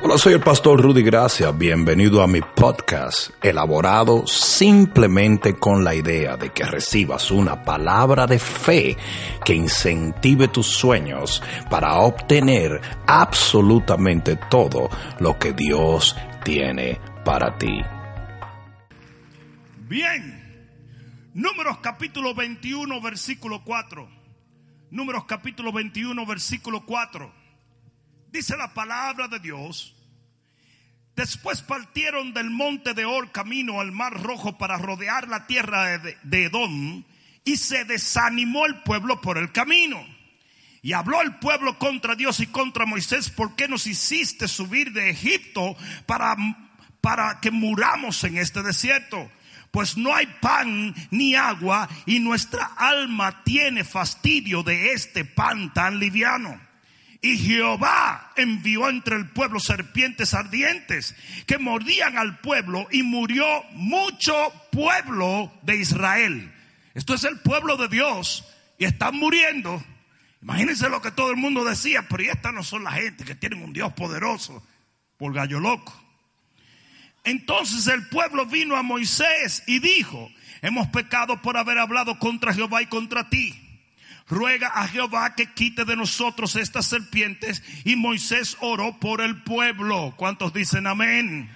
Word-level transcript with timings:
Hola, 0.00 0.16
soy 0.16 0.34
el 0.34 0.40
pastor 0.40 0.80
Rudy 0.80 1.02
Gracia. 1.02 1.50
Bienvenido 1.50 2.22
a 2.22 2.28
mi 2.28 2.40
podcast, 2.40 3.30
elaborado 3.42 4.26
simplemente 4.28 5.56
con 5.56 5.82
la 5.82 5.94
idea 5.94 6.36
de 6.36 6.50
que 6.50 6.64
recibas 6.64 7.32
una 7.32 7.64
palabra 7.64 8.26
de 8.26 8.38
fe 8.38 8.96
que 9.44 9.54
incentive 9.54 10.46
tus 10.48 10.66
sueños 10.68 11.42
para 11.68 11.96
obtener 11.96 12.80
absolutamente 13.08 14.36
todo 14.48 14.88
lo 15.18 15.36
que 15.36 15.52
Dios 15.52 16.16
tiene 16.44 17.00
para 17.24 17.58
ti. 17.58 17.82
Bien, 19.88 20.38
Números 21.34 21.78
capítulo 21.78 22.34
21, 22.34 23.00
versículo 23.00 23.62
4. 23.64 24.08
Números 24.90 25.24
capítulo 25.24 25.72
21, 25.72 26.26
versículo 26.26 26.84
4. 26.84 27.37
Dice 28.30 28.56
la 28.56 28.74
palabra 28.74 29.28
de 29.28 29.38
Dios. 29.38 29.94
Después 31.16 31.62
partieron 31.62 32.32
del 32.32 32.48
monte 32.50 32.94
de 32.94 33.04
Or 33.04 33.32
camino 33.32 33.80
al 33.80 33.90
mar 33.90 34.22
rojo 34.22 34.56
para 34.56 34.78
rodear 34.78 35.26
la 35.26 35.48
tierra 35.48 35.98
de, 35.98 36.44
Edom 36.44 37.02
y 37.44 37.56
se 37.56 37.84
desanimó 37.84 38.66
el 38.66 38.82
pueblo 38.82 39.20
por 39.20 39.36
el 39.36 39.50
camino. 39.50 40.04
Y 40.80 40.92
habló 40.92 41.20
el 41.20 41.34
pueblo 41.36 41.76
contra 41.76 42.14
Dios 42.14 42.38
y 42.38 42.46
contra 42.46 42.86
Moisés, 42.86 43.30
¿por 43.30 43.56
qué 43.56 43.66
nos 43.66 43.88
hiciste 43.88 44.46
subir 44.46 44.92
de 44.92 45.10
Egipto 45.10 45.76
para, 46.06 46.36
para 47.00 47.40
que 47.40 47.50
muramos 47.50 48.22
en 48.22 48.38
este 48.38 48.62
desierto? 48.62 49.28
Pues 49.72 49.96
no 49.96 50.14
hay 50.14 50.26
pan 50.40 50.94
ni 51.10 51.34
agua 51.34 51.88
y 52.06 52.20
nuestra 52.20 52.64
alma 52.76 53.42
tiene 53.42 53.82
fastidio 53.82 54.62
de 54.62 54.92
este 54.92 55.24
pan 55.24 55.72
tan 55.74 55.98
liviano. 55.98 56.67
Y 57.20 57.36
Jehová 57.36 58.32
envió 58.36 58.88
entre 58.88 59.16
el 59.16 59.28
pueblo 59.30 59.58
serpientes 59.58 60.34
ardientes 60.34 61.16
que 61.46 61.58
mordían 61.58 62.16
al 62.16 62.38
pueblo 62.38 62.86
y 62.92 63.02
murió 63.02 63.44
mucho 63.72 64.34
pueblo 64.70 65.52
de 65.62 65.76
Israel. 65.76 66.52
Esto 66.94 67.14
es 67.14 67.24
el 67.24 67.40
pueblo 67.40 67.76
de 67.76 67.88
Dios 67.88 68.44
y 68.78 68.84
están 68.84 69.16
muriendo. 69.16 69.82
Imagínense 70.42 70.88
lo 70.88 71.02
que 71.02 71.10
todo 71.10 71.32
el 71.32 71.36
mundo 71.36 71.64
decía, 71.64 72.06
pero 72.08 72.22
estas 72.22 72.54
no 72.54 72.62
son 72.62 72.84
la 72.84 72.92
gente 72.92 73.24
que 73.24 73.34
tienen 73.34 73.62
un 73.64 73.72
Dios 73.72 73.92
poderoso 73.94 74.64
por 75.16 75.34
gallo 75.34 75.58
loco. 75.58 75.92
Entonces 77.24 77.88
el 77.88 78.08
pueblo 78.08 78.46
vino 78.46 78.76
a 78.76 78.82
Moisés 78.84 79.64
y 79.66 79.80
dijo, 79.80 80.30
hemos 80.62 80.86
pecado 80.88 81.42
por 81.42 81.56
haber 81.56 81.78
hablado 81.78 82.20
contra 82.20 82.54
Jehová 82.54 82.80
y 82.80 82.86
contra 82.86 83.28
ti 83.28 83.67
ruega 84.28 84.68
a 84.68 84.86
Jehová 84.88 85.34
que 85.34 85.52
quite 85.52 85.84
de 85.84 85.96
nosotros 85.96 86.56
estas 86.56 86.86
serpientes. 86.86 87.62
Y 87.84 87.96
Moisés 87.96 88.56
oró 88.60 88.98
por 88.98 89.20
el 89.20 89.42
pueblo. 89.42 90.14
¿Cuántos 90.16 90.52
dicen 90.52 90.86
amén? 90.86 91.50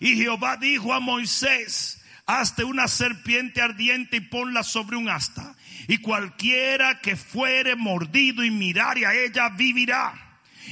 Y 0.00 0.16
Jehová 0.16 0.56
dijo 0.56 0.92
a 0.92 1.00
Moisés, 1.00 2.02
hazte 2.26 2.64
una 2.64 2.88
serpiente 2.88 3.62
ardiente 3.62 4.16
y 4.16 4.20
ponla 4.20 4.62
sobre 4.62 4.96
un 4.96 5.08
asta. 5.08 5.54
Y 5.88 5.98
cualquiera 5.98 7.00
que 7.00 7.16
fuere 7.16 7.76
mordido 7.76 8.44
y 8.44 8.50
mirare 8.50 9.06
a 9.06 9.14
ella 9.14 9.48
vivirá. 9.50 10.14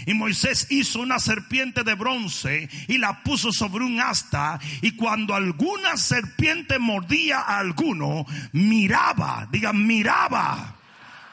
Y 0.06 0.14
Moisés 0.14 0.68
hizo 0.70 1.00
una 1.00 1.18
serpiente 1.18 1.82
de 1.82 1.94
bronce 1.94 2.68
y 2.86 2.98
la 2.98 3.22
puso 3.22 3.52
sobre 3.52 3.84
un 3.84 4.00
asta. 4.00 4.58
Y 4.82 4.92
cuando 4.92 5.34
alguna 5.34 5.96
serpiente 5.96 6.78
mordía 6.78 7.40
a 7.40 7.58
alguno, 7.58 8.24
miraba, 8.52 9.48
digan, 9.50 9.86
miraba 9.86 10.79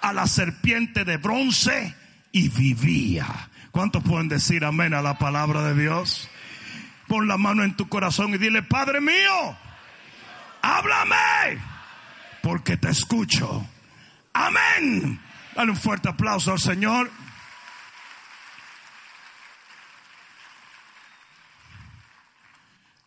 a 0.02 0.14
la 0.14 0.28
serpiente 0.28 1.06
de 1.06 1.18
bronce 1.18 1.96
y 2.32 2.50
vivía. 2.50 3.50
¿Cuántos 3.72 4.04
pueden 4.04 4.30
decir 4.30 4.66
amén 4.66 4.94
a 4.94 5.02
la 5.02 5.18
palabra 5.18 5.62
de 5.64 5.80
Dios? 5.80 6.30
Pon 7.08 7.28
la 7.28 7.38
mano 7.38 7.64
en 7.64 7.76
tu 7.76 7.88
corazón 7.88 8.34
y 8.34 8.38
dile, 8.38 8.64
Padre 8.64 9.02
mío, 9.02 9.58
háblame, 10.62 11.62
porque 12.42 12.78
te 12.78 12.90
escucho. 12.90 13.66
Amén. 14.34 15.20
Dale 15.56 15.72
un 15.72 15.78
fuerte 15.78 16.10
aplauso 16.10 16.52
al 16.52 16.60
Señor. 16.60 17.10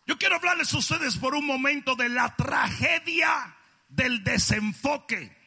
Yo 0.07 0.17
quiero 0.17 0.35
hablarles 0.35 0.73
a 0.73 0.77
ustedes 0.77 1.17
por 1.17 1.35
un 1.35 1.45
momento 1.45 1.95
de 1.95 2.09
la 2.09 2.35
tragedia 2.35 3.55
del 3.87 4.23
desenfoque 4.23 5.40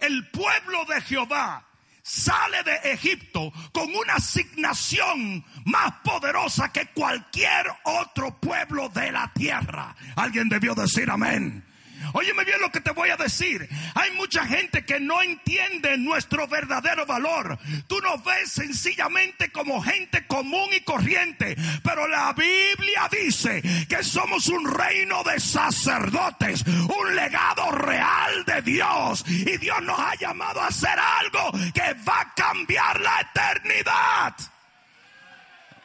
el 0.00 0.28
pueblo 0.30 0.84
de 0.86 1.00
Jehová 1.02 1.64
sale 2.02 2.62
de 2.62 2.92
Egipto 2.92 3.50
con 3.72 3.94
una 3.94 4.14
asignación 4.14 5.44
más 5.64 5.92
poderosa 6.04 6.70
que 6.70 6.86
cualquier 6.88 7.66
otro 7.84 8.38
pueblo 8.38 8.90
de 8.90 9.10
la 9.10 9.32
tierra. 9.32 9.96
Alguien 10.14 10.48
debió 10.48 10.74
decir 10.74 11.10
amén. 11.10 11.64
Óyeme 12.12 12.44
bien 12.44 12.60
lo 12.60 12.70
que 12.70 12.80
te 12.80 12.90
voy 12.90 13.10
a 13.10 13.16
decir. 13.16 13.68
Hay 13.94 14.10
mucha 14.12 14.46
gente 14.46 14.84
que 14.84 15.00
no 15.00 15.22
entiende 15.22 15.96
nuestro 15.98 16.46
verdadero 16.46 17.06
valor. 17.06 17.58
Tú 17.86 18.00
nos 18.00 18.22
ves 18.24 18.52
sencillamente 18.52 19.50
como 19.50 19.82
gente 19.82 20.26
común 20.26 20.68
y 20.72 20.80
corriente. 20.80 21.56
Pero 21.82 22.06
la 22.08 22.32
Biblia 22.32 23.08
dice 23.10 23.62
que 23.88 24.02
somos 24.02 24.48
un 24.48 24.72
reino 24.72 25.22
de 25.24 25.40
sacerdotes, 25.40 26.64
un 26.66 27.16
legado 27.16 27.70
real 27.72 28.44
de 28.44 28.62
Dios. 28.62 29.24
Y 29.28 29.56
Dios 29.58 29.82
nos 29.82 29.98
ha 29.98 30.14
llamado 30.16 30.60
a 30.60 30.68
hacer 30.68 30.98
algo 30.98 31.52
que 31.72 31.94
va 32.08 32.20
a 32.20 32.34
cambiar 32.34 33.00
la 33.00 33.20
eternidad. 33.20 34.34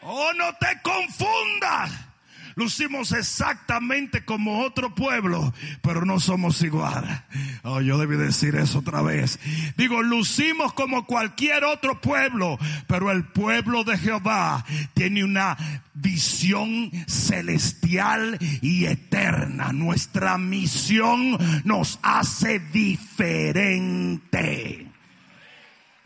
Oh, 0.01 0.31
no 0.33 0.53
te 0.55 0.79
confundas 0.81 2.08
lucimos 2.55 3.11
exactamente 3.11 4.25
como 4.25 4.61
otro 4.61 4.93
pueblo, 4.95 5.53
pero 5.81 6.05
no 6.05 6.19
somos 6.19 6.61
igual. 6.61 7.25
Oh, 7.63 7.81
yo 7.81 7.97
debí 7.97 8.15
decir 8.17 8.55
eso 8.55 8.79
otra 8.79 9.01
vez. 9.01 9.39
Digo, 9.77 10.01
lucimos 10.01 10.73
como 10.73 11.05
cualquier 11.05 11.63
otro 11.63 12.01
pueblo, 12.01 12.57
pero 12.87 13.11
el 13.11 13.23
pueblo 13.25 13.83
de 13.83 13.97
Jehová 13.97 14.65
tiene 14.93 15.23
una 15.23 15.57
visión 15.93 16.91
celestial 17.07 18.37
y 18.61 18.85
eterna. 18.85 19.71
Nuestra 19.73 20.37
misión 20.37 21.37
nos 21.63 21.99
hace 22.01 22.59
diferente. 22.59 24.09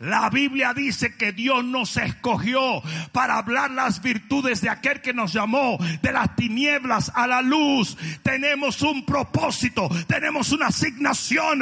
La 0.04 0.28
Biblia 0.28 0.74
dice 0.74 1.16
que 1.16 1.32
Dios 1.32 1.64
nos 1.64 1.96
escogió 1.96 2.82
para 3.12 3.38
hablar 3.38 3.70
las 3.70 4.02
virtudes 4.02 4.60
de 4.60 4.68
aquel 4.68 5.00
que 5.00 5.14
nos 5.14 5.32
llamó 5.32 5.78
de 6.02 6.12
las 6.12 6.36
tinieblas 6.36 7.10
a 7.14 7.26
la 7.26 7.40
luz. 7.40 7.96
Tenemos 8.22 8.82
un 8.82 9.06
propósito, 9.06 9.88
tenemos 10.06 10.52
una 10.52 10.66
asignación, 10.66 11.60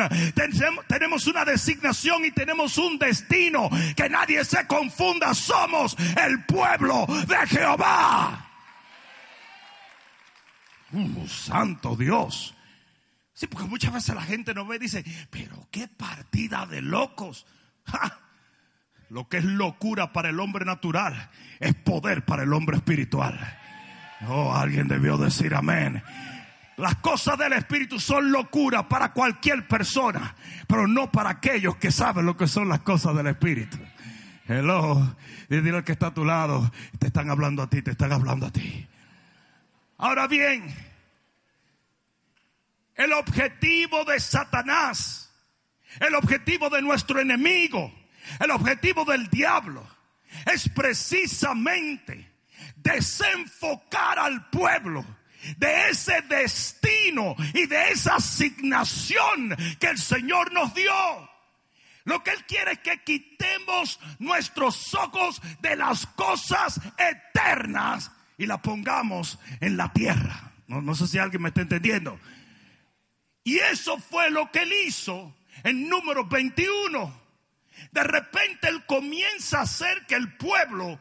tenemos 0.88 1.26
una 1.28 1.44
designación 1.44 2.24
y 2.24 2.32
tenemos 2.32 2.78
un 2.78 2.98
destino. 2.98 3.70
Que 3.94 4.08
nadie 4.08 4.44
se 4.44 4.66
confunda, 4.66 5.34
somos 5.34 5.96
el 6.20 6.44
pueblo 6.44 7.06
de 7.06 7.46
Jehová. 7.46 8.48
Uh, 10.90 11.28
santo 11.28 11.94
Dios. 11.94 12.56
Sí, 13.34 13.46
porque 13.46 13.68
muchas 13.68 13.92
veces 13.94 14.16
la 14.16 14.22
gente 14.22 14.52
nos 14.52 14.66
ve 14.66 14.76
y 14.76 14.80
dice, 14.80 15.04
pero 15.30 15.68
qué 15.70 15.86
partida 15.86 16.66
de 16.66 16.82
locos. 16.82 17.46
Lo 19.12 19.28
que 19.28 19.36
es 19.36 19.44
locura 19.44 20.10
para 20.10 20.30
el 20.30 20.40
hombre 20.40 20.64
natural 20.64 21.28
es 21.60 21.74
poder 21.74 22.24
para 22.24 22.44
el 22.44 22.52
hombre 22.54 22.78
espiritual. 22.78 23.38
Oh, 24.26 24.54
alguien 24.54 24.88
debió 24.88 25.18
decir 25.18 25.54
amén. 25.54 26.02
Las 26.78 26.94
cosas 26.96 27.36
del 27.36 27.52
Espíritu 27.52 28.00
son 28.00 28.32
locura 28.32 28.88
para 28.88 29.12
cualquier 29.12 29.68
persona, 29.68 30.34
pero 30.66 30.86
no 30.86 31.12
para 31.12 31.28
aquellos 31.28 31.76
que 31.76 31.90
saben 31.90 32.24
lo 32.24 32.38
que 32.38 32.46
son 32.46 32.70
las 32.70 32.80
cosas 32.80 33.14
del 33.14 33.26
Espíritu. 33.26 33.76
Hello, 34.48 35.14
y 35.50 35.56
dile 35.56 35.76
al 35.76 35.84
que 35.84 35.92
está 35.92 36.06
a 36.06 36.14
tu 36.14 36.24
lado, 36.24 36.72
te 36.98 37.08
están 37.08 37.28
hablando 37.28 37.62
a 37.62 37.68
ti, 37.68 37.82
te 37.82 37.90
están 37.90 38.12
hablando 38.12 38.46
a 38.46 38.50
ti. 38.50 38.88
Ahora 39.98 40.26
bien, 40.26 40.74
el 42.94 43.12
objetivo 43.12 44.06
de 44.06 44.18
Satanás, 44.18 45.30
el 46.00 46.14
objetivo 46.14 46.70
de 46.70 46.80
nuestro 46.80 47.20
enemigo, 47.20 47.92
el 48.40 48.50
objetivo 48.50 49.04
del 49.04 49.28
diablo 49.28 49.86
es 50.52 50.68
precisamente 50.68 52.32
desenfocar 52.76 54.18
al 54.18 54.48
pueblo 54.50 55.04
de 55.56 55.90
ese 55.90 56.22
destino 56.22 57.34
y 57.54 57.66
de 57.66 57.90
esa 57.90 58.16
asignación 58.16 59.56
que 59.78 59.88
el 59.88 59.98
Señor 59.98 60.52
nos 60.52 60.72
dio. 60.74 60.92
Lo 62.04 62.22
que 62.22 62.30
Él 62.30 62.44
quiere 62.46 62.72
es 62.72 62.78
que 62.80 63.02
quitemos 63.02 64.00
nuestros 64.18 64.94
ojos 64.94 65.40
de 65.60 65.76
las 65.76 66.06
cosas 66.06 66.80
eternas 66.98 68.10
y 68.38 68.46
la 68.46 68.60
pongamos 68.60 69.38
en 69.60 69.76
la 69.76 69.92
tierra. 69.92 70.52
No, 70.66 70.80
no 70.80 70.94
sé 70.94 71.06
si 71.06 71.18
alguien 71.18 71.42
me 71.42 71.48
está 71.48 71.60
entendiendo. 71.60 72.18
Y 73.44 73.58
eso 73.58 73.98
fue 73.98 74.30
lo 74.30 74.50
que 74.50 74.60
Él 74.60 74.72
hizo 74.86 75.34
en 75.62 75.88
número 75.88 76.24
21. 76.24 77.21
De 77.90 78.04
repente 78.04 78.68
Él 78.68 78.84
comienza 78.86 79.58
a 79.58 79.62
hacer 79.62 80.06
que 80.06 80.14
el 80.14 80.36
pueblo 80.36 81.00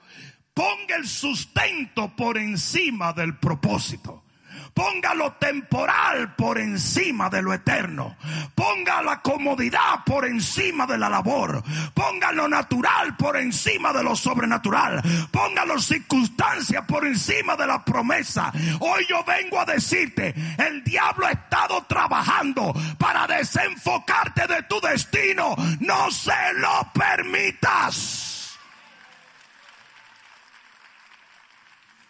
ponga 0.53 0.95
el 0.95 1.07
sustento 1.07 2.15
por 2.15 2.37
encima 2.37 3.13
del 3.13 3.37
propósito. 3.37 4.23
Ponga 4.73 5.13
lo 5.13 5.33
temporal 5.33 6.35
por 6.35 6.57
encima 6.57 7.29
de 7.29 7.41
lo 7.41 7.53
eterno. 7.53 8.15
Ponga 8.55 9.01
la 9.01 9.21
comodidad 9.21 10.03
por 10.05 10.25
encima 10.25 10.85
de 10.85 10.97
la 10.97 11.09
labor. 11.09 11.63
Ponga 11.93 12.31
lo 12.31 12.47
natural 12.47 13.15
por 13.17 13.37
encima 13.37 13.91
de 13.93 14.03
lo 14.03 14.15
sobrenatural. 14.15 15.01
Ponga 15.31 15.65
las 15.65 15.85
circunstancias 15.85 16.83
por 16.87 17.05
encima 17.05 17.55
de 17.55 17.67
la 17.67 17.83
promesa. 17.83 18.51
Hoy 18.79 19.05
yo 19.09 19.23
vengo 19.23 19.59
a 19.59 19.65
decirte, 19.65 20.33
el 20.57 20.83
diablo 20.83 21.27
ha 21.27 21.31
estado 21.31 21.83
trabajando 21.83 22.73
para 22.97 23.27
desenfocarte 23.27 24.47
de 24.47 24.63
tu 24.63 24.79
destino. 24.79 25.55
No 25.79 26.09
se 26.11 26.53
lo 26.55 26.91
permitas. 26.93 28.57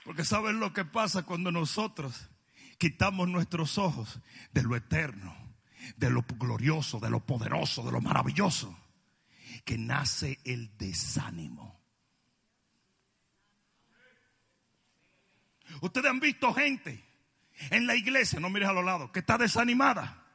Porque 0.05 0.25
sabes 0.25 0.53
lo 0.55 0.73
que 0.73 0.83
pasa 0.83 1.23
cuando 1.23 1.51
nosotros 1.51 2.30
quitamos 2.81 3.29
nuestros 3.29 3.77
ojos 3.77 4.19
de 4.53 4.63
lo 4.63 4.75
eterno, 4.75 5.35
de 5.97 6.09
lo 6.09 6.23
glorioso, 6.23 6.99
de 6.99 7.11
lo 7.11 7.19
poderoso, 7.19 7.83
de 7.83 7.91
lo 7.91 8.01
maravilloso, 8.01 8.75
que 9.63 9.77
nace 9.77 10.39
el 10.45 10.75
desánimo. 10.79 11.79
Ustedes 15.81 16.09
han 16.09 16.19
visto 16.19 16.51
gente 16.55 17.05
en 17.69 17.85
la 17.85 17.95
iglesia, 17.95 18.39
no 18.39 18.49
mires 18.49 18.69
a 18.69 18.73
los 18.73 18.83
lados, 18.83 19.11
que 19.11 19.19
está 19.19 19.37
desanimada. 19.37 20.25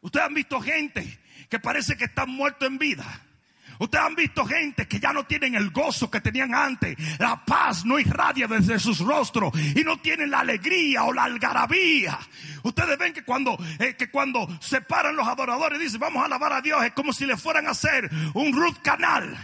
Ustedes 0.00 0.26
han 0.26 0.34
visto 0.34 0.60
gente 0.60 1.20
que 1.48 1.60
parece 1.60 1.96
que 1.96 2.06
está 2.06 2.26
muerto 2.26 2.66
en 2.66 2.78
vida 2.78 3.27
Ustedes 3.78 4.04
han 4.04 4.14
visto 4.14 4.44
gente 4.44 4.88
que 4.88 4.98
ya 4.98 5.12
no 5.12 5.24
tienen 5.24 5.54
el 5.54 5.70
gozo 5.70 6.10
que 6.10 6.20
tenían 6.20 6.54
antes. 6.54 6.96
La 7.18 7.44
paz 7.44 7.84
no 7.84 7.98
irradia 7.98 8.46
desde 8.46 8.78
sus 8.78 8.98
rostros 9.00 9.52
y 9.74 9.82
no 9.84 9.98
tienen 10.00 10.30
la 10.30 10.40
alegría 10.40 11.04
o 11.04 11.12
la 11.12 11.24
algarabía. 11.24 12.18
Ustedes 12.62 12.98
ven 12.98 13.12
que 13.12 13.24
cuando, 13.24 13.56
eh, 13.78 13.94
que 13.96 14.10
cuando 14.10 14.48
se 14.60 14.80
paran 14.80 15.16
los 15.16 15.26
adoradores 15.26 15.80
y 15.80 15.84
dicen 15.84 16.00
vamos 16.00 16.22
a 16.22 16.26
alabar 16.26 16.52
a 16.52 16.60
Dios, 16.60 16.82
es 16.84 16.92
como 16.92 17.12
si 17.12 17.24
le 17.24 17.36
fueran 17.36 17.66
a 17.66 17.70
hacer 17.70 18.10
un 18.34 18.52
root 18.52 18.82
canal. 18.82 19.36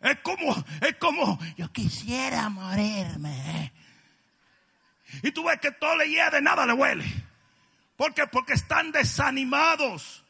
Es 0.00 0.18
como, 0.20 0.54
es 0.80 0.96
como, 0.96 1.38
yo 1.56 1.72
quisiera 1.72 2.48
morirme. 2.50 3.72
Y 5.22 5.32
tú 5.32 5.44
ves 5.44 5.58
que 5.60 5.72
todo 5.72 5.96
le 5.96 6.08
hiede, 6.08 6.40
nada 6.42 6.66
le 6.66 6.72
huele. 6.74 7.04
¿Por 7.96 8.12
qué? 8.12 8.26
Porque 8.26 8.52
están 8.52 8.92
desanimados 8.92 10.23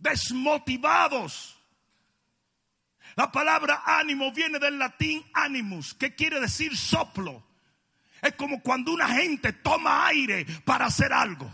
desmotivados. 0.00 1.56
La 3.16 3.30
palabra 3.30 3.82
ánimo 3.84 4.32
viene 4.32 4.58
del 4.58 4.78
latín 4.78 5.24
animus, 5.34 5.94
que 5.94 6.14
quiere 6.14 6.40
decir 6.40 6.76
soplo. 6.76 7.44
Es 8.22 8.34
como 8.34 8.62
cuando 8.62 8.92
una 8.92 9.08
gente 9.08 9.52
toma 9.52 10.06
aire 10.06 10.44
para 10.64 10.86
hacer 10.86 11.12
algo. 11.12 11.50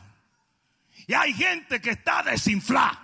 Y 1.07 1.15
hay 1.15 1.33
gente 1.33 1.81
que 1.81 1.91
está 1.91 2.23
desinflada. 2.23 3.03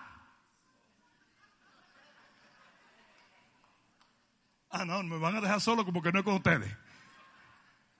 Ah, 4.70 4.84
no, 4.84 5.02
me 5.02 5.18
van 5.18 5.36
a 5.36 5.40
dejar 5.40 5.60
solo 5.60 5.84
como 5.84 6.02
que 6.02 6.10
no 6.10 6.20
es 6.20 6.24
con 6.24 6.34
ustedes. 6.34 6.74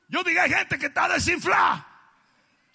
Yo 0.09 0.23
digo, 0.25 0.41
hay 0.41 0.51
gente 0.51 0.79
que 0.79 0.87
está 0.87 1.09
desinflada. 1.09 1.92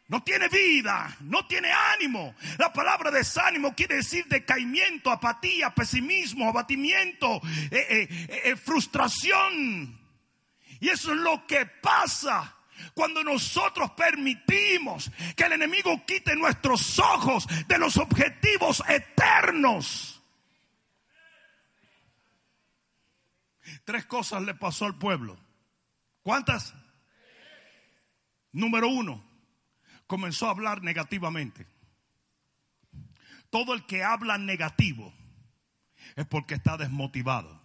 No 0.07 0.23
tiene 0.23 0.47
vida, 0.47 1.17
no 1.21 1.45
tiene 1.47 1.69
ánimo. 1.69 2.33
La 2.57 2.71
palabra 2.71 3.11
desánimo 3.11 3.75
quiere 3.75 3.97
decir 3.97 4.25
decaimiento, 4.27 5.11
apatía, 5.11 5.75
pesimismo, 5.75 6.47
abatimiento, 6.47 7.41
eh, 7.71 8.07
eh, 8.09 8.41
eh, 8.45 8.55
frustración. 8.55 9.99
Y 10.79 10.87
eso 10.89 11.11
es 11.11 11.17
lo 11.17 11.45
que 11.45 11.65
pasa 11.65 12.55
cuando 12.93 13.21
nosotros 13.21 13.91
permitimos 13.91 15.11
que 15.35 15.43
el 15.43 15.53
enemigo 15.53 16.05
quite 16.05 16.35
nuestros 16.37 16.99
ojos 16.99 17.45
de 17.67 17.77
los 17.77 17.97
objetivos 17.97 18.81
eternos. 18.87 20.21
Tres 23.83 24.05
cosas 24.05 24.41
le 24.43 24.53
pasó 24.53 24.85
al 24.85 24.97
pueblo. 24.97 25.37
¿Cuántas? 26.21 26.73
Número 28.53 28.87
uno, 28.87 29.26
comenzó 30.07 30.47
a 30.47 30.51
hablar 30.51 30.81
negativamente. 30.81 31.67
Todo 33.49 33.73
el 33.73 33.85
que 33.85 34.03
habla 34.03 34.37
negativo 34.37 35.13
es 36.15 36.25
porque 36.25 36.55
está 36.55 36.77
desmotivado. 36.77 37.61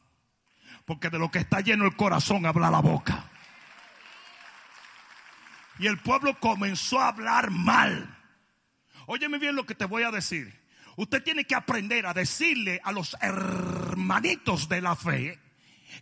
Porque 0.84 1.10
de 1.10 1.18
lo 1.18 1.30
que 1.30 1.38
está 1.38 1.60
lleno 1.60 1.86
el 1.86 1.96
corazón 1.96 2.44
habla 2.44 2.70
la 2.70 2.80
boca. 2.80 3.24
Y 5.78 5.86
el 5.86 5.98
pueblo 5.98 6.38
comenzó 6.38 7.00
a 7.00 7.08
hablar 7.08 7.50
mal. 7.50 8.18
Óyeme 9.06 9.38
bien 9.38 9.56
lo 9.56 9.66
que 9.66 9.74
te 9.74 9.84
voy 9.84 10.02
a 10.02 10.10
decir. 10.10 10.60
Usted 10.96 11.22
tiene 11.22 11.44
que 11.44 11.54
aprender 11.54 12.06
a 12.06 12.12
decirle 12.12 12.80
a 12.84 12.92
los 12.92 13.16
hermanitos 13.20 14.68
de 14.68 14.80
la 14.80 14.94
fe 14.94 15.40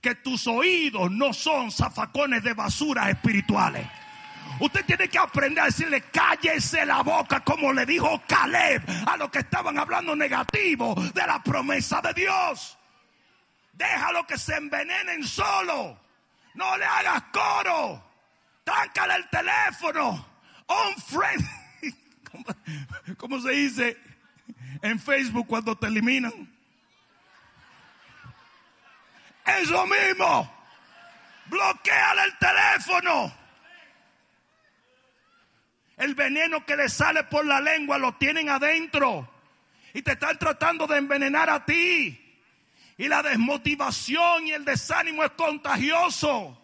que 0.01 0.15
tus 0.17 0.47
oídos 0.47 1.11
no 1.11 1.33
son 1.33 1.71
zafacones 1.71 2.43
de 2.43 2.55
basura 2.55 3.11
espirituales. 3.11 3.87
Usted 4.61 4.85
tiene 4.85 5.09
que 5.09 5.19
aprender 5.19 5.62
a 5.62 5.67
decirle 5.67 6.03
cállese 6.12 6.85
la 6.85 7.03
boca 7.03 7.41
como 7.41 7.73
le 7.73 7.87
dijo 7.87 8.23
Caleb 8.29 8.83
a 9.07 9.17
los 9.17 9.31
que 9.31 9.39
estaban 9.39 9.79
hablando 9.79 10.15
negativo 10.15 10.95
de 11.15 11.27
la 11.27 11.43
promesa 11.43 12.03
de 12.03 12.12
Dios. 12.12 12.79
Déjalo 13.73 14.27
que 14.27 14.37
se 14.37 14.55
envenenen 14.55 15.27
solo. 15.27 15.99
No 16.55 16.77
le 16.77 16.85
hagas 16.85 17.23
coro. 17.33 18.05
Táncale 18.62 19.15
el 19.15 19.29
teléfono. 19.31 20.27
On 20.67 20.95
friend. 20.97 21.49
¿Cómo 23.17 23.41
se 23.41 23.51
dice 23.53 23.97
en 24.83 25.01
Facebook 25.01 25.47
cuando 25.47 25.75
te 25.75 25.87
eliminan? 25.87 26.55
Es 29.47 29.71
lo 29.71 29.87
mismo. 29.87 30.53
Bloqueale 31.47 32.25
el 32.25 32.39
teléfono. 32.39 33.40
El 36.00 36.14
veneno 36.14 36.64
que 36.64 36.76
le 36.76 36.88
sale 36.88 37.25
por 37.25 37.44
la 37.44 37.61
lengua 37.61 37.99
lo 37.99 38.14
tienen 38.14 38.49
adentro. 38.49 39.31
Y 39.93 40.00
te 40.00 40.12
están 40.12 40.38
tratando 40.38 40.87
de 40.87 40.97
envenenar 40.97 41.50
a 41.50 41.67
ti. 41.67 42.19
Y 42.97 43.06
la 43.06 43.23
desmotivación 43.23 44.47
y 44.47 44.52
el 44.52 44.64
desánimo 44.64 45.23
es 45.23 45.33
contagioso. 45.33 46.57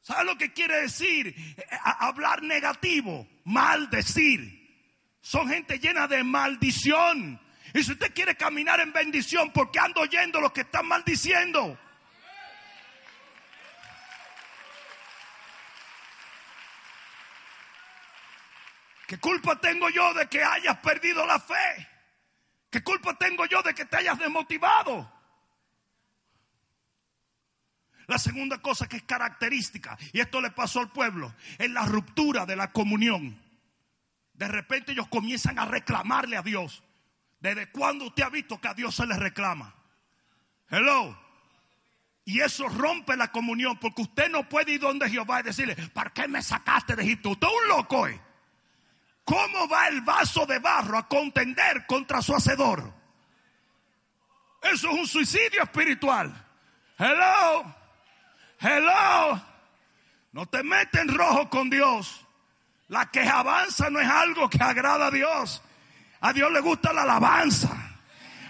¿Sabes 0.00 0.26
lo 0.26 0.38
que 0.38 0.52
quiere 0.52 0.82
decir? 0.82 1.34
Eh, 1.56 1.64
hablar 1.82 2.40
negativo, 2.44 3.26
maldecir. 3.42 4.86
Son 5.20 5.48
gente 5.48 5.80
llena 5.80 6.06
de 6.06 6.22
maldición. 6.22 7.40
Y 7.74 7.82
si 7.82 7.92
usted 7.92 8.14
quiere 8.14 8.36
caminar 8.36 8.78
en 8.78 8.92
bendición, 8.92 9.50
¿por 9.50 9.72
qué 9.72 9.80
ando 9.80 10.02
oyendo 10.02 10.40
lo 10.40 10.52
que 10.52 10.60
están 10.60 10.86
maldiciendo? 10.86 11.76
¿Qué 19.06 19.18
culpa 19.18 19.60
tengo 19.60 19.90
yo 19.90 20.14
de 20.14 20.26
que 20.28 20.42
hayas 20.42 20.78
perdido 20.78 21.26
la 21.26 21.38
fe? 21.38 21.88
¿Qué 22.70 22.82
culpa 22.82 23.14
tengo 23.14 23.46
yo 23.46 23.62
de 23.62 23.74
que 23.74 23.84
te 23.84 23.96
hayas 23.98 24.18
desmotivado? 24.18 25.12
La 28.06 28.18
segunda 28.18 28.58
cosa 28.58 28.88
que 28.88 28.96
es 28.96 29.02
característica, 29.04 29.96
y 30.12 30.20
esto 30.20 30.40
le 30.40 30.50
pasó 30.50 30.80
al 30.80 30.90
pueblo, 30.90 31.34
es 31.58 31.70
la 31.70 31.86
ruptura 31.86 32.44
de 32.44 32.56
la 32.56 32.72
comunión. 32.72 33.40
De 34.34 34.48
repente 34.48 34.92
ellos 34.92 35.08
comienzan 35.08 35.58
a 35.58 35.64
reclamarle 35.64 36.36
a 36.36 36.42
Dios. 36.42 36.82
¿Desde 37.40 37.70
cuándo 37.70 38.06
usted 38.06 38.24
ha 38.24 38.30
visto 38.30 38.60
que 38.60 38.68
a 38.68 38.74
Dios 38.74 38.94
se 38.94 39.06
le 39.06 39.16
reclama? 39.16 39.74
Hello. 40.68 41.18
Y 42.24 42.40
eso 42.40 42.68
rompe 42.68 43.16
la 43.16 43.30
comunión 43.30 43.78
porque 43.78 44.02
usted 44.02 44.30
no 44.30 44.48
puede 44.48 44.72
ir 44.72 44.80
donde 44.80 45.08
Jehová 45.08 45.40
y 45.40 45.44
decirle, 45.44 45.76
¿para 45.92 46.10
qué 46.10 46.26
me 46.26 46.42
sacaste 46.42 46.96
de 46.96 47.02
Egipto? 47.02 47.30
Usted 47.30 47.46
es 47.46 47.54
un 47.62 47.68
loco. 47.68 48.08
Eh? 48.08 48.20
¿Cómo 49.24 49.68
va 49.68 49.88
el 49.88 50.02
vaso 50.02 50.44
de 50.44 50.58
barro 50.58 50.98
a 50.98 51.08
contender 51.08 51.86
contra 51.86 52.20
su 52.20 52.34
hacedor? 52.34 52.92
Eso 54.62 54.90
es 54.90 54.98
un 54.98 55.06
suicidio 55.06 55.62
espiritual. 55.62 56.32
Hello. 56.98 57.74
Hello. 58.60 59.42
No 60.32 60.46
te 60.46 60.62
metes 60.62 61.00
en 61.00 61.08
rojo 61.08 61.48
con 61.48 61.70
Dios. 61.70 62.24
La 62.88 63.10
que 63.10 63.20
avanza 63.20 63.88
no 63.90 64.00
es 64.00 64.08
algo 64.08 64.48
que 64.48 64.62
agrada 64.62 65.06
a 65.06 65.10
Dios. 65.10 65.62
A 66.20 66.32
Dios 66.32 66.50
le 66.52 66.60
gusta 66.60 66.92
la 66.92 67.02
alabanza. 67.02 67.83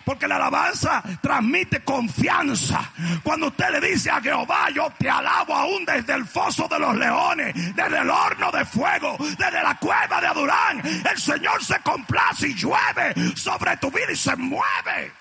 Porque 0.05 0.29
la 0.29 0.37
alabanza 0.37 1.03
transmite 1.21 1.83
confianza. 1.83 2.93
Cuando 3.23 3.47
usted 3.49 3.71
le 3.71 3.89
dice 3.89 4.11
a 4.11 4.21
Jehová, 4.21 4.69
yo 4.71 4.93
te 4.99 5.09
alabo 5.09 5.55
aún 5.55 5.85
desde 5.85 6.15
el 6.15 6.27
foso 6.27 6.69
de 6.69 6.79
los 6.79 6.95
leones, 6.97 7.55
desde 7.75 7.99
el 7.99 8.11
horno 8.11 8.51
de 8.53 8.65
fuego, 8.65 9.17
desde 9.19 9.63
la 9.63 9.77
cueva 9.79 10.21
de 10.21 10.27
Adurán, 10.27 10.83
el 11.11 11.19
Señor 11.19 11.65
se 11.65 11.79
complace 11.81 12.49
y 12.49 12.55
llueve 12.55 13.15
sobre 13.35 13.77
tu 13.79 13.91
vida 13.91 14.13
y 14.13 14.17
se 14.17 14.37
mueve. 14.37 15.13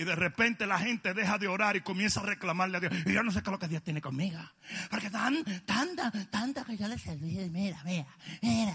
Y 0.00 0.04
de 0.04 0.16
repente 0.16 0.66
la 0.66 0.78
gente 0.78 1.12
deja 1.12 1.36
de 1.36 1.46
orar 1.46 1.76
y 1.76 1.82
comienza 1.82 2.20
a 2.20 2.22
reclamarle 2.22 2.78
a 2.78 2.80
Dios. 2.80 2.92
Y 3.04 3.12
yo 3.12 3.22
no 3.22 3.30
sé 3.30 3.42
qué 3.42 3.50
es 3.50 3.52
lo 3.52 3.58
que 3.58 3.68
Dios 3.68 3.82
tiene 3.82 4.00
conmigo. 4.00 4.40
Porque 4.90 5.10
tan, 5.10 5.44
tanta, 5.66 6.10
tanta 6.30 6.64
que 6.64 6.78
yo 6.78 6.88
le 6.88 6.98
serví. 6.98 7.36
Mira, 7.50 7.82
mira, 7.84 8.06
mira. 8.40 8.74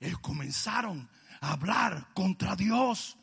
Ellos 0.00 0.18
comenzaron 0.18 1.08
hablar 1.52 2.08
contra 2.14 2.56
Dios. 2.56 3.16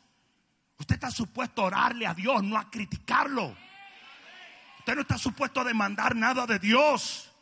Usted 0.78 0.94
está 0.94 1.10
supuesto 1.10 1.62
a 1.62 1.66
orarle 1.66 2.06
a 2.06 2.14
Dios, 2.14 2.42
no 2.42 2.56
a 2.56 2.70
criticarlo. 2.70 3.56
Usted 4.80 4.94
no 4.94 5.02
está 5.02 5.18
supuesto 5.18 5.60
a 5.60 5.64
demandar 5.64 6.16
nada 6.16 6.46
de 6.46 6.58
Dios. 6.58 7.32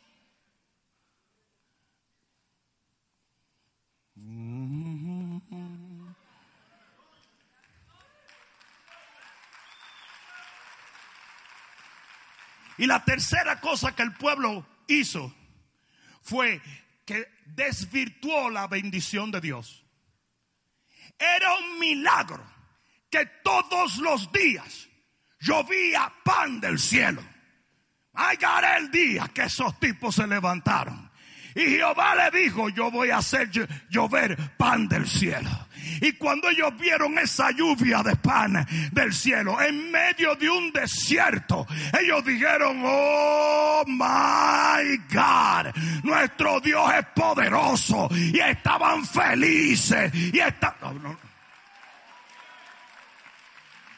Y 12.77 12.87
la 12.87 13.03
tercera 13.05 13.59
cosa 13.59 13.95
que 13.95 14.01
el 14.01 14.13
pueblo 14.13 14.65
hizo 14.87 15.33
fue 16.21 16.61
que 17.05 17.27
desvirtuó 17.45 18.49
la 18.49 18.67
bendición 18.67 19.29
de 19.29 19.41
Dios. 19.41 19.80
Era 21.19 21.55
un 21.55 21.79
milagro 21.79 22.43
que 23.09 23.25
todos 23.43 23.97
los 23.97 24.31
días 24.31 24.89
llovía 25.39 26.11
pan 26.23 26.59
del 26.61 26.79
cielo. 26.79 27.21
Allá 28.13 28.77
el 28.77 28.89
día 28.91 29.29
que 29.33 29.43
esos 29.43 29.79
tipos 29.79 30.15
se 30.15 30.27
levantaron. 30.27 31.10
Y 31.55 31.61
Jehová 31.61 32.15
le 32.15 32.39
dijo, 32.39 32.69
yo 32.69 32.89
voy 32.91 33.09
a 33.09 33.17
hacer 33.17 33.49
llover 33.89 34.37
pan 34.57 34.87
del 34.87 35.07
cielo. 35.07 35.49
Y 35.99 36.13
cuando 36.13 36.49
ellos 36.49 36.77
vieron 36.79 37.17
esa 37.17 37.51
lluvia 37.51 38.03
de 38.03 38.15
pan 38.15 38.65
del 38.91 39.13
cielo 39.13 39.59
en 39.61 39.91
medio 39.91 40.35
de 40.35 40.49
un 40.49 40.71
desierto, 40.71 41.67
ellos 41.99 42.23
dijeron, 42.23 42.81
oh 42.83 43.83
my 43.87 44.97
God, 45.11 45.73
nuestro 46.03 46.59
Dios 46.59 46.91
es 46.97 47.05
poderoso. 47.15 48.09
Y 48.11 48.39
estaban 48.39 49.05
felices. 49.05 50.13
Y 50.13 50.39
estaban... 50.39 51.30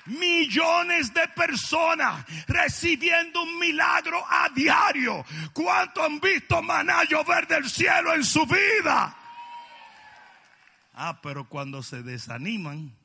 Millones 0.05 1.13
de 1.13 1.27
personas 1.29 2.25
recibiendo 2.47 3.43
un 3.43 3.57
milagro 3.57 4.23
a 4.29 4.49
diario. 4.49 5.25
¿Cuánto 5.53 6.03
han 6.03 6.19
visto 6.19 6.61
maná 6.61 7.03
llover 7.05 7.47
del 7.47 7.69
cielo 7.69 8.13
en 8.13 8.23
su 8.23 8.45
vida? 8.45 9.15
Ah, 10.93 11.19
pero 11.21 11.47
cuando 11.47 11.81
se 11.81 12.03
desaniman, 12.03 12.95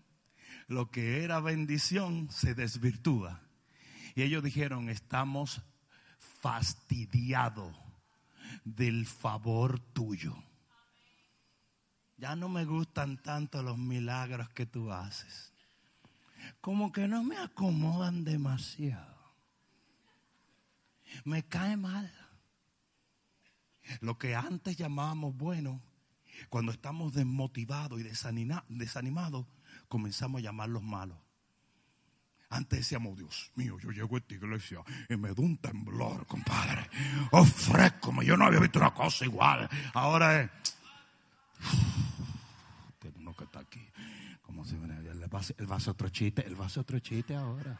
lo 0.66 0.90
que 0.90 1.22
era 1.22 1.40
bendición 1.40 2.28
se 2.30 2.54
desvirtúa. 2.54 3.40
Y 4.14 4.22
ellos 4.22 4.42
dijeron, 4.42 4.88
estamos 4.88 5.62
fastidiados 6.40 7.76
del 8.64 9.06
favor 9.06 9.78
tuyo. 9.78 10.34
Ya 12.16 12.34
no 12.34 12.48
me 12.48 12.64
gustan 12.64 13.22
tanto 13.22 13.62
los 13.62 13.78
milagros 13.78 14.48
que 14.48 14.66
tú 14.66 14.92
haces 14.92 15.52
como 16.60 16.92
que 16.92 17.08
no 17.08 17.22
me 17.22 17.36
acomodan 17.36 18.24
demasiado. 18.24 19.18
Me 21.24 21.42
cae 21.44 21.76
mal. 21.76 22.12
Lo 24.00 24.18
que 24.18 24.34
antes 24.34 24.76
llamábamos 24.76 25.36
bueno, 25.36 25.80
cuando 26.48 26.72
estamos 26.72 27.12
desmotivados 27.14 28.00
y 28.00 28.02
desanimados, 28.02 29.46
comenzamos 29.88 30.40
a 30.40 30.44
llamarlos 30.44 30.82
malos. 30.82 31.18
Antes 32.50 32.78
decíamos, 32.78 33.16
Dios 33.18 33.52
mío, 33.56 33.78
yo 33.78 33.90
llego 33.90 34.16
a 34.16 34.18
esta 34.20 34.34
iglesia 34.34 34.80
y 35.08 35.16
me 35.16 35.34
da 35.34 35.42
un 35.42 35.58
temblor, 35.58 36.26
compadre. 36.26 36.88
Oh, 37.30 37.44
fresco, 37.44 38.22
yo 38.22 38.36
no 38.38 38.46
había 38.46 38.60
visto 38.60 38.78
una 38.78 38.94
cosa 38.94 39.26
igual. 39.26 39.68
Ahora 39.92 40.40
es. 40.42 40.50
Tiene 42.98 43.18
uno 43.18 43.36
que 43.36 43.44
está 43.44 43.60
aquí. 43.60 43.86
Como 44.48 44.64
si 44.64 44.76
el 44.76 45.28
vaso, 45.28 45.52
el 45.58 45.66
vaso 45.66 45.90
otro 45.90 46.08
chiste, 46.08 46.42
el 46.46 46.56
vaso 46.56 46.80
otro 46.80 46.98
chiste 47.00 47.34
ahora. 47.34 47.78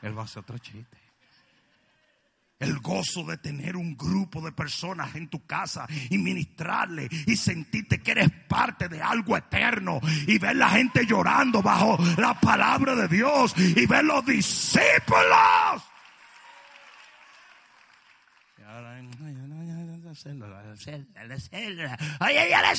El 0.00 0.14
vaso 0.14 0.40
otro 0.40 0.56
chiste. 0.56 0.96
El 2.58 2.78
gozo 2.78 3.22
de 3.24 3.36
tener 3.36 3.76
un 3.76 3.98
grupo 3.98 4.40
de 4.40 4.50
personas 4.50 5.14
en 5.14 5.28
tu 5.28 5.44
casa 5.44 5.86
y 6.08 6.16
ministrarle 6.16 7.06
y 7.26 7.36
sentirte 7.36 8.00
que 8.00 8.12
eres 8.12 8.30
parte 8.48 8.88
de 8.88 9.02
algo 9.02 9.36
eterno 9.36 10.00
y 10.26 10.38
ver 10.38 10.56
la 10.56 10.70
gente 10.70 11.04
llorando 11.04 11.60
bajo 11.60 11.98
la 12.16 12.32
palabra 12.40 12.94
de 12.94 13.06
Dios 13.06 13.54
y 13.58 13.84
ver 13.84 14.04
los 14.04 14.24
discípulos. 14.24 15.82
Ay, 22.20 22.36
ay, 22.38 22.52
ay, 22.52 22.76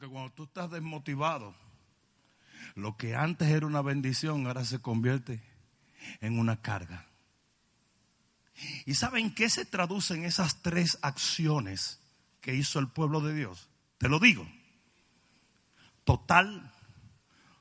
Porque 0.00 0.14
cuando 0.14 0.32
tú 0.32 0.44
estás 0.44 0.70
desmotivado, 0.70 1.54
lo 2.74 2.96
que 2.96 3.14
antes 3.14 3.48
era 3.48 3.66
una 3.66 3.82
bendición 3.82 4.46
ahora 4.46 4.64
se 4.64 4.80
convierte 4.80 5.42
en 6.22 6.38
una 6.38 6.62
carga. 6.62 7.06
¿Y 8.86 8.94
saben 8.94 9.34
qué 9.34 9.50
se 9.50 9.66
traducen 9.66 10.24
esas 10.24 10.62
tres 10.62 10.98
acciones 11.02 12.00
que 12.40 12.54
hizo 12.54 12.78
el 12.78 12.88
pueblo 12.88 13.20
de 13.20 13.34
Dios? 13.34 13.68
Te 13.98 14.08
lo 14.08 14.18
digo. 14.18 14.50
Total 16.04 16.72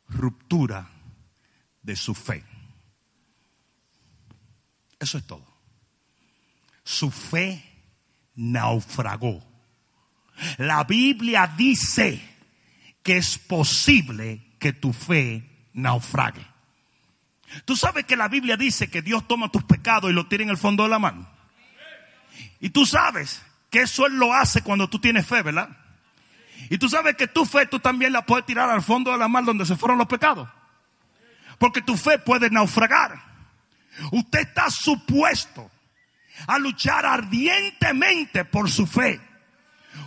ruptura 0.08 0.90
de 1.82 1.98
su 1.98 2.16
fe. 2.16 2.46
Eso 4.98 5.18
es 5.18 5.28
todo. 5.28 5.46
Su 6.86 7.12
fe 7.12 7.66
naufragó. 8.34 9.49
La 10.58 10.84
Biblia 10.84 11.48
dice 11.48 12.22
que 13.04 13.18
es 13.18 13.38
posible 13.38 14.42
que 14.60 14.74
tu 14.74 14.94
fe 14.94 15.44
naufrague. 15.74 16.46
Tú 17.66 17.76
sabes 17.76 18.06
que 18.06 18.16
la 18.16 18.28
Biblia 18.28 18.58
dice 18.58 18.90
que 18.90 19.02
Dios 19.02 19.28
toma 19.28 19.52
tus 19.52 19.64
pecados 19.64 20.12
y 20.12 20.14
los 20.14 20.30
tira 20.30 20.44
en 20.44 20.50
el 20.50 20.58
fondo 20.58 20.84
de 20.84 20.90
la 20.90 21.00
mano. 21.00 21.28
Y 22.60 22.70
tú 22.70 22.86
sabes 22.86 23.42
que 23.70 23.82
eso 23.82 24.06
Él 24.06 24.18
lo 24.18 24.34
hace 24.34 24.62
cuando 24.62 24.90
tú 24.90 25.00
tienes 25.00 25.26
fe, 25.26 25.42
¿verdad? 25.42 25.70
Y 26.70 26.78
tú 26.78 26.90
sabes 26.90 27.16
que 27.16 27.28
tu 27.28 27.46
fe 27.46 27.66
tú 27.66 27.80
también 27.80 28.14
la 28.14 28.26
puedes 28.26 28.46
tirar 28.46 28.70
al 28.70 28.82
fondo 28.82 29.12
de 29.12 29.18
la 29.18 29.28
mar 29.28 29.46
donde 29.46 29.66
se 29.66 29.76
fueron 29.76 29.98
los 29.98 30.08
pecados. 30.08 30.48
Porque 31.58 31.82
tu 31.82 31.98
fe 31.98 32.20
puede 32.20 32.50
naufragar. 32.50 33.22
Usted 34.12 34.40
está 34.40 34.70
supuesto 34.70 35.70
a 36.48 36.58
luchar 36.60 37.06
ardientemente 37.06 38.46
por 38.46 38.70
su 38.70 38.86
fe. 38.86 39.20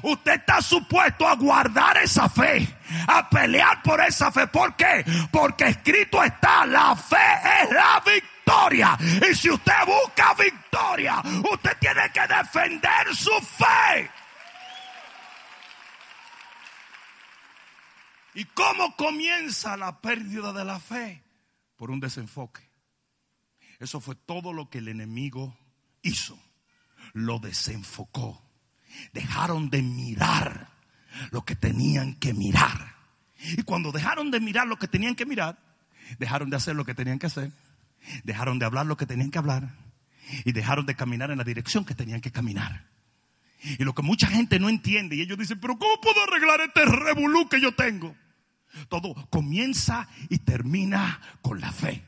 Usted 0.03 0.33
está 0.33 0.61
supuesto 0.61 1.27
a 1.27 1.37
guardar 1.37 1.97
esa 1.99 2.29
fe, 2.29 2.67
a 3.07 3.29
pelear 3.29 3.83
por 3.83 4.01
esa 4.01 4.33
fe. 4.33 4.47
¿Por 4.47 4.75
qué? 4.75 5.05
Porque 5.31 5.67
escrito 5.67 6.23
está, 6.23 6.67
la 6.67 6.97
fe 6.97 7.17
es 7.63 7.71
la 7.71 8.03
victoria. 8.05 8.99
Y 9.31 9.35
si 9.35 9.51
usted 9.51 9.73
busca 9.87 10.35
victoria, 10.35 11.23
usted 11.53 11.77
tiene 11.79 12.11
que 12.13 12.27
defender 12.27 13.15
su 13.15 13.33
fe. 13.41 14.11
¿Y 18.35 18.45
cómo 18.47 18.97
comienza 18.97 19.77
la 19.77 20.01
pérdida 20.01 20.53
de 20.53 20.65
la 20.65 20.81
fe? 20.81 21.23
Por 21.77 21.91
un 21.91 22.01
desenfoque. 22.01 22.69
Eso 23.79 24.01
fue 24.01 24.15
todo 24.15 24.53
lo 24.53 24.71
que 24.71 24.79
el 24.79 24.89
enemigo 24.89 25.57
hizo. 26.03 26.39
Lo 27.13 27.41
desenfocó 27.41 28.43
dejaron 29.13 29.71
de 29.71 29.83
mirar 29.83 30.69
lo 31.31 31.45
que 31.45 31.57
tenían 31.57 32.15
que 32.15 32.33
mirar. 32.35 32.95
Y 33.57 33.63
cuando 33.63 33.93
dejaron 33.93 34.31
de 34.31 34.41
mirar 34.41 34.67
lo 34.67 34.79
que 34.79 34.89
tenían 34.89 35.15
que 35.15 35.27
mirar, 35.27 35.59
dejaron 36.19 36.51
de 36.51 36.57
hacer 36.57 36.77
lo 36.77 36.85
que 36.85 36.95
tenían 36.95 37.19
que 37.19 37.27
hacer, 37.27 37.53
dejaron 38.25 38.59
de 38.59 38.67
hablar 38.67 38.87
lo 38.87 38.97
que 38.97 39.07
tenían 39.07 39.31
que 39.31 39.39
hablar 39.39 39.75
y 40.45 40.53
dejaron 40.53 40.87
de 40.87 40.95
caminar 40.95 41.31
en 41.31 41.39
la 41.39 41.45
dirección 41.45 41.85
que 41.85 41.95
tenían 41.95 42.21
que 42.21 42.31
caminar. 42.31 42.87
Y 43.63 43.85
lo 43.85 43.95
que 43.95 44.03
mucha 44.03 44.27
gente 44.27 44.59
no 44.59 44.69
entiende, 44.69 45.17
y 45.17 45.23
ellos 45.23 45.39
dicen, 45.39 45.61
pero 45.61 45.79
¿cómo 45.79 46.01
puedo 46.01 46.23
arreglar 46.23 46.61
este 46.61 46.85
revolú 46.85 47.49
que 47.49 47.61
yo 47.61 47.75
tengo? 47.75 48.17
Todo 48.89 49.15
comienza 49.31 50.09
y 50.29 50.39
termina 50.39 51.21
con 51.43 51.61
la 51.61 51.71
fe. 51.71 52.03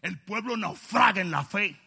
El 0.00 0.18
pueblo 0.18 0.56
naufraga 0.56 1.20
en 1.20 1.30
la 1.30 1.44
fe. 1.44 1.78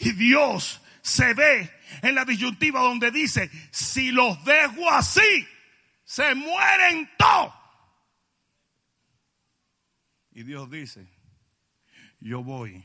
Y 0.00 0.12
Dios 0.12 0.80
se 1.02 1.34
ve 1.34 1.70
en 2.02 2.14
la 2.14 2.24
disyuntiva 2.24 2.80
donde 2.80 3.10
dice, 3.10 3.50
si 3.70 4.10
los 4.10 4.42
dejo 4.44 4.90
así, 4.90 5.46
se 6.04 6.34
mueren 6.34 7.08
todos. 7.18 7.54
Y 10.32 10.42
Dios 10.42 10.70
dice, 10.70 11.06
yo 12.18 12.42
voy 12.42 12.84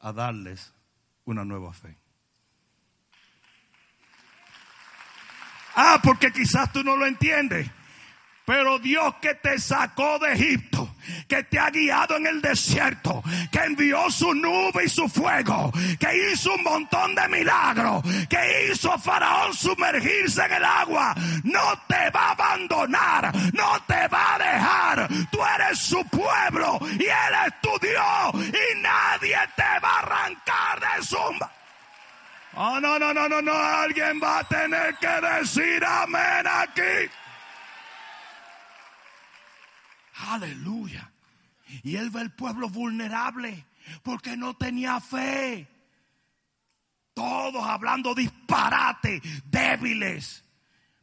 a 0.00 0.12
darles 0.12 0.72
una 1.24 1.44
nueva 1.44 1.74
fe. 1.74 1.98
Ah, 5.74 6.00
porque 6.02 6.32
quizás 6.32 6.72
tú 6.72 6.82
no 6.82 6.96
lo 6.96 7.06
entiendes. 7.06 7.70
Pero 8.44 8.78
Dios 8.78 9.14
que 9.20 9.34
te 9.34 9.58
sacó 9.58 10.18
de 10.18 10.32
Egipto, 10.32 10.96
que 11.28 11.44
te 11.44 11.58
ha 11.58 11.70
guiado 11.70 12.16
en 12.16 12.26
el 12.26 12.42
desierto, 12.42 13.22
que 13.52 13.60
envió 13.60 14.10
su 14.10 14.34
nube 14.34 14.84
y 14.84 14.88
su 14.88 15.08
fuego, 15.08 15.72
que 15.98 16.32
hizo 16.32 16.54
un 16.54 16.62
montón 16.64 17.14
de 17.14 17.28
milagros, 17.28 18.02
que 18.28 18.70
hizo 18.72 18.92
a 18.92 18.98
Faraón 18.98 19.54
sumergirse 19.54 20.44
en 20.44 20.52
el 20.52 20.64
agua, 20.64 21.14
no 21.44 21.80
te 21.86 22.10
va 22.10 22.28
a 22.28 22.30
abandonar, 22.32 23.32
no 23.52 23.80
te 23.86 24.08
va 24.08 24.34
a 24.34 24.38
dejar. 24.38 25.08
Tú 25.30 25.38
eres 25.56 25.78
su 25.78 26.04
pueblo 26.06 26.80
y 26.98 27.04
Él 27.04 27.34
es 27.46 27.60
tu 27.60 27.70
Dios 27.80 28.46
y 28.46 28.80
nadie 28.80 29.38
te 29.54 29.80
va 29.80 29.90
a 29.90 29.98
arrancar 30.00 30.80
de 30.80 31.04
su... 31.04 31.16
Oh, 32.56 32.80
no, 32.80 32.98
no, 32.98 33.14
no, 33.14 33.28
no, 33.28 33.40
no, 33.40 33.52
alguien 33.54 34.20
va 34.20 34.40
a 34.40 34.44
tener 34.44 34.96
que 34.96 35.06
decir 35.06 35.84
amén 35.84 36.46
aquí. 36.46 37.10
Aleluya. 40.28 41.10
Y 41.82 41.96
él 41.96 42.10
ve 42.10 42.22
el 42.22 42.32
pueblo 42.32 42.68
vulnerable 42.68 43.66
porque 44.02 44.36
no 44.36 44.54
tenía 44.56 45.00
fe. 45.00 45.68
Todos 47.14 47.62
hablando 47.64 48.14
disparate, 48.14 49.20
débiles, 49.44 50.44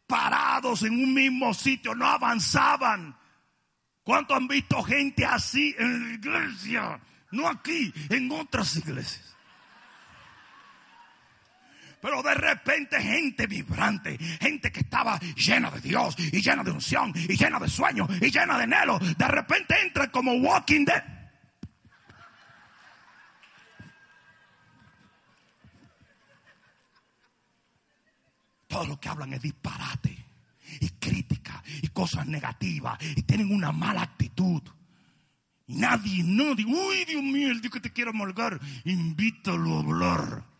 parados 0.05 0.83
en 0.83 0.93
un 0.93 1.13
mismo 1.13 1.53
sitio, 1.53 1.93
no 1.93 2.05
avanzaban. 2.05 3.15
¿Cuánto 4.03 4.35
han 4.35 4.47
visto 4.47 4.81
gente 4.83 5.25
así 5.25 5.75
en 5.77 6.07
la 6.07 6.13
iglesia? 6.13 6.99
No 7.31 7.47
aquí, 7.47 7.93
en 8.09 8.31
otras 8.31 8.77
iglesias. 8.77 9.26
Pero 12.01 12.21
de 12.21 12.33
repente 12.33 13.01
gente 13.01 13.47
vibrante, 13.47 14.17
gente 14.39 14.71
que 14.71 14.81
estaba 14.81 15.19
llena 15.35 15.71
de 15.71 15.81
Dios 15.81 16.15
y 16.17 16.41
llena 16.41 16.63
de 16.63 16.71
unción 16.71 17.11
y 17.15 17.35
llena 17.35 17.59
de 17.59 17.67
sueños 17.67 18.07
y 18.21 18.29
llena 18.29 18.57
de 18.57 18.63
anhelo, 18.63 18.99
de 18.99 19.27
repente 19.27 19.75
entra 19.83 20.11
como 20.11 20.33
Walking 20.33 20.85
Dead. 20.85 21.03
Todo 28.67 28.85
lo 28.85 28.99
que 28.99 29.09
hablan 29.09 29.33
es 29.33 29.41
disparate 29.41 30.25
y 30.79 30.89
crítica 30.99 31.63
y 31.81 31.87
cosas 31.87 32.27
negativas 32.27 32.99
y 33.15 33.23
tienen 33.23 33.51
una 33.51 33.71
mala 33.71 34.03
actitud. 34.03 34.61
Nadie, 35.67 36.23
no, 36.23 36.53
digo, 36.53 36.69
uy, 36.71 37.05
Dios 37.05 37.23
mío, 37.23 37.49
el 37.49 37.59
Dios 37.59 37.73
que 37.73 37.79
te 37.79 37.91
quiero 37.91 38.11
amargar, 38.11 38.59
invítalo 38.85 39.77
a 39.77 39.79
hablar 39.79 40.56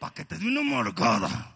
para 0.00 0.14
que 0.14 0.24
te 0.24 0.38
dé 0.38 0.46
una 0.46 0.62
morgada. 0.62 1.54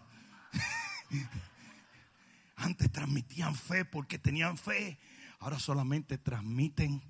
Antes 2.55 2.91
transmitían 2.91 3.55
fe 3.55 3.83
porque 3.83 4.19
tenían 4.19 4.55
fe. 4.55 4.99
Ahora 5.39 5.59
solamente 5.59 6.19
transmiten 6.19 7.01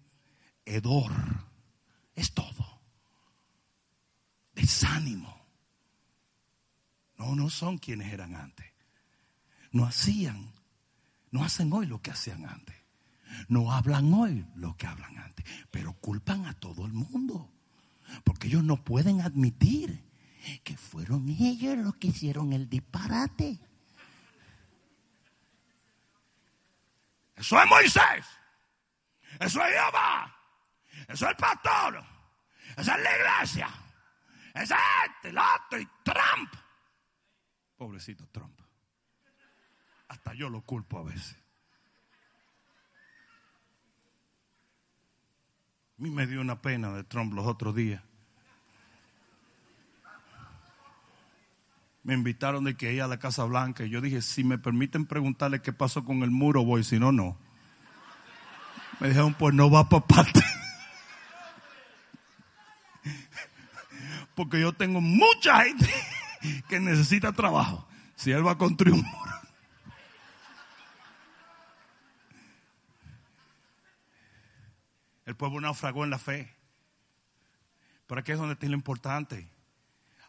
hedor. 0.63 1.11
Es 2.15 2.33
todo. 2.33 2.81
Desánimo. 4.53 5.45
No, 7.17 7.35
no 7.35 7.49
son 7.49 7.77
quienes 7.77 8.13
eran 8.13 8.33
antes. 8.35 8.65
No 9.71 9.85
hacían, 9.85 10.53
no 11.31 11.43
hacen 11.43 11.71
hoy 11.73 11.85
lo 11.85 12.01
que 12.01 12.11
hacían 12.11 12.45
antes. 12.45 12.77
No 13.49 13.73
hablan 13.73 14.13
hoy 14.13 14.45
lo 14.55 14.77
que 14.77 14.87
hablan 14.87 15.17
antes. 15.17 15.45
Pero 15.69 15.93
culpan 15.93 16.45
a 16.45 16.53
todo 16.53 16.85
el 16.85 16.93
mundo. 16.93 17.51
Porque 18.23 18.47
ellos 18.47 18.63
no 18.63 18.85
pueden 18.85 19.19
admitir 19.19 20.05
que 20.63 20.77
fueron 20.77 21.27
ellos 21.29 21.77
los 21.77 21.95
que 21.95 22.07
hicieron 22.07 22.53
el 22.53 22.69
disparate. 22.69 23.59
Eso 27.35 27.61
es 27.61 27.67
Moisés. 27.67 28.25
Eso 29.39 29.63
es 29.63 29.73
Jehová. 29.73 30.35
Eso 31.07 31.25
es 31.25 31.31
el 31.31 31.37
pastor. 31.37 32.03
Eso 32.77 32.91
es 32.91 33.03
la 33.03 33.17
iglesia. 33.17 33.69
Eso 34.53 34.73
es 34.73 34.81
este, 35.07 35.29
el 35.29 35.37
otro 35.37 35.79
y 35.79 35.87
Trump. 36.03 36.53
Pobrecito 37.75 38.25
Trump. 38.27 38.59
Hasta 40.07 40.33
yo 40.33 40.49
lo 40.49 40.61
culpo 40.61 40.99
a 40.99 41.03
veces. 41.03 41.35
A 45.97 46.01
mí 46.01 46.09
me 46.09 46.27
dio 46.27 46.41
una 46.41 46.61
pena 46.61 46.91
de 46.91 47.03
Trump 47.03 47.33
los 47.33 47.45
otros 47.45 47.75
días. 47.75 48.03
Me 52.05 52.13
invitaron 52.13 52.63
de 52.63 52.77
que 52.77 52.93
ir 52.93 53.01
a 53.01 53.07
la 53.07 53.17
Casa 53.17 53.43
Blanca 53.45 53.83
y 53.83 53.89
yo 53.89 53.99
dije, 53.99 54.21
si 54.21 54.43
me 54.43 54.59
permiten 54.59 55.07
preguntarle 55.07 55.63
qué 55.63 55.73
pasó 55.73 56.05
con 56.05 56.21
el 56.21 56.29
muro, 56.29 56.63
voy, 56.63 56.83
si 56.83 56.99
no, 56.99 57.11
no. 57.11 57.35
Me 58.99 59.07
dijeron, 59.07 59.33
pues 59.33 59.55
no 59.55 59.71
va 59.71 59.89
para 59.89 60.05
parte. 60.05 60.39
Porque 64.35 64.61
yo 64.61 64.71
tengo 64.71 65.01
mucha 65.01 65.63
gente 65.63 65.89
que 66.69 66.79
necesita 66.79 67.33
trabajo. 67.33 67.87
Si 68.15 68.31
él 68.31 68.45
va 68.45 68.51
a 68.51 68.57
construir 68.57 68.93
un 68.93 69.01
muro. 69.01 69.31
El 75.25 75.35
pueblo 75.35 75.59
naufragó 75.59 76.03
en 76.03 76.11
la 76.11 76.19
fe. 76.19 76.55
Pero 78.05 78.21
aquí 78.21 78.31
es 78.31 78.37
donde 78.37 78.53
está 78.53 78.67
lo 78.67 78.73
importante 78.73 79.54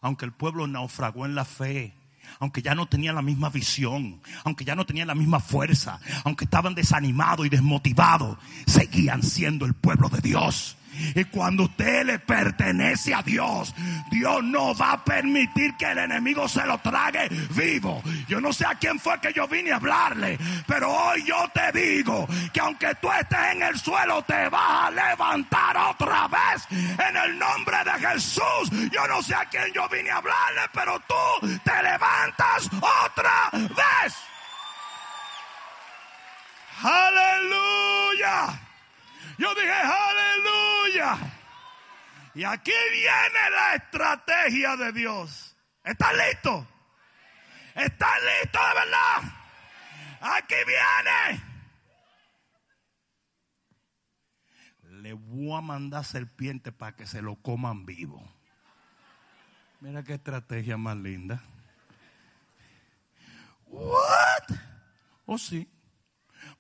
aunque 0.01 0.25
el 0.25 0.33
pueblo 0.33 0.67
naufragó 0.67 1.27
en 1.27 1.35
la 1.35 1.45
fe, 1.45 1.95
aunque 2.39 2.63
ya 2.63 2.75
no 2.75 2.87
tenían 2.87 3.15
la 3.15 3.23
misma 3.23 3.51
visión, 3.51 4.21
aunque 4.45 4.65
ya 4.65 4.75
no 4.75 4.85
tenían 4.87 5.09
la 5.09 5.15
misma 5.15 5.41
fuerza, 5.41 6.01
aunque 6.25 6.45
estaban 6.45 6.75
desanimados 6.75 7.47
y 7.47 7.49
desmotivados, 7.49 8.39
seguían 8.67 9.23
siendo 9.23 9.65
el 9.65 9.75
pueblo 9.75 10.09
de 10.09 10.21
Dios. 10.21 10.77
Y 11.15 11.25
cuando 11.25 11.65
usted 11.65 12.05
le 12.05 12.19
pertenece 12.19 13.15
a 13.15 13.23
Dios, 13.23 13.75
Dios 14.11 14.43
no 14.45 14.75
va 14.75 14.93
a 14.93 15.05
permitir 15.05 15.75
que 15.77 15.91
el 15.91 15.99
enemigo 15.99 16.49
se 16.49 16.65
lo 16.67 16.79
trague 16.79 17.29
vivo. 17.51 18.03
Yo 18.29 18.41
no 18.41 18.53
sé 18.53 18.67
a 18.67 18.75
quién 18.75 18.99
fue 18.99 19.21
que 19.21 19.33
yo 19.33 19.47
vine 19.49 19.73
a 19.73 19.77
hablarle, 19.77 20.39
pero 20.67 20.91
hoy 20.91 21.25
yo 21.25 21.37
te 21.53 21.73
digo 21.79 22.27
que 22.53 22.61
aunque 22.61 22.95
tú 23.01 23.11
estés 23.13 23.53
en 23.53 23.63
el 23.63 23.79
suelo, 23.79 24.23
te 24.23 24.49
vas 24.49 24.87
a 24.87 24.91
levantar 24.91 25.77
otra 25.77 26.29
vez 26.29 26.67
en 26.71 27.17
el 27.17 27.39
nombre 27.39 27.77
de 27.85 28.09
Jesús. 28.09 28.71
Yo 28.91 29.07
no 29.09 29.23
sé 29.23 29.35
a 29.35 29.45
quién 29.47 29.73
yo 29.73 29.89
vine 29.89 30.11
a 30.11 30.17
hablarle, 30.17 30.63
pero 30.73 31.01
tú 31.01 31.49
te 31.65 31.83
levantas 31.83 32.71
otra 32.73 33.51
vez. 33.53 34.15
Aleluya. 36.83 38.66
Yo 39.39 39.55
dije, 39.55 39.71
aleluya. 39.71 41.19
Y 42.35 42.45
aquí 42.45 42.73
viene 42.93 43.51
la 43.51 43.75
estrategia 43.75 44.77
de 44.77 44.93
Dios. 44.93 45.57
¿Estás 45.85 46.13
listo? 46.15 46.67
¿Estás 47.75 48.19
listo 48.23 48.59
de 48.59 48.75
verdad? 48.75 49.23
Aquí 50.21 50.55
viene. 50.67 51.43
Le 55.03 55.13
voy 55.13 55.57
a 55.57 55.61
mandar 55.61 56.05
serpiente 56.05 56.73
para 56.73 56.97
que 56.97 57.07
se 57.07 57.21
lo 57.23 57.37
coman 57.37 57.85
vivo. 57.85 58.23
Mira 59.81 60.03
qué 60.03 60.15
estrategia 60.15 60.77
más 60.77 60.97
linda. 60.97 61.43
What? 63.67 64.57
Oh 65.27 65.39
sí. 65.39 65.71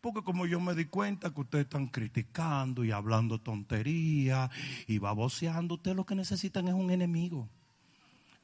Porque 0.00 0.22
como 0.22 0.46
yo 0.46 0.60
me 0.60 0.74
di 0.74 0.84
cuenta 0.84 1.32
que 1.32 1.40
ustedes 1.40 1.64
están 1.64 1.88
criticando 1.88 2.84
y 2.84 2.92
hablando 2.92 3.40
tonterías 3.40 4.50
y 4.86 4.98
baboseando, 4.98 5.74
ustedes 5.74 5.96
lo 5.96 6.06
que 6.06 6.14
necesitan 6.14 6.68
es 6.68 6.74
un 6.74 6.90
enemigo. 6.90 7.48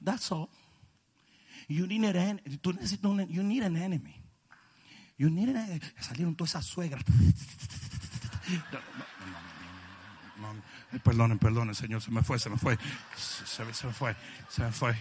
That's 0.03 0.33
all. 0.33 0.49
You 1.69 1.87
need 1.87 2.17
an, 2.17 2.41
tú 2.61 2.73
you 3.29 3.43
need 3.43 3.63
an 3.63 3.77
enemy. 3.77 4.21
You 5.17 5.31
need 5.31 5.51
an 5.51 5.57
enemy. 5.57 5.81
Salieron 6.01 6.35
todas 6.35 6.51
esas 6.51 6.67
suegras. 6.67 7.05
Perdonen, 11.05 11.39
perdonen, 11.39 11.75
Señor, 11.75 12.03
se 12.03 12.11
me 12.11 12.23
fue, 12.23 12.39
se 12.39 12.51
me 12.51 12.59
fue. 12.59 12.79
Se, 13.17 13.65
me 13.65 13.73
fue, 13.73 14.15
se 14.49 14.63
me 14.63 14.73
fue. 14.73 14.95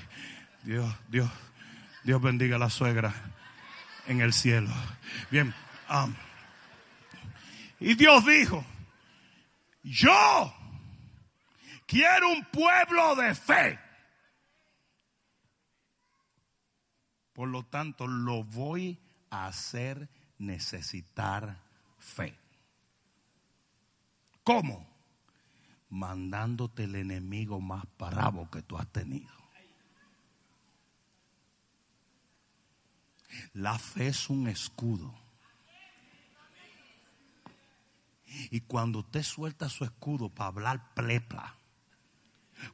Dios, 0.63 0.93
Dios, 1.09 1.29
Dios 2.03 2.21
bendiga 2.21 2.55
a 2.55 2.59
la 2.59 2.69
suegra 2.69 3.13
en 4.07 4.21
el 4.21 4.31
cielo. 4.31 4.69
Bien, 5.29 5.53
um, 5.89 6.13
y 7.81 7.95
Dios 7.95 8.23
dijo, 8.25 8.63
yo 9.81 10.53
quiero 11.87 12.29
un 12.29 12.45
pueblo 12.45 13.15
de 13.15 13.33
fe. 13.33 13.79
Por 17.33 17.49
lo 17.49 17.63
tanto, 17.63 18.05
lo 18.05 18.43
voy 18.43 18.99
a 19.31 19.47
hacer 19.47 20.09
necesitar 20.37 21.59
fe. 21.97 22.37
¿Cómo? 24.43 24.87
Mandándote 25.89 26.83
el 26.83 26.95
enemigo 26.95 27.59
más 27.59 27.83
bravo 27.97 28.47
que 28.51 28.61
tú 28.61 28.77
has 28.77 28.87
tenido. 28.91 29.33
La 33.53 33.79
fe 33.79 34.09
es 34.09 34.29
un 34.29 34.47
escudo. 34.47 35.20
Y 38.49 38.61
cuando 38.61 38.99
usted 38.99 39.23
suelta 39.23 39.69
su 39.69 39.83
escudo 39.83 40.29
para 40.29 40.47
hablar 40.47 40.93
plepla, 40.93 41.55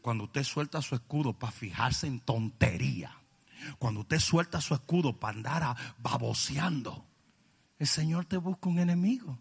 cuando 0.01 0.25
usted 0.25 0.43
suelta 0.43 0.81
su 0.81 0.95
escudo 0.95 1.33
para 1.33 1.51
fijarse 1.51 2.07
en 2.07 2.19
tontería, 2.19 3.17
cuando 3.79 4.01
usted 4.01 4.19
suelta 4.19 4.61
su 4.61 4.73
escudo 4.73 5.19
para 5.19 5.37
andar 5.37 5.77
baboseando, 5.99 7.05
el 7.79 7.87
Señor 7.87 8.25
te 8.25 8.37
busca 8.37 8.69
un 8.69 8.79
enemigo. 8.79 9.37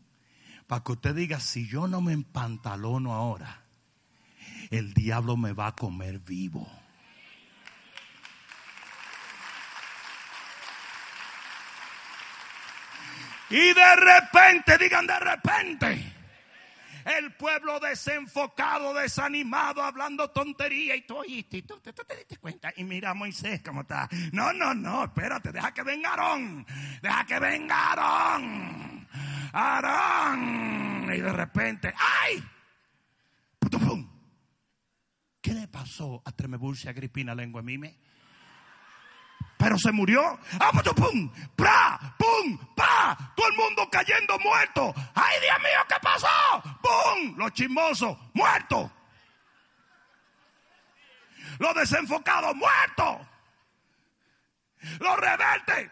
Para 0.66 0.82
que 0.82 0.92
usted 0.92 1.14
diga, 1.14 1.40
si 1.40 1.68
yo 1.68 1.86
no 1.86 2.00
me 2.00 2.12
empantalono 2.12 3.14
ahora, 3.14 3.64
el 4.70 4.94
diablo 4.94 5.36
me 5.36 5.52
va 5.52 5.68
a 5.68 5.76
comer 5.76 6.18
vivo. 6.18 6.68
Y 13.50 13.72
de 13.72 13.96
repente, 13.96 14.76
digan 14.78 15.06
de 15.06 15.18
repente, 15.20 16.12
el 17.04 17.32
pueblo 17.34 17.78
desenfocado, 17.78 18.92
desanimado, 18.94 19.82
hablando 19.82 20.30
tontería 20.30 20.96
y 20.96 21.02
tú 21.02 21.18
oíste, 21.18 21.62
tú, 21.62 21.78
te 21.80 21.92
diste 22.16 22.38
cuenta. 22.38 22.72
Y 22.76 22.84
mira 22.84 23.10
a 23.10 23.14
Moisés 23.14 23.62
cómo 23.64 23.82
está. 23.82 24.08
No, 24.32 24.52
no, 24.52 24.74
no, 24.74 25.04
espérate, 25.04 25.52
deja 25.52 25.72
que 25.72 25.82
venga 25.82 26.10
Aarón. 26.10 26.66
Deja 27.00 27.24
que 27.24 27.38
venga 27.38 27.92
Aarón. 27.92 29.08
Aarón. 29.52 31.14
Y 31.14 31.20
de 31.20 31.32
repente, 31.32 31.94
¡ay! 31.96 32.42
¿Qué 35.40 35.54
le 35.54 35.68
pasó 35.68 36.22
a 36.24 36.32
Tremebulcia 36.32 36.90
Agripina 36.90 37.32
Lengua 37.32 37.62
Mime? 37.62 37.96
Pero 39.56 39.78
se 39.78 39.90
murió. 39.92 40.38
¡Ah, 40.60 40.70
pum! 40.72 41.32
¡Pra! 41.54 41.98
¡Pum! 42.18 42.58
¡Pa! 42.74 43.16
Todo 43.34 43.48
el 43.48 43.56
mundo 43.56 43.88
cayendo 43.90 44.38
muerto. 44.38 44.94
¡Ay, 45.14 45.40
Dios 45.40 45.58
mío, 45.58 45.86
qué 45.88 45.96
pasó! 46.00 46.62
¡Pum! 46.82 47.36
Los 47.36 47.52
chismosos, 47.52 48.16
muertos. 48.34 48.90
Los 51.58 51.74
desenfocados, 51.74 52.54
muertos. 52.54 53.26
Los 55.00 55.16
rebeldes. 55.16 55.90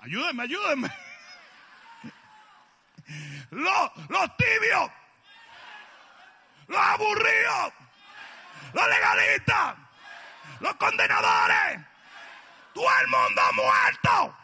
Ayúdenme, 0.00 0.42
ayúdenme. 0.44 0.90
Los, 3.50 3.90
los 4.08 4.36
tibios. 4.36 4.90
Los 6.68 6.78
aburridos. 6.78 7.72
Los 8.72 8.88
legalistas 8.88 9.83
los 10.60 10.74
condenadores, 10.76 11.80
todo 12.72 12.86
el 13.02 13.08
mundo 13.08 13.42
muerto. 13.54 14.36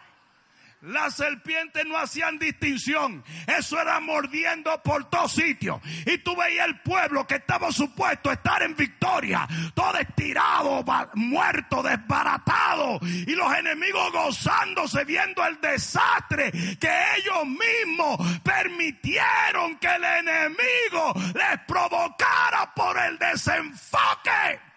Las 0.83 1.15
serpientes 1.17 1.85
no 1.85 1.99
hacían 1.99 2.39
distinción. 2.39 3.23
Eso 3.47 3.79
era 3.79 4.01
mordiendo 4.01 4.83
por 4.83 5.11
todos 5.11 5.33
sitios. 5.33 5.79
Y 6.07 6.19
tú 6.19 6.35
veías 6.35 6.69
el 6.69 6.81
pueblo 6.81 7.27
que 7.27 7.35
estaba 7.35 7.71
supuesto 7.71 8.31
a 8.31 8.35
estar 8.35 8.63
en 8.63 8.75
victoria. 8.75 9.47
Todo 9.75 9.99
estirado, 9.99 10.83
muerto, 11.15 11.83
desbaratado. 11.83 12.99
Y 13.03 13.35
los 13.35 13.53
enemigos 13.53 14.11
gozándose 14.11 15.05
viendo 15.05 15.45
el 15.45 15.61
desastre 15.61 16.51
que 16.51 16.91
ellos 17.19 17.45
mismos 17.45 18.41
permitieron 18.43 19.77
que 19.77 19.89
el 19.89 20.05
enemigo 20.05 21.13
les 21.35 21.61
provocara 21.67 22.73
por 22.75 22.97
el 22.97 23.19
desenfoque 23.19 24.70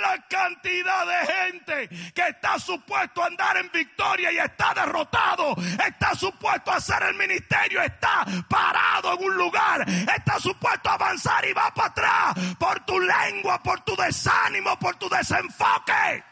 la 0.00 0.26
cantidad 0.28 1.06
de 1.06 1.32
gente 1.32 2.12
que 2.14 2.28
está 2.28 2.58
supuesto 2.58 3.22
a 3.22 3.26
andar 3.26 3.56
en 3.56 3.70
victoria 3.70 4.32
y 4.32 4.38
está 4.38 4.74
derrotado. 4.74 5.54
Está 5.86 6.14
supuesto 6.14 6.70
a 6.70 6.76
hacer 6.76 7.02
el 7.02 7.14
ministerio. 7.14 7.82
Está 7.82 8.24
parado 8.48 9.14
en 9.14 9.24
un 9.24 9.36
lugar. 9.36 9.88
Está 9.88 10.38
supuesto 10.38 10.88
a 10.88 10.94
avanzar 10.94 11.44
y 11.46 11.52
va 11.52 11.72
para 11.74 11.88
atrás 11.88 12.54
por 12.58 12.80
tu 12.84 12.98
lengua, 13.00 13.62
por 13.62 13.80
tu 13.80 13.96
desánimo, 13.96 14.78
por 14.78 14.96
tu 14.96 15.08
desenfoque. 15.08 16.24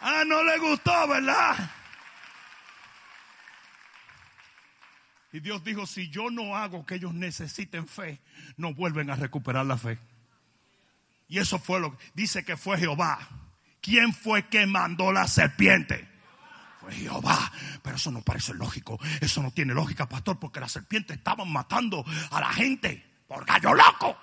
Ah, 0.00 0.22
no 0.24 0.42
le 0.44 0.58
gustó, 0.58 1.08
¿verdad? 1.08 1.56
Y 5.32 5.40
Dios 5.40 5.62
dijo, 5.62 5.86
si 5.86 6.08
yo 6.08 6.30
no 6.30 6.56
hago 6.56 6.86
que 6.86 6.94
ellos 6.94 7.12
necesiten 7.12 7.86
fe, 7.86 8.20
no 8.56 8.72
vuelven 8.72 9.10
a 9.10 9.16
recuperar 9.16 9.66
la 9.66 9.76
fe. 9.76 9.98
Y 11.28 11.38
eso 11.38 11.58
fue 11.58 11.78
lo 11.78 11.96
que 11.96 12.04
dice 12.14 12.44
que 12.44 12.56
fue 12.56 12.78
Jehová. 12.78 13.18
¿Quién 13.82 14.12
fue 14.14 14.48
que 14.48 14.66
mandó 14.66 15.12
la 15.12 15.28
serpiente? 15.28 16.08
Fue 16.80 16.92
Jehová. 16.92 17.52
Pero 17.82 17.96
eso 17.96 18.10
no 18.10 18.22
parece 18.22 18.54
lógico. 18.54 18.98
Eso 19.20 19.42
no 19.42 19.50
tiene 19.50 19.74
lógica, 19.74 20.08
pastor, 20.08 20.38
porque 20.38 20.58
las 20.58 20.72
serpientes 20.72 21.18
estaban 21.18 21.52
matando 21.52 22.04
a 22.30 22.40
la 22.40 22.52
gente 22.52 23.22
por 23.28 23.44
gallo 23.44 23.74
loco. 23.74 24.16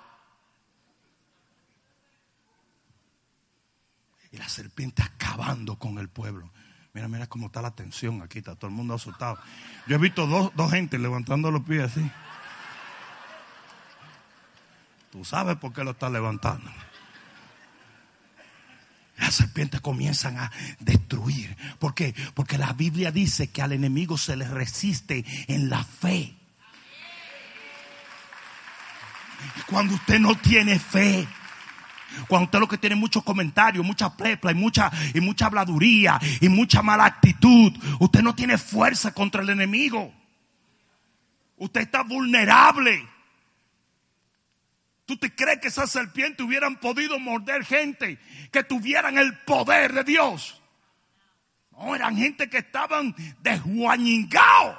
Y 4.32 4.36
la 4.36 4.48
serpiente 4.48 5.02
acabando 5.02 5.78
con 5.78 5.98
el 5.98 6.08
pueblo. 6.08 6.52
Mira, 6.92 7.06
mira 7.08 7.26
cómo 7.28 7.46
está 7.46 7.62
la 7.62 7.74
tensión 7.74 8.22
aquí, 8.22 8.38
está 8.38 8.56
todo 8.56 8.68
el 8.68 8.76
mundo 8.76 8.94
asustado. 8.94 9.38
Yo 9.86 9.96
he 9.96 9.98
visto 9.98 10.26
dos, 10.26 10.50
dos 10.56 10.72
gente 10.72 10.98
levantando 10.98 11.50
los 11.52 11.62
pies 11.62 11.84
así. 11.84 12.10
Tú 15.12 15.24
sabes 15.24 15.56
por 15.56 15.72
qué 15.72 15.84
lo 15.84 15.92
está 15.92 16.10
levantando 16.10 16.70
las 19.18 19.34
serpientes 19.34 19.80
comienzan 19.80 20.38
a 20.38 20.50
destruir. 20.80 21.56
¿Por 21.78 21.94
qué? 21.94 22.14
Porque 22.34 22.58
la 22.58 22.72
Biblia 22.72 23.10
dice 23.10 23.48
que 23.48 23.62
al 23.62 23.72
enemigo 23.72 24.18
se 24.18 24.36
le 24.36 24.46
resiste 24.46 25.24
en 25.48 25.70
la 25.70 25.82
fe. 25.84 26.34
Cuando 29.66 29.94
usted 29.94 30.18
no 30.18 30.34
tiene 30.36 30.78
fe, 30.78 31.26
cuando 32.28 32.44
usted 32.44 32.58
lo 32.58 32.68
que 32.68 32.78
tiene 32.78 32.96
muchos 32.96 33.22
comentarios, 33.22 33.84
mucha 33.84 34.16
plepla 34.16 34.52
y 34.52 34.54
mucha, 34.54 34.90
y 35.14 35.20
mucha 35.20 35.46
habladuría 35.46 36.18
y 36.40 36.48
mucha 36.48 36.82
mala 36.82 37.04
actitud, 37.04 37.72
usted 38.00 38.22
no 38.22 38.34
tiene 38.34 38.58
fuerza 38.58 39.12
contra 39.12 39.42
el 39.42 39.50
enemigo. 39.50 40.12
Usted 41.56 41.82
está 41.82 42.02
vulnerable. 42.02 43.15
¿Tú 45.06 45.16
te 45.16 45.34
crees 45.34 45.60
que 45.60 45.68
esas 45.68 45.90
serpientes 45.90 46.44
hubieran 46.44 46.76
podido 46.76 47.18
morder 47.20 47.64
gente 47.64 48.18
que 48.50 48.64
tuvieran 48.64 49.16
el 49.18 49.38
poder 49.38 49.92
de 49.92 50.04
Dios? 50.04 50.60
No, 51.70 51.94
eran 51.94 52.16
gente 52.16 52.50
que 52.50 52.58
estaban 52.58 53.14
desguañingados. 53.40 54.76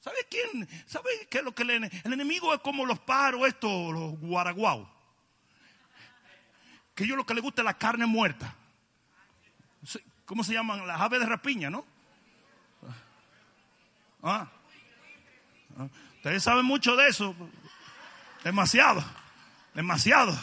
¿Sabe 0.00 0.18
quién? 0.28 0.68
¿Sabe 0.86 1.08
qué 1.30 1.38
es 1.38 1.44
lo 1.44 1.54
que 1.54 1.62
el, 1.62 1.70
el 1.70 2.12
enemigo 2.12 2.52
es 2.52 2.60
como 2.60 2.84
los 2.84 2.98
paros 2.98 3.48
estos, 3.48 3.92
los 3.94 4.20
guaraguaos? 4.20 4.86
Que 6.94 7.04
ellos 7.04 7.16
lo 7.16 7.24
que 7.24 7.32
les 7.32 7.42
gusta 7.42 7.62
es 7.62 7.64
la 7.66 7.78
carne 7.78 8.04
muerta. 8.04 8.54
¿Cómo 10.26 10.44
se 10.44 10.52
llaman? 10.52 10.86
Las 10.86 11.00
aves 11.00 11.20
de 11.20 11.26
rapiña, 11.26 11.70
¿no? 11.70 11.86
¿Ah? 14.22 14.50
¿Ah? 15.78 15.88
Ustedes 16.16 16.42
saben 16.42 16.66
mucho 16.66 16.96
de 16.96 17.08
eso. 17.08 17.34
Demasiado, 18.44 19.02
demasiado. 19.74 20.38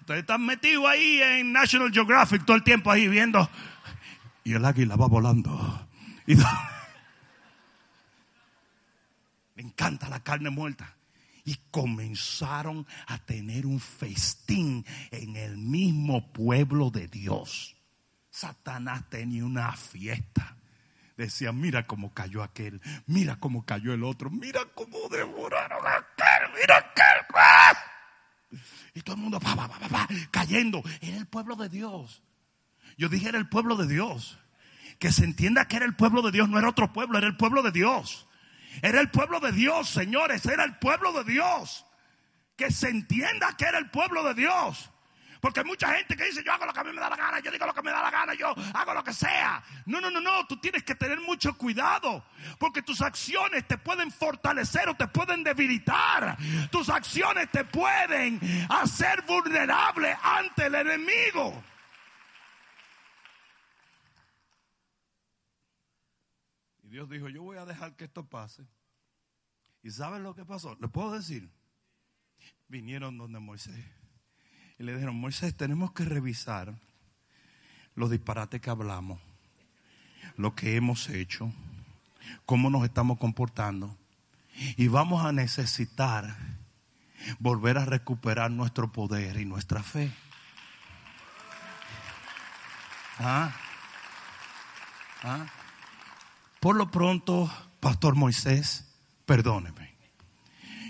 Ustedes 0.00 0.20
están 0.20 0.46
metidos 0.46 0.86
ahí 0.86 1.20
en 1.20 1.52
National 1.52 1.92
Geographic 1.92 2.46
todo 2.46 2.56
el 2.56 2.62
tiempo 2.62 2.92
ahí 2.92 3.08
viendo. 3.08 3.50
Y 4.44 4.52
el 4.54 4.64
águila 4.64 4.94
va 4.94 5.08
volando. 5.08 5.88
Me 9.56 9.62
encanta 9.62 10.08
la 10.08 10.22
carne 10.22 10.50
muerta. 10.50 10.94
Y 11.44 11.56
comenzaron 11.72 12.86
a 13.08 13.18
tener 13.18 13.66
un 13.66 13.80
festín 13.80 14.86
en 15.10 15.34
el 15.34 15.56
mismo 15.56 16.32
pueblo 16.32 16.90
de 16.90 17.08
Dios. 17.08 17.74
Satanás 18.30 19.10
tenía 19.10 19.44
una 19.44 19.72
fiesta. 19.72 20.56
Decía, 21.16 21.52
mira 21.52 21.86
cómo 21.86 22.12
cayó 22.12 22.42
aquel, 22.42 22.80
mira 23.06 23.36
cómo 23.36 23.64
cayó 23.64 23.92
el 23.92 24.02
otro, 24.04 24.30
mira 24.30 24.60
cómo 24.74 25.08
devoraron 25.10 25.86
a 25.86 25.96
aquel, 25.96 26.60
mira 26.60 26.78
aquel. 26.78 28.62
Y 28.94 29.00
todo 29.02 29.16
el 29.16 29.22
mundo 29.22 29.40
cayendo. 30.30 30.82
Era 31.00 31.16
el 31.16 31.26
pueblo 31.26 31.56
de 31.56 31.68
Dios. 31.68 32.22
Yo 32.98 33.08
dije, 33.08 33.28
era 33.28 33.38
el 33.38 33.48
pueblo 33.48 33.76
de 33.76 33.86
Dios. 33.86 34.38
Que 34.98 35.10
se 35.10 35.24
entienda 35.24 35.66
que 35.66 35.76
era 35.76 35.86
el 35.86 35.96
pueblo 35.96 36.22
de 36.22 36.30
Dios, 36.32 36.48
no 36.48 36.58
era 36.58 36.68
otro 36.68 36.92
pueblo, 36.92 37.18
era 37.18 37.26
el 37.26 37.36
pueblo 37.36 37.62
de 37.62 37.72
Dios. 37.72 38.26
Era 38.82 39.00
el 39.00 39.10
pueblo 39.10 39.40
de 39.40 39.52
Dios, 39.52 39.88
señores, 39.88 40.46
era 40.46 40.64
el 40.64 40.76
pueblo 40.78 41.12
de 41.12 41.24
Dios 41.30 41.84
que 42.56 42.70
se 42.70 42.88
entienda 42.88 43.56
que 43.56 43.64
era 43.64 43.78
el 43.78 43.90
pueblo 43.90 44.22
de 44.24 44.34
Dios. 44.34 44.90
Porque 45.42 45.58
hay 45.58 45.66
mucha 45.66 45.92
gente 45.92 46.16
que 46.16 46.26
dice, 46.26 46.44
yo 46.44 46.52
hago 46.52 46.64
lo 46.66 46.72
que 46.72 46.78
a 46.78 46.84
mí 46.84 46.92
me 46.92 47.00
da 47.00 47.10
la 47.10 47.16
gana, 47.16 47.40
yo 47.40 47.50
digo 47.50 47.66
lo 47.66 47.74
que 47.74 47.82
me 47.82 47.90
da 47.90 48.00
la 48.00 48.12
gana, 48.12 48.32
yo 48.32 48.54
hago 48.74 48.94
lo 48.94 49.02
que 49.02 49.12
sea. 49.12 49.60
No, 49.86 50.00
no, 50.00 50.08
no, 50.08 50.20
no, 50.20 50.46
tú 50.46 50.56
tienes 50.58 50.84
que 50.84 50.94
tener 50.94 51.20
mucho 51.20 51.58
cuidado. 51.58 52.24
Porque 52.60 52.80
tus 52.80 53.02
acciones 53.02 53.66
te 53.66 53.76
pueden 53.76 54.12
fortalecer 54.12 54.88
o 54.88 54.94
te 54.94 55.08
pueden 55.08 55.42
debilitar. 55.42 56.38
Tus 56.70 56.88
acciones 56.88 57.50
te 57.50 57.64
pueden 57.64 58.38
hacer 58.68 59.22
vulnerable 59.22 60.16
ante 60.22 60.66
el 60.66 60.76
enemigo. 60.76 61.60
Y 66.84 66.88
Dios 66.88 67.10
dijo, 67.10 67.28
yo 67.28 67.42
voy 67.42 67.56
a 67.56 67.64
dejar 67.64 67.96
que 67.96 68.04
esto 68.04 68.24
pase. 68.24 68.64
¿Y 69.82 69.90
saben 69.90 70.22
lo 70.22 70.36
que 70.36 70.44
pasó? 70.44 70.76
¿Le 70.80 70.86
puedo 70.86 71.10
decir? 71.10 71.50
Vinieron 72.68 73.18
donde 73.18 73.40
Moisés 73.40 74.01
le 74.82 74.94
dijeron, 74.94 75.16
Moisés, 75.16 75.56
tenemos 75.56 75.92
que 75.92 76.04
revisar 76.04 76.74
los 77.94 78.10
disparates 78.10 78.60
que 78.60 78.70
hablamos, 78.70 79.20
lo 80.36 80.54
que 80.54 80.76
hemos 80.76 81.08
hecho, 81.08 81.52
cómo 82.46 82.68
nos 82.68 82.84
estamos 82.84 83.18
comportando. 83.18 83.96
Y 84.76 84.88
vamos 84.88 85.24
a 85.24 85.32
necesitar 85.32 86.36
volver 87.38 87.78
a 87.78 87.84
recuperar 87.84 88.50
nuestro 88.50 88.90
poder 88.90 89.40
y 89.40 89.44
nuestra 89.44 89.82
fe. 89.82 90.12
¿Ah? 93.18 93.54
¿Ah? 95.22 95.46
Por 96.60 96.76
lo 96.76 96.90
pronto, 96.90 97.50
Pastor 97.78 98.16
Moisés, 98.16 98.92
perdóneme. 99.26 99.94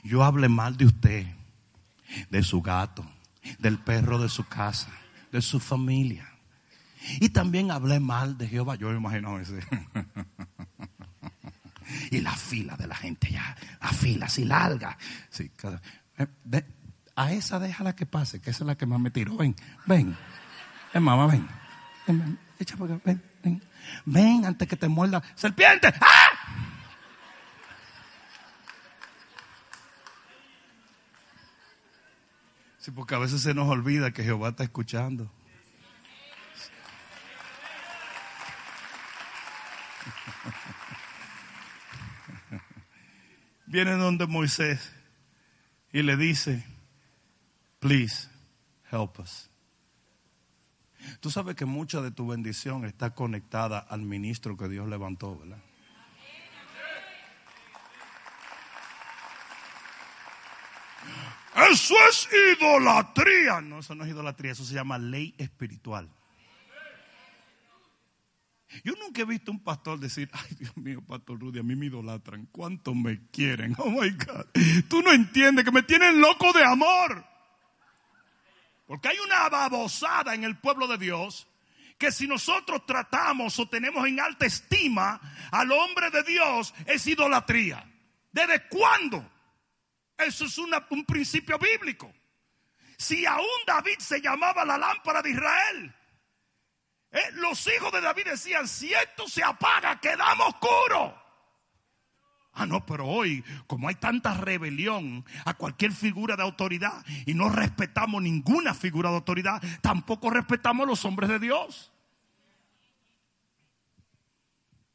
Yo 0.03 0.25
hablé 0.25 0.49
mal 0.49 0.77
de 0.77 0.87
usted, 0.87 1.27
de 2.31 2.43
su 2.43 2.63
gato, 2.63 3.07
del 3.59 3.79
perro 3.79 4.19
de 4.19 4.29
su 4.29 4.45
casa, 4.45 4.91
de 5.31 5.43
su 5.43 5.61
familia. 5.61 6.29
Y 7.21 7.31
también 7.31 7.71
hablé 7.71 8.01
mal 8.01 8.39
de 8.39 8.49
Jehová. 8.49 8.77
Yo 8.77 8.89
me 8.91 8.97
imagino 8.97 9.39
ese. 9.39 9.61
y 12.11 12.21
la 12.21 12.33
fila 12.33 12.77
de 12.77 12.87
la 12.87 12.95
gente 12.95 13.31
ya, 13.31 13.57
la 13.81 13.89
fila 13.89 14.27
así 14.27 14.45
larga. 14.45 14.97
Sí, 15.31 15.51
eh, 16.19 16.65
a 17.17 17.33
esa 17.33 17.59
déjala 17.59 17.95
que 17.95 18.07
pase, 18.07 18.41
que 18.41 18.51
esa 18.51 18.65
es 18.65 18.67
la 18.67 18.77
que 18.77 18.87
más 18.87 19.01
me 19.01 19.11
tiró. 19.11 19.37
Ven, 19.37 19.55
ven. 19.87 20.17
Ven, 20.95 21.03
mamá, 21.03 21.27
ven. 21.27 21.47
Ven, 22.07 22.39
Echa 22.59 22.77
por 22.77 22.91
acá. 22.91 23.01
Ven, 23.05 23.23
ven. 23.43 23.63
Ven 24.05 24.47
antes 24.47 24.69
que 24.69 24.77
te 24.77 24.89
muerda. 24.89 25.23
¡Serpiente! 25.35 25.93
¡Ah! 26.01 26.72
Sí, 32.83 32.91
porque 32.91 33.15
a 33.15 33.19
veces 33.19 33.41
se 33.43 33.55
nos 33.55 33.69
olvida 33.69 34.11
que 34.11 34.25
Jehová 34.25 34.49
está 34.49 34.65
escuchando. 34.65 35.31
Viene 43.67 43.93
donde 43.93 44.27
Moisés 44.27 44.93
y 45.93 46.03
le 46.03 46.17
dice, 46.17 46.67
please 47.79 48.29
help 48.91 49.21
us. 49.21 49.49
Tú 51.21 51.31
sabes 51.31 51.55
que 51.55 51.67
mucha 51.67 52.01
de 52.01 52.11
tu 52.11 52.27
bendición 52.27 52.85
está 52.85 53.15
conectada 53.15 53.79
al 53.79 54.03
ministro 54.03 54.57
que 54.57 54.69
Dios 54.69 54.89
levantó, 54.89 55.39
¿verdad? 55.39 55.63
Eso 61.71 61.95
es 62.09 62.29
idolatría. 62.57 63.61
No, 63.61 63.81
eso 63.81 63.95
no 63.95 64.05
es 64.05 64.11
idolatría, 64.11 64.53
eso 64.53 64.65
se 64.65 64.75
llama 64.75 64.99
ley 64.99 65.35
espiritual. 65.39 66.09
Yo 68.85 68.95
nunca 68.95 69.23
he 69.23 69.25
visto 69.25 69.51
un 69.51 69.63
pastor 69.63 69.99
decir, 70.01 70.31
ay 70.33 70.57
Dios 70.59 70.77
mío, 70.77 71.03
Pastor 71.07 71.39
Rudy, 71.39 71.59
a 71.59 71.63
mí 71.63 71.77
me 71.77 71.87
idolatran. 71.87 72.47
¿Cuánto 72.51 72.95
me 72.95 73.29
quieren? 73.31 73.75
Oh 73.79 73.91
my 73.91 74.11
God. 74.11 74.47
Tú 74.89 75.03
no 75.03 75.13
entiendes 75.13 75.65
que 75.65 75.71
me 75.71 75.83
tienen 75.83 76.21
loco 76.21 76.53
de 76.53 76.65
amor. 76.65 77.25
Porque 78.87 79.09
hay 79.09 79.19
una 79.19 79.49
babosada 79.49 80.35
en 80.35 80.45
el 80.45 80.59
pueblo 80.59 80.87
de 80.87 80.99
Dios 80.99 81.47
que 81.99 82.11
si 82.11 82.27
nosotros 82.27 82.85
tratamos 82.85 83.59
o 83.59 83.69
tenemos 83.69 84.07
en 84.07 84.21
alta 84.21 84.45
estima 84.47 85.21
al 85.51 85.71
hombre 85.71 86.11
de 86.11 86.23
Dios 86.25 86.75
es 86.87 87.07
idolatría. 87.07 87.89
¿Desde 88.33 88.67
cuándo? 88.69 89.32
Eso 90.27 90.45
es 90.45 90.59
un 90.59 91.05
principio 91.07 91.59
bíblico. 91.59 92.13
Si 92.97 93.27
aún 93.27 93.47
David 93.67 93.99
se 93.99 94.21
llamaba 94.21 94.65
la 94.65 94.79
lámpara 94.79 95.23
de 95.23 95.31
Israel, 95.31 95.95
eh, 97.11 97.19
los 97.35 97.67
hijos 97.67 97.93
de 97.93 98.01
David 98.01 98.25
decían, 98.27 98.67
si 98.69 98.93
esto 98.93 99.29
se 99.29 99.43
apaga, 99.43 100.01
quedamos 100.01 100.49
oscuro. 100.49 101.21
Ah, 102.55 102.67
no, 102.67 102.85
pero 102.85 103.07
hoy, 103.07 103.43
como 103.67 103.89
hay 103.89 103.95
tanta 103.97 104.35
rebelión 104.35 105.25
a 105.45 105.55
cualquier 105.55 105.93
figura 105.93 106.37
de 106.37 106.43
autoridad 106.43 107.05
y 107.27 107.35
no 107.35 107.49
respetamos 107.49 108.23
ninguna 108.23 108.75
figura 108.75 109.11
de 109.11 109.17
autoridad, 109.17 109.63
tampoco 109.81 110.31
respetamos 110.31 110.85
a 110.85 110.91
los 110.91 111.05
hombres 111.05 111.31
de 111.31 111.39
Dios. 111.39 111.93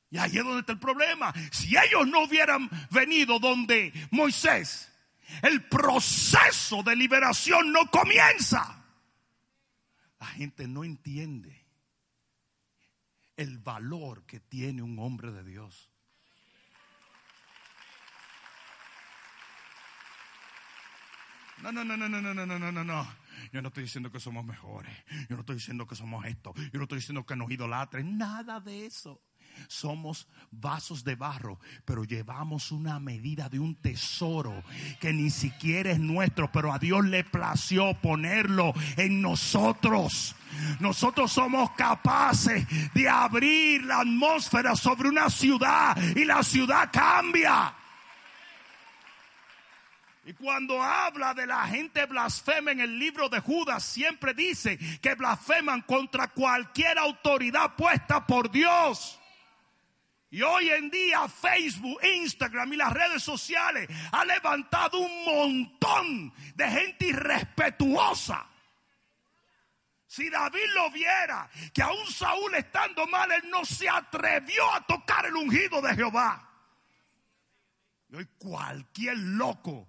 Y 0.10 0.18
ahí 0.18 0.38
es 0.38 0.44
donde 0.44 0.62
está 0.62 0.72
el 0.72 0.80
problema. 0.80 1.34
Si 1.52 1.76
ellos 1.76 2.08
no 2.08 2.24
hubieran 2.24 2.70
venido 2.92 3.40
donde 3.40 3.92
Moisés 4.12 4.94
el 5.42 5.64
proceso 5.66 6.84
de 6.84 6.96
liberación 6.96 7.72
no 7.72 7.90
comienza. 7.92 8.84
La 10.20 10.28
gente 10.28 10.68
no 10.68 10.84
entiende 10.84 11.66
el 13.36 13.60
valor 13.60 14.26
que 14.26 14.40
tiene 14.40 14.82
un 14.82 14.98
hombre 15.00 15.32
de 15.32 15.44
Dios. 15.44 15.92
No, 21.62 21.72
no, 21.72 21.84
no, 21.84 21.98
no, 21.98 22.08
no, 22.08 22.22
no, 22.22 22.34
no, 22.34 22.46
no, 22.46 22.72
no, 22.72 22.84
no. 22.84 23.08
Yo 23.52 23.62
no 23.62 23.70
estoy 23.70 23.84
diciendo 23.84 24.12
que 24.12 24.20
somos 24.20 24.46
mejores. 24.46 24.96
Yo 25.30 25.36
no 25.36 25.42
estoy 25.42 25.56
diciendo 25.56 25.88
que 25.88 25.96
somos 25.96 26.26
esto. 26.26 26.54
Yo 26.72 26.78
no 26.78 26.84
estoy 26.84 27.00
diciendo 27.00 27.26
que 27.26 27.36
nos 27.36 27.50
idolatren. 27.50 28.18
Nada 28.18 28.60
de 28.60 28.86
eso. 28.86 29.22
Somos 29.68 30.28
vasos 30.52 31.04
de 31.04 31.16
barro, 31.16 31.60
pero 31.86 32.04
llevamos 32.04 32.72
una 32.72 33.00
medida 33.00 33.50
de 33.50 33.60
un 33.60 33.76
tesoro 33.76 34.64
que 35.00 35.14
ni 35.14 35.30
siquiera 35.30 35.92
es 35.92 36.00
nuestro, 36.00 36.52
pero 36.52 36.72
a 36.72 36.80
Dios 36.80 37.06
le 37.06 37.24
plació 37.24 37.94
ponerlo 37.96 38.74
en 38.96 39.22
nosotros. 39.22 40.36
Nosotros 40.80 41.32
somos 41.32 41.72
capaces 41.72 42.66
de 42.94 43.10
abrir 43.10 43.84
la 43.84 44.02
atmósfera 44.02 44.76
sobre 44.76 45.10
una 45.10 45.30
ciudad 45.30 45.98
y 46.16 46.26
la 46.26 46.44
ciudad 46.44 46.90
cambia. 46.92 47.74
Y 50.28 50.34
cuando 50.34 50.84
habla 50.84 51.34
de 51.34 51.48
la 51.48 51.66
gente 51.68 52.06
blasfema 52.06 52.72
en 52.72 52.82
el 52.82 53.00
libro 53.00 53.30
de 53.30 53.40
Judas, 53.40 53.82
siempre 53.82 54.34
dice 54.34 54.78
que 55.00 55.16
blasfeman 55.16 55.84
contra 55.84 56.28
cualquier 56.28 56.98
autoridad 56.98 57.76
puesta 57.78 58.28
por 58.28 58.52
Dios. 58.52 59.18
Y 60.30 60.42
hoy 60.42 60.70
en 60.70 60.90
día 60.90 61.28
Facebook, 61.30 62.00
Instagram 62.04 62.74
y 62.74 62.78
las 62.78 62.92
redes 62.92 63.24
sociales 63.24 63.88
ha 64.12 64.26
levantado 64.26 65.00
un 65.00 65.26
montón 65.26 66.34
de 66.56 66.70
gente 66.70 67.08
irrespetuosa. 67.08 68.46
Si 70.06 70.30
David 70.30 70.66
lo 70.74 70.90
viera, 70.92 71.50
que 71.74 71.82
aún 71.82 72.08
Saúl 72.08 72.56
estando 72.56 73.08
mal, 73.08 73.32
él 73.32 73.50
no 73.50 73.64
se 73.64 73.88
atrevió 73.88 74.74
a 74.74 74.82
tocar 74.82 75.26
el 75.26 75.36
ungido 75.36 75.82
de 75.82 75.96
Jehová. 75.96 76.50
Y 78.10 78.16
hoy 78.16 78.28
cualquier 78.38 79.18
loco 79.18 79.88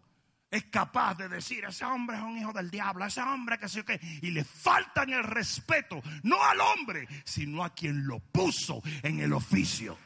es 0.51 0.65
capaz 0.67 1.15
de 1.15 1.29
decir, 1.29 1.65
ese 1.65 1.85
hombre 1.85 2.17
es 2.17 2.23
un 2.23 2.39
hijo 2.39 2.53
del 2.53 2.71
diablo, 2.71 3.05
ese 3.05 3.23
hombre 3.23 3.59
que 3.59 3.69
sé 3.69 3.85
qué, 3.85 4.01
y 4.23 4.31
le 4.31 4.45
faltan 4.45 5.11
el 5.11 5.23
respeto, 5.23 6.01
no 6.23 6.43
al 6.43 6.61
hombre, 6.61 7.07
sino 7.25 7.65
a 7.65 7.75
quien 7.75 8.07
lo 8.07 8.19
puso 8.21 8.83
en 9.03 9.21
el 9.21 9.33
oficio. 9.33 9.99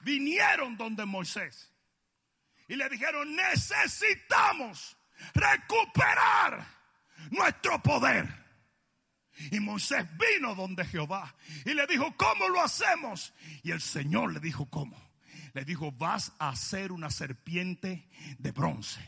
Vinieron 0.00 0.76
donde 0.76 1.04
Moisés 1.04 1.72
y 2.68 2.76
le 2.76 2.88
dijeron, 2.88 3.34
necesitamos 3.34 4.96
recuperar 5.34 6.64
nuestro 7.30 7.82
poder. 7.82 8.28
Y 9.50 9.58
Moisés 9.58 10.06
vino 10.18 10.54
donde 10.54 10.84
Jehová 10.84 11.34
y 11.64 11.74
le 11.74 11.86
dijo, 11.86 12.14
¿cómo 12.16 12.48
lo 12.48 12.60
hacemos? 12.60 13.32
Y 13.62 13.72
el 13.72 13.80
Señor 13.80 14.32
le 14.32 14.40
dijo, 14.40 14.66
¿cómo? 14.70 14.96
Le 15.52 15.64
dijo, 15.64 15.90
vas 15.92 16.32
a 16.38 16.50
hacer 16.50 16.92
una 16.92 17.10
serpiente 17.10 18.08
de 18.38 18.52
bronce 18.52 19.00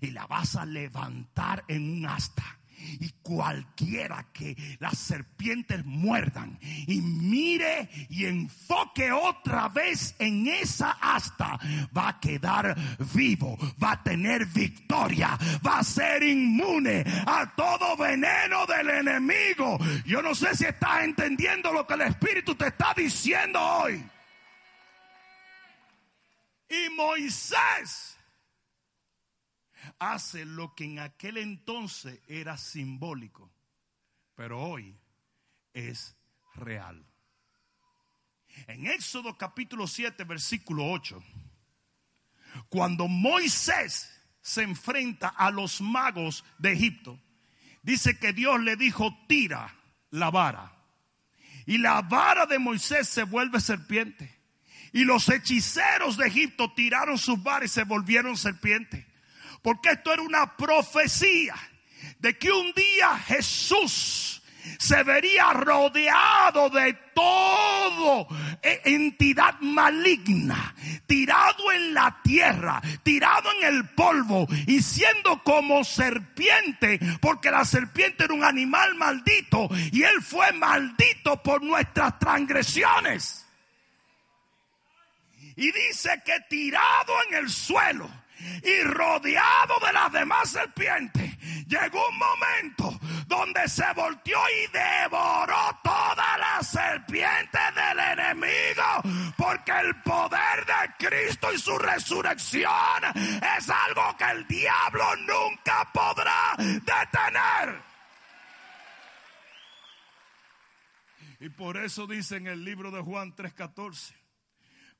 y 0.00 0.10
la 0.10 0.26
vas 0.26 0.54
a 0.56 0.64
levantar 0.64 1.64
en 1.66 1.90
un 1.90 2.06
asta 2.06 2.59
Y 3.00 3.10
cualquiera 3.22 4.26
que 4.32 4.56
las 4.78 4.98
serpientes 4.98 5.84
muerdan 5.84 6.58
y 6.86 7.00
mire 7.00 7.88
y 8.08 8.26
enfoque 8.26 9.12
otra 9.12 9.68
vez 9.68 10.14
en 10.18 10.46
esa 10.46 10.92
asta, 11.00 11.58
va 11.96 12.08
a 12.08 12.20
quedar 12.20 12.76
vivo, 13.14 13.56
va 13.82 13.92
a 13.92 14.02
tener 14.02 14.46
victoria, 14.46 15.38
va 15.66 15.78
a 15.78 15.84
ser 15.84 16.22
inmune 16.22 17.04
a 17.26 17.52
todo 17.54 17.96
veneno 17.96 18.66
del 18.66 18.90
enemigo. 18.90 19.78
Yo 20.04 20.22
no 20.22 20.34
sé 20.34 20.54
si 20.54 20.64
estás 20.64 21.04
entendiendo 21.04 21.72
lo 21.72 21.86
que 21.86 21.94
el 21.94 22.02
Espíritu 22.02 22.54
te 22.54 22.68
está 22.68 22.94
diciendo 22.96 23.60
hoy. 23.60 24.02
Y 26.68 26.88
Moisés 26.94 28.16
hace 29.98 30.44
lo 30.44 30.74
que 30.74 30.84
en 30.84 30.98
aquel 30.98 31.36
entonces 31.36 32.20
era 32.28 32.56
simbólico, 32.56 33.50
pero 34.34 34.60
hoy 34.60 34.98
es 35.72 36.16
real. 36.54 37.04
En 38.66 38.86
Éxodo 38.86 39.36
capítulo 39.36 39.86
7, 39.86 40.24
versículo 40.24 40.90
8, 40.90 41.22
cuando 42.68 43.08
Moisés 43.08 44.10
se 44.40 44.62
enfrenta 44.62 45.28
a 45.28 45.50
los 45.50 45.80
magos 45.80 46.44
de 46.58 46.72
Egipto, 46.72 47.18
dice 47.82 48.18
que 48.18 48.32
Dios 48.32 48.60
le 48.60 48.76
dijo, 48.76 49.16
tira 49.28 49.74
la 50.10 50.30
vara. 50.30 50.72
Y 51.66 51.78
la 51.78 52.02
vara 52.02 52.46
de 52.46 52.58
Moisés 52.58 53.08
se 53.08 53.22
vuelve 53.22 53.60
serpiente. 53.60 54.40
Y 54.92 55.04
los 55.04 55.28
hechiceros 55.28 56.16
de 56.16 56.26
Egipto 56.26 56.72
tiraron 56.72 57.16
sus 57.16 57.40
varas 57.42 57.70
y 57.70 57.74
se 57.74 57.84
volvieron 57.84 58.36
serpientes. 58.36 59.06
Porque 59.62 59.90
esto 59.90 60.12
era 60.12 60.22
una 60.22 60.56
profecía 60.56 61.54
de 62.18 62.36
que 62.36 62.50
un 62.50 62.72
día 62.72 63.18
Jesús 63.18 64.40
se 64.78 65.02
vería 65.02 65.52
rodeado 65.52 66.70
de 66.70 66.92
todo 67.14 68.26
eh, 68.62 68.80
entidad 68.84 69.58
maligna, 69.60 70.74
tirado 71.06 71.72
en 71.72 71.94
la 71.94 72.20
tierra, 72.22 72.80
tirado 73.02 73.50
en 73.58 73.74
el 73.74 73.88
polvo 73.90 74.46
y 74.66 74.82
siendo 74.82 75.42
como 75.42 75.84
serpiente, 75.84 76.98
porque 77.20 77.50
la 77.50 77.64
serpiente 77.64 78.24
era 78.24 78.34
un 78.34 78.44
animal 78.44 78.94
maldito 78.94 79.68
y 79.92 80.02
él 80.02 80.22
fue 80.22 80.52
maldito 80.52 81.42
por 81.42 81.62
nuestras 81.62 82.18
transgresiones. 82.18 83.46
Y 85.56 85.70
dice 85.72 86.22
que 86.24 86.40
tirado 86.48 87.12
en 87.28 87.36
el 87.36 87.50
suelo 87.50 88.19
y 88.62 88.82
rodeado 88.84 89.74
de 89.84 89.92
las 89.92 90.12
demás 90.12 90.50
serpientes, 90.50 91.38
llegó 91.66 92.08
un 92.08 92.18
momento 92.18 93.00
donde 93.26 93.68
se 93.68 93.84
volteó 93.94 94.38
y 94.48 94.72
devoró 94.72 95.78
todas 95.82 96.38
las 96.38 96.68
serpientes 96.68 97.74
del 97.74 97.98
enemigo, 97.98 99.34
porque 99.36 99.72
el 99.72 99.94
poder 100.02 100.66
de 100.66 101.08
Cristo 101.08 101.52
y 101.52 101.58
su 101.58 101.78
resurrección 101.78 103.02
es 103.14 103.70
algo 103.70 104.16
que 104.16 104.24
el 104.24 104.46
diablo 104.46 105.16
nunca 105.16 105.88
podrá 105.92 106.54
detener. 106.58 107.90
Y 111.40 111.48
por 111.48 111.78
eso 111.78 112.06
dice 112.06 112.36
en 112.36 112.48
el 112.48 112.64
libro 112.64 112.90
de 112.90 113.00
Juan 113.00 113.34
3:14, 113.34 114.12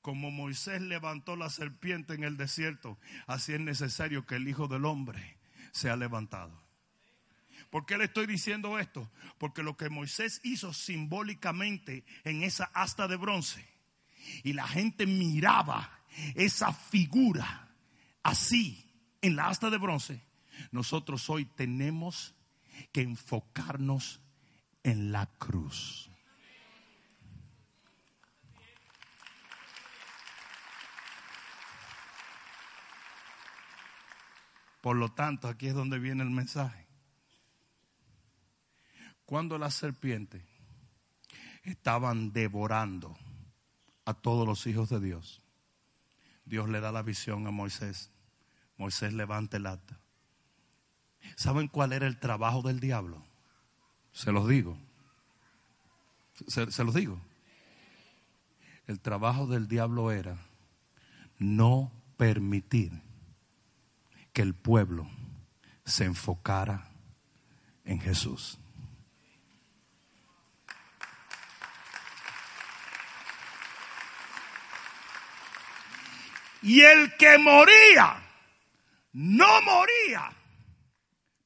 como 0.02 0.30
Moisés 0.30 0.80
levantó 0.80 1.36
la 1.36 1.50
serpiente 1.50 2.14
en 2.14 2.24
el 2.24 2.36
desierto, 2.36 2.98
así 3.26 3.52
es 3.52 3.60
necesario 3.60 4.26
que 4.26 4.36
el 4.36 4.48
Hijo 4.48 4.68
del 4.68 4.84
Hombre 4.84 5.38
sea 5.72 5.96
levantado. 5.96 6.60
¿Por 7.70 7.86
qué 7.86 7.96
le 7.96 8.04
estoy 8.04 8.26
diciendo 8.26 8.78
esto? 8.78 9.10
Porque 9.38 9.62
lo 9.62 9.76
que 9.76 9.90
Moisés 9.90 10.40
hizo 10.42 10.72
simbólicamente 10.72 12.04
en 12.24 12.42
esa 12.42 12.64
asta 12.74 13.06
de 13.06 13.16
bronce 13.16 13.64
y 14.42 14.54
la 14.54 14.66
gente 14.66 15.06
miraba 15.06 16.00
esa 16.34 16.72
figura 16.72 17.68
así 18.22 18.90
en 19.22 19.36
la 19.36 19.48
asta 19.48 19.70
de 19.70 19.78
bronce, 19.78 20.24
nosotros 20.72 21.28
hoy 21.30 21.44
tenemos 21.44 22.34
que 22.92 23.02
enfocarnos 23.02 24.20
en 24.82 25.12
la 25.12 25.26
cruz. 25.26 26.09
Por 34.80 34.96
lo 34.96 35.10
tanto, 35.12 35.48
aquí 35.48 35.68
es 35.68 35.74
donde 35.74 35.98
viene 35.98 36.22
el 36.22 36.30
mensaje. 36.30 36.86
Cuando 39.26 39.58
las 39.58 39.74
serpientes 39.74 40.42
estaban 41.62 42.32
devorando 42.32 43.16
a 44.04 44.14
todos 44.14 44.46
los 44.46 44.66
hijos 44.66 44.88
de 44.88 45.00
Dios, 45.00 45.42
Dios 46.44 46.68
le 46.68 46.80
da 46.80 46.90
la 46.90 47.02
visión 47.02 47.46
a 47.46 47.50
Moisés. 47.50 48.10
Moisés 48.76 49.12
levanta 49.12 49.58
el 49.58 49.66
acta. 49.66 50.00
¿Saben 51.36 51.68
cuál 51.68 51.92
era 51.92 52.06
el 52.06 52.18
trabajo 52.18 52.62
del 52.62 52.80
diablo? 52.80 53.22
Se 54.12 54.32
los 54.32 54.48
digo. 54.48 54.76
Se, 56.48 56.72
se 56.72 56.82
los 56.82 56.94
digo. 56.94 57.20
El 58.86 58.98
trabajo 58.98 59.46
del 59.46 59.68
diablo 59.68 60.10
era 60.10 60.38
no 61.38 61.92
permitir 62.16 63.09
que 64.32 64.42
el 64.42 64.54
pueblo 64.54 65.08
se 65.84 66.04
enfocara 66.04 66.88
en 67.84 68.00
Jesús. 68.00 68.58
Y 76.62 76.82
el 76.82 77.16
que 77.16 77.38
moría, 77.38 78.22
no 79.12 79.62
moría 79.62 80.30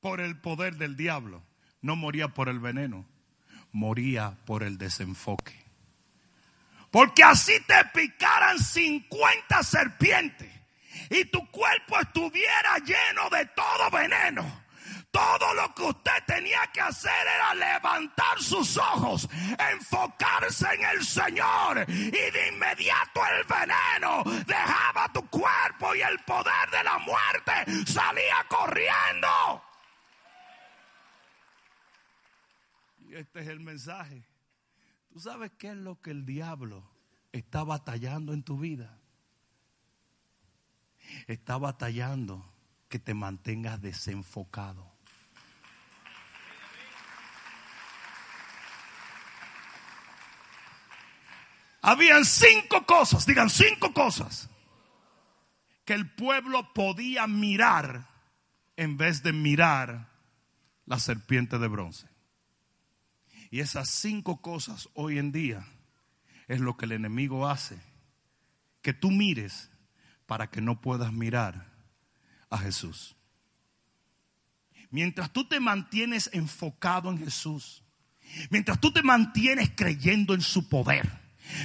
por 0.01 0.21
el 0.21 0.39
poder 0.41 0.77
del 0.77 0.97
diablo, 0.97 1.43
no 1.81 1.97
moría 1.97 2.29
por 2.29 2.49
el 2.49 2.59
veneno, 2.59 3.07
moría 3.73 4.37
por 4.45 4.65
el 4.65 4.77
desenfoque. 4.77 5.65
Porque 6.91 7.23
así 7.23 7.53
te 7.67 7.85
picaran 7.93 8.59
50 8.59 9.63
serpientes 9.63 10.54
y 11.11 11.25
tu 11.27 11.51
cuerpo 11.51 12.01
estuviera 12.01 12.79
lleno 12.79 13.29
de 13.31 13.47
todo 13.47 13.91
veneno. 13.91 14.65
Todo 15.15 15.55
lo 15.55 15.73
que 15.73 15.83
usted 15.85 16.25
tenía 16.27 16.67
que 16.73 16.81
hacer 16.81 17.13
era 17.37 17.55
levantar 17.55 18.43
sus 18.43 18.77
ojos, 18.77 19.29
enfocarse 19.73 20.67
en 20.75 20.85
el 20.87 21.05
Señor 21.05 21.89
y 21.89 22.11
de 22.11 22.49
inmediato 22.53 23.21
el 23.25 23.45
veneno 23.45 24.25
dejaba 24.45 25.13
tu 25.13 25.25
cuerpo 25.31 25.95
y 25.95 26.03
el 26.03 26.19
poder 26.27 26.69
de 26.73 26.83
la 26.83 26.99
muerte 26.99 27.87
salía 27.87 28.45
corriendo. 28.49 29.63
Y 32.99 33.15
este 33.15 33.41
es 33.43 33.47
el 33.47 33.61
mensaje. 33.61 34.27
¿Tú 35.13 35.21
sabes 35.21 35.53
qué 35.57 35.69
es 35.69 35.77
lo 35.77 36.01
que 36.01 36.11
el 36.11 36.27
diablo 36.27 36.91
está 37.31 37.63
batallando 37.63 38.33
en 38.33 38.43
tu 38.43 38.59
vida? 38.59 38.99
Está 41.27 41.57
batallando 41.59 42.45
que 42.89 42.99
te 42.99 43.15
mantengas 43.15 43.81
desenfocado. 43.81 44.95
Habían 51.83 52.25
cinco 52.25 52.87
cosas, 52.87 53.27
digan 53.27 53.51
cinco 53.51 53.93
cosas, 53.93 54.49
que 55.85 55.93
el 55.93 56.11
pueblo 56.11 56.73
podía 56.73 57.27
mirar 57.27 58.09
en 58.77 58.97
vez 58.97 59.23
de 59.23 59.35
mirar 59.35 60.09
la 60.87 60.99
serpiente 60.99 61.59
de 61.59 61.69
bronce. 61.69 62.09
Y 63.51 63.61
esas 63.61 63.91
cinco 63.91 64.41
cosas 64.41 64.89
hoy 64.95 65.19
en 65.19 65.31
día 65.31 65.67
es 66.49 66.61
lo 66.61 66.77
que 66.77 66.87
el 66.87 66.93
enemigo 66.93 67.47
hace. 67.49 67.79
Que 68.81 68.93
tú 68.93 69.11
mires 69.11 69.71
para 70.27 70.49
que 70.49 70.61
no 70.61 70.81
puedas 70.81 71.13
mirar 71.13 71.73
a 72.51 72.59
Jesús. 72.59 73.17
Mientras 74.91 75.33
tú 75.33 75.47
te 75.47 75.61
mantienes 75.61 76.31
enfocado 76.33 77.11
en 77.11 77.19
Jesús, 77.19 77.83
mientras 78.51 78.81
tú 78.81 78.93
te 78.93 79.03
mantienes 79.03 79.73
creyendo 79.75 80.35
en 80.35 80.41
su 80.41 80.69
poder, 80.69 81.11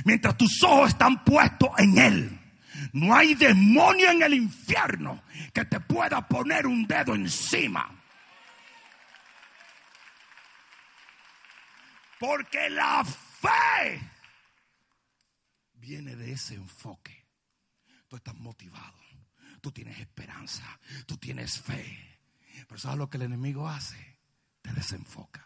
mientras 0.06 0.36
tus 0.38 0.64
ojos 0.64 0.90
están 0.90 1.24
puestos 1.24 1.70
en 1.78 1.98
Él, 1.98 2.40
no 2.94 3.16
hay 3.16 3.36
demonio 3.36 4.10
en 4.10 4.24
el 4.24 4.34
infierno 4.34 5.24
que 5.54 5.66
te 5.66 5.80
pueda 5.80 6.28
poner 6.28 6.66
un 6.66 6.88
dedo 6.88 7.14
encima. 7.14 7.96
Porque 12.20 12.70
la 12.70 13.06
fe 13.06 14.02
viene 15.76 16.16
de 16.16 16.34
ese 16.34 16.56
enfoque 16.56 17.19
tú 18.10 18.18
estás 18.18 18.36
motivado, 18.36 19.00
tú 19.62 19.72
tienes 19.72 20.00
esperanza, 20.00 20.80
tú 21.06 21.16
tienes 21.18 21.62
fe. 21.62 22.20
Pero 22.68 22.80
¿sabes 22.80 22.98
lo 22.98 23.10
que 23.10 23.18
el 23.18 23.24
enemigo 23.24 23.70
hace? 23.70 24.20
Te 24.62 24.74
desenfoca. 24.74 25.46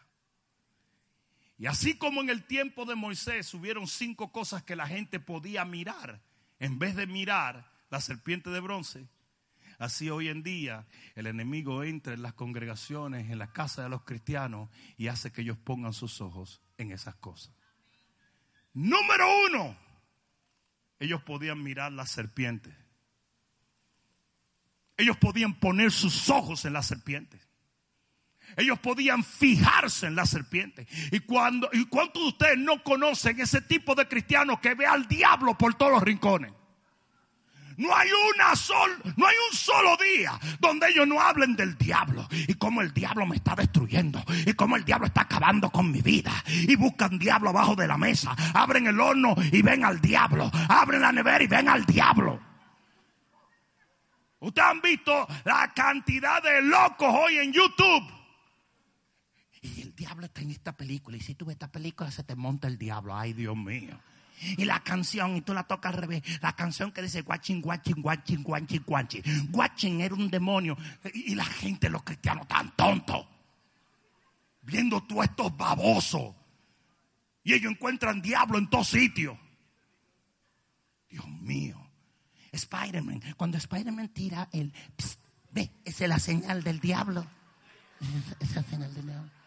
Y 1.58 1.68
así 1.68 1.98
como 1.98 2.22
en 2.22 2.30
el 2.30 2.46
tiempo 2.46 2.86
de 2.86 2.96
Moisés 2.96 3.54
hubieron 3.54 3.88
cinco 3.88 4.32
cosas 4.32 4.64
que 4.64 4.76
la 4.76 4.88
gente 4.88 5.20
podía 5.20 5.66
mirar, 5.66 6.24
en 6.60 6.80
vez 6.80 6.96
de 6.96 7.06
mirar 7.06 7.72
la 7.90 8.02
serpiente 8.02 8.50
de 8.50 8.60
bronce, 8.60 9.08
así 9.78 10.10
hoy 10.10 10.30
en 10.30 10.42
día 10.42 10.88
el 11.16 11.28
enemigo 11.28 11.84
entra 11.84 12.14
en 12.14 12.24
las 12.24 12.34
congregaciones, 12.34 13.30
en 13.30 13.38
la 13.38 13.52
casa 13.54 13.84
de 13.84 13.90
los 13.90 14.04
cristianos 14.04 14.70
y 14.98 15.08
hace 15.08 15.32
que 15.32 15.42
ellos 15.42 15.58
pongan 15.58 15.94
sus 15.94 16.22
ojos 16.22 16.62
en 16.78 16.92
esas 16.92 17.16
cosas. 17.16 17.54
Número 18.74 19.28
uno, 19.48 19.78
ellos 21.00 21.22
podían 21.24 21.62
mirar 21.62 21.92
la 21.92 22.06
serpiente. 22.06 22.76
Ellos 24.98 25.18
podían 25.18 25.54
poner 25.56 25.92
sus 25.92 26.30
ojos 26.30 26.66
en 26.66 26.74
la 26.74 26.84
serpiente. 26.84 27.40
Ellos 28.56 28.80
podían 28.80 29.24
fijarse 29.24 30.08
en 30.08 30.16
la 30.16 30.26
serpiente. 30.26 30.88
¿Y, 31.12 31.22
cuando, 31.22 31.70
¿Y 31.74 31.86
cuántos 31.86 32.22
de 32.22 32.30
ustedes 32.30 32.58
no 32.58 32.84
conocen 32.84 33.40
ese 33.40 33.62
tipo 33.62 33.96
de 33.96 34.08
cristiano 34.08 34.62
que 34.62 34.76
ve 34.76 34.86
al 34.86 35.08
diablo 35.08 35.58
por 35.58 35.74
todos 35.74 35.94
los 35.94 36.04
rincones? 36.04 36.52
No 37.78 37.96
hay 37.96 38.10
una 38.36 38.56
sol, 38.56 38.92
no 39.16 39.28
hay 39.28 39.36
un 39.50 39.58
solo 39.58 39.98
día 39.98 40.40
donde 40.60 40.90
ellos 40.90 41.08
no 41.08 41.20
hablen 41.20 41.56
del 41.56 41.78
diablo 41.78 42.28
y 42.32 42.54
cómo 42.56 42.82
el 42.82 42.94
diablo 42.94 43.26
me 43.26 43.36
está 43.36 43.56
destruyendo 43.56 44.24
y 44.46 44.54
cómo 44.54 44.76
el 44.76 44.86
diablo 44.86 45.08
está 45.08 45.22
acabando 45.22 45.70
con 45.70 45.92
mi 45.92 46.02
vida 46.02 46.32
y 46.48 46.76
buscan 46.76 47.18
diablo 47.18 47.50
abajo 47.50 47.76
de 47.76 47.88
la 47.88 47.98
mesa, 47.98 48.36
abren 48.54 48.88
el 48.88 49.00
horno 49.00 49.36
y 49.52 49.62
ven 49.62 49.86
al 49.86 50.00
diablo, 50.02 50.50
abren 50.70 51.02
la 51.02 51.12
nevera 51.12 51.44
y 51.44 51.48
ven 51.48 51.70
al 51.70 51.86
diablo. 51.86 52.40
Ustedes 54.40 54.68
han 54.68 54.82
visto 54.82 55.28
la 55.46 55.72
cantidad 55.74 56.44
de 56.44 56.62
locos 56.62 57.14
hoy 57.14 57.38
en 57.38 57.54
YouTube 57.54 58.24
y 59.64 59.82
el 59.82 59.96
diablo 59.96 60.26
está 60.26 60.42
en 60.42 60.52
esta 60.52 60.76
película. 60.76 61.16
Y 61.16 61.22
si 61.22 61.36
tú 61.36 61.46
ves 61.46 61.54
esta 61.54 61.72
película, 61.72 62.12
se 62.12 62.24
te 62.24 62.36
monta 62.36 62.68
el 62.68 62.78
diablo. 62.78 63.16
Ay, 63.16 63.32
Dios 63.32 63.56
mío. 63.56 63.98
Y 64.58 64.66
la 64.66 64.80
canción, 64.82 65.38
y 65.38 65.42
tú 65.42 65.54
la 65.54 65.64
tocas 65.64 65.94
al 65.94 66.02
revés, 66.02 66.24
la 66.42 66.54
canción 66.54 66.92
que 66.92 67.02
dice 67.02 67.22
guachín, 67.22 67.62
guachín, 67.62 68.02
guachín, 68.02 68.44
guachín, 68.44 68.84
guachín. 68.86 69.24
Guachín 69.50 70.02
era 70.02 70.16
un 70.16 70.30
demonio. 70.30 70.78
Y 71.14 71.36
la 71.36 71.46
gente, 71.46 71.90
los 71.90 72.04
cristianos, 72.04 72.48
tan 72.48 72.76
tontos. 72.76 73.26
Viendo 74.62 75.02
tú 75.04 75.22
estos 75.22 75.56
babosos. 75.56 76.36
Y 77.44 77.54
ellos 77.54 77.72
encuentran 77.72 78.22
diablo 78.22 78.58
en 78.58 78.70
todos 78.70 78.88
sitios. 78.88 79.38
Dios 81.10 81.28
mío. 81.42 81.80
Spider-Man, 82.52 83.22
cuando 83.36 83.58
Spider-Man 83.58 84.10
tira 84.10 84.48
el... 84.52 84.72
ve, 85.52 85.72
es 85.84 86.00
la 86.02 86.20
señal 86.20 86.64
del 86.64 86.80
diablo. 86.80 87.26
Esa 88.00 88.36
es 88.40 88.56
la 88.56 88.64
señal 88.64 88.94
del 88.94 89.06
diablo. 89.06 89.32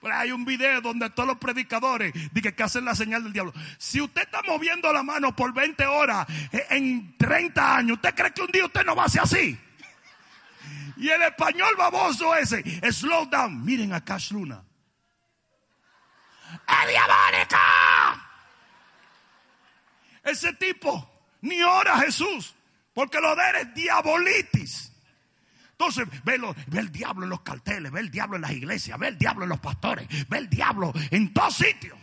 Pero 0.00 0.14
hay 0.14 0.32
un 0.32 0.44
video 0.44 0.80
donde 0.80 1.10
todos 1.10 1.26
los 1.26 1.38
predicadores 1.38 2.12
dicen 2.32 2.54
que 2.54 2.62
hacen 2.62 2.84
la 2.84 2.94
señal 2.94 3.22
del 3.22 3.32
diablo. 3.32 3.52
Si 3.76 4.00
usted 4.00 4.22
está 4.22 4.42
moviendo 4.42 4.90
la 4.92 5.02
mano 5.02 5.36
por 5.36 5.52
20 5.52 5.84
horas 5.86 6.26
eh, 6.52 6.66
en 6.70 7.16
30 7.18 7.76
años, 7.76 7.96
¿usted 7.96 8.14
cree 8.14 8.32
que 8.32 8.40
un 8.42 8.50
día 8.50 8.64
usted 8.64 8.84
no 8.84 8.96
va 8.96 9.04
a 9.04 9.08
ser 9.08 9.22
así? 9.22 9.58
Y 10.96 11.08
el 11.08 11.22
español 11.22 11.74
baboso 11.76 12.34
ese, 12.34 12.62
slow 12.92 13.26
down. 13.26 13.64
Miren 13.64 13.92
a 13.92 14.04
Cash 14.04 14.32
Luna. 14.32 14.62
¡Es 16.66 16.88
diabólica! 16.88 18.26
Ese 20.22 20.52
tipo 20.54 21.10
ni 21.42 21.62
ora 21.62 21.94
a 21.94 22.00
Jesús, 22.00 22.54
porque 22.92 23.20
lo 23.20 23.34
de 23.34 23.42
él 23.50 23.74
diabolitis. 23.74 24.89
Entonces 25.80 26.06
ve, 26.24 26.38
el 26.78 26.92
diablo 26.92 27.24
en 27.24 27.30
los 27.30 27.40
carteles, 27.40 27.90
ve 27.90 28.00
el 28.00 28.10
diablo 28.10 28.36
en 28.36 28.42
las 28.42 28.52
iglesias, 28.52 28.98
ve 28.98 29.08
el 29.08 29.16
diablo 29.16 29.44
en 29.44 29.48
los 29.48 29.60
pastores, 29.60 30.06
ve 30.28 30.36
el 30.36 30.50
diablo 30.50 30.92
en 31.10 31.32
todos 31.32 31.54
sitios. 31.54 31.98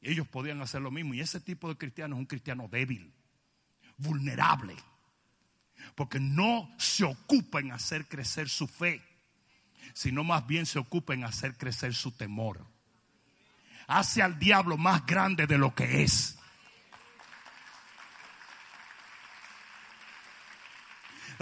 Ellos 0.00 0.28
podían 0.28 0.60
hacer 0.60 0.80
lo 0.80 0.92
mismo. 0.92 1.12
Y 1.12 1.20
ese 1.20 1.40
tipo 1.40 1.68
de 1.68 1.76
cristiano 1.76 2.14
es 2.14 2.20
un 2.20 2.26
cristiano 2.26 2.68
débil, 2.70 3.12
vulnerable, 3.96 4.76
porque 5.96 6.20
no 6.20 6.72
se 6.78 7.02
ocupa 7.02 7.58
en 7.58 7.72
hacer 7.72 8.06
crecer 8.06 8.48
su 8.48 8.68
fe, 8.68 9.02
sino 9.92 10.22
más 10.22 10.46
bien 10.46 10.64
se 10.64 10.78
ocupa 10.78 11.14
en 11.14 11.24
hacer 11.24 11.56
crecer 11.56 11.94
su 11.94 12.12
temor. 12.12 12.64
Hace 13.88 14.22
al 14.22 14.38
diablo 14.38 14.76
más 14.76 15.04
grande 15.04 15.48
de 15.48 15.58
lo 15.58 15.74
que 15.74 16.04
es. 16.04 16.38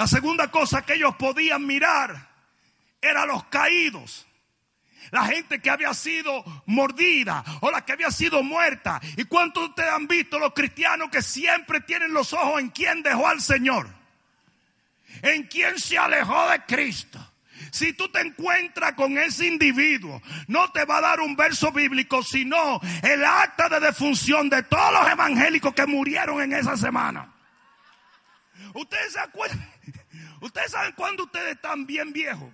La 0.00 0.06
segunda 0.06 0.50
cosa 0.50 0.80
que 0.80 0.94
ellos 0.94 1.14
podían 1.16 1.66
mirar 1.66 2.26
era 3.02 3.26
los 3.26 3.44
caídos. 3.44 4.26
La 5.10 5.26
gente 5.26 5.60
que 5.60 5.68
había 5.68 5.92
sido 5.92 6.42
mordida 6.64 7.44
o 7.60 7.70
la 7.70 7.84
que 7.84 7.92
había 7.92 8.10
sido 8.10 8.42
muerta. 8.42 8.98
¿Y 9.18 9.24
cuántos 9.24 9.62
de 9.62 9.68
ustedes 9.68 9.90
han 9.90 10.06
visto 10.06 10.38
los 10.38 10.54
cristianos 10.54 11.10
que 11.10 11.20
siempre 11.20 11.82
tienen 11.82 12.14
los 12.14 12.32
ojos 12.32 12.62
en 12.62 12.70
quien 12.70 13.02
dejó 13.02 13.28
al 13.28 13.42
Señor? 13.42 13.90
En 15.20 15.46
quien 15.48 15.78
se 15.78 15.98
alejó 15.98 16.48
de 16.48 16.64
Cristo. 16.64 17.18
Si 17.70 17.92
tú 17.92 18.08
te 18.08 18.22
encuentras 18.22 18.94
con 18.94 19.18
ese 19.18 19.48
individuo, 19.48 20.22
no 20.46 20.72
te 20.72 20.86
va 20.86 20.96
a 20.96 21.02
dar 21.02 21.20
un 21.20 21.36
verso 21.36 21.72
bíblico, 21.72 22.22
sino 22.22 22.80
el 23.02 23.22
acta 23.22 23.68
de 23.68 23.80
defunción 23.80 24.48
de 24.48 24.62
todos 24.62 24.94
los 24.94 25.12
evangélicos 25.12 25.74
que 25.74 25.84
murieron 25.84 26.40
en 26.40 26.54
esa 26.54 26.74
semana. 26.78 27.34
Ustedes 28.74 29.12
se 29.12 29.20
acuerdan, 29.20 29.70
ustedes 30.40 30.70
saben 30.70 30.92
cuando 30.96 31.24
ustedes 31.24 31.56
están 31.56 31.86
bien 31.86 32.12
viejos. 32.12 32.50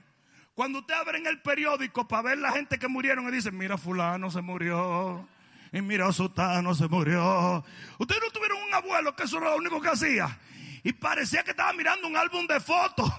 Cuando 0.54 0.78
ustedes 0.78 1.00
abren 1.00 1.26
el 1.26 1.42
periódico 1.42 2.08
para 2.08 2.22
ver 2.22 2.38
la 2.38 2.50
gente 2.52 2.78
que 2.78 2.88
murieron 2.88 3.28
y 3.28 3.32
dicen, 3.32 3.56
mira 3.58 3.76
fulano 3.76 4.30
se 4.30 4.40
murió. 4.40 5.28
Y 5.70 5.82
mira 5.82 6.10
Sotano 6.12 6.74
se 6.74 6.88
murió. 6.88 7.62
Ustedes 7.98 8.22
no 8.24 8.30
tuvieron 8.30 8.62
un 8.62 8.72
abuelo 8.72 9.14
que 9.14 9.24
eso 9.24 9.36
era 9.36 9.50
lo 9.50 9.56
único 9.56 9.80
que 9.82 9.88
hacía. 9.88 10.38
Y 10.82 10.94
parecía 10.94 11.42
que 11.42 11.50
estaba 11.50 11.72
mirando 11.74 12.06
un 12.06 12.16
álbum 12.16 12.46
de 12.46 12.60
fotos. 12.60 13.12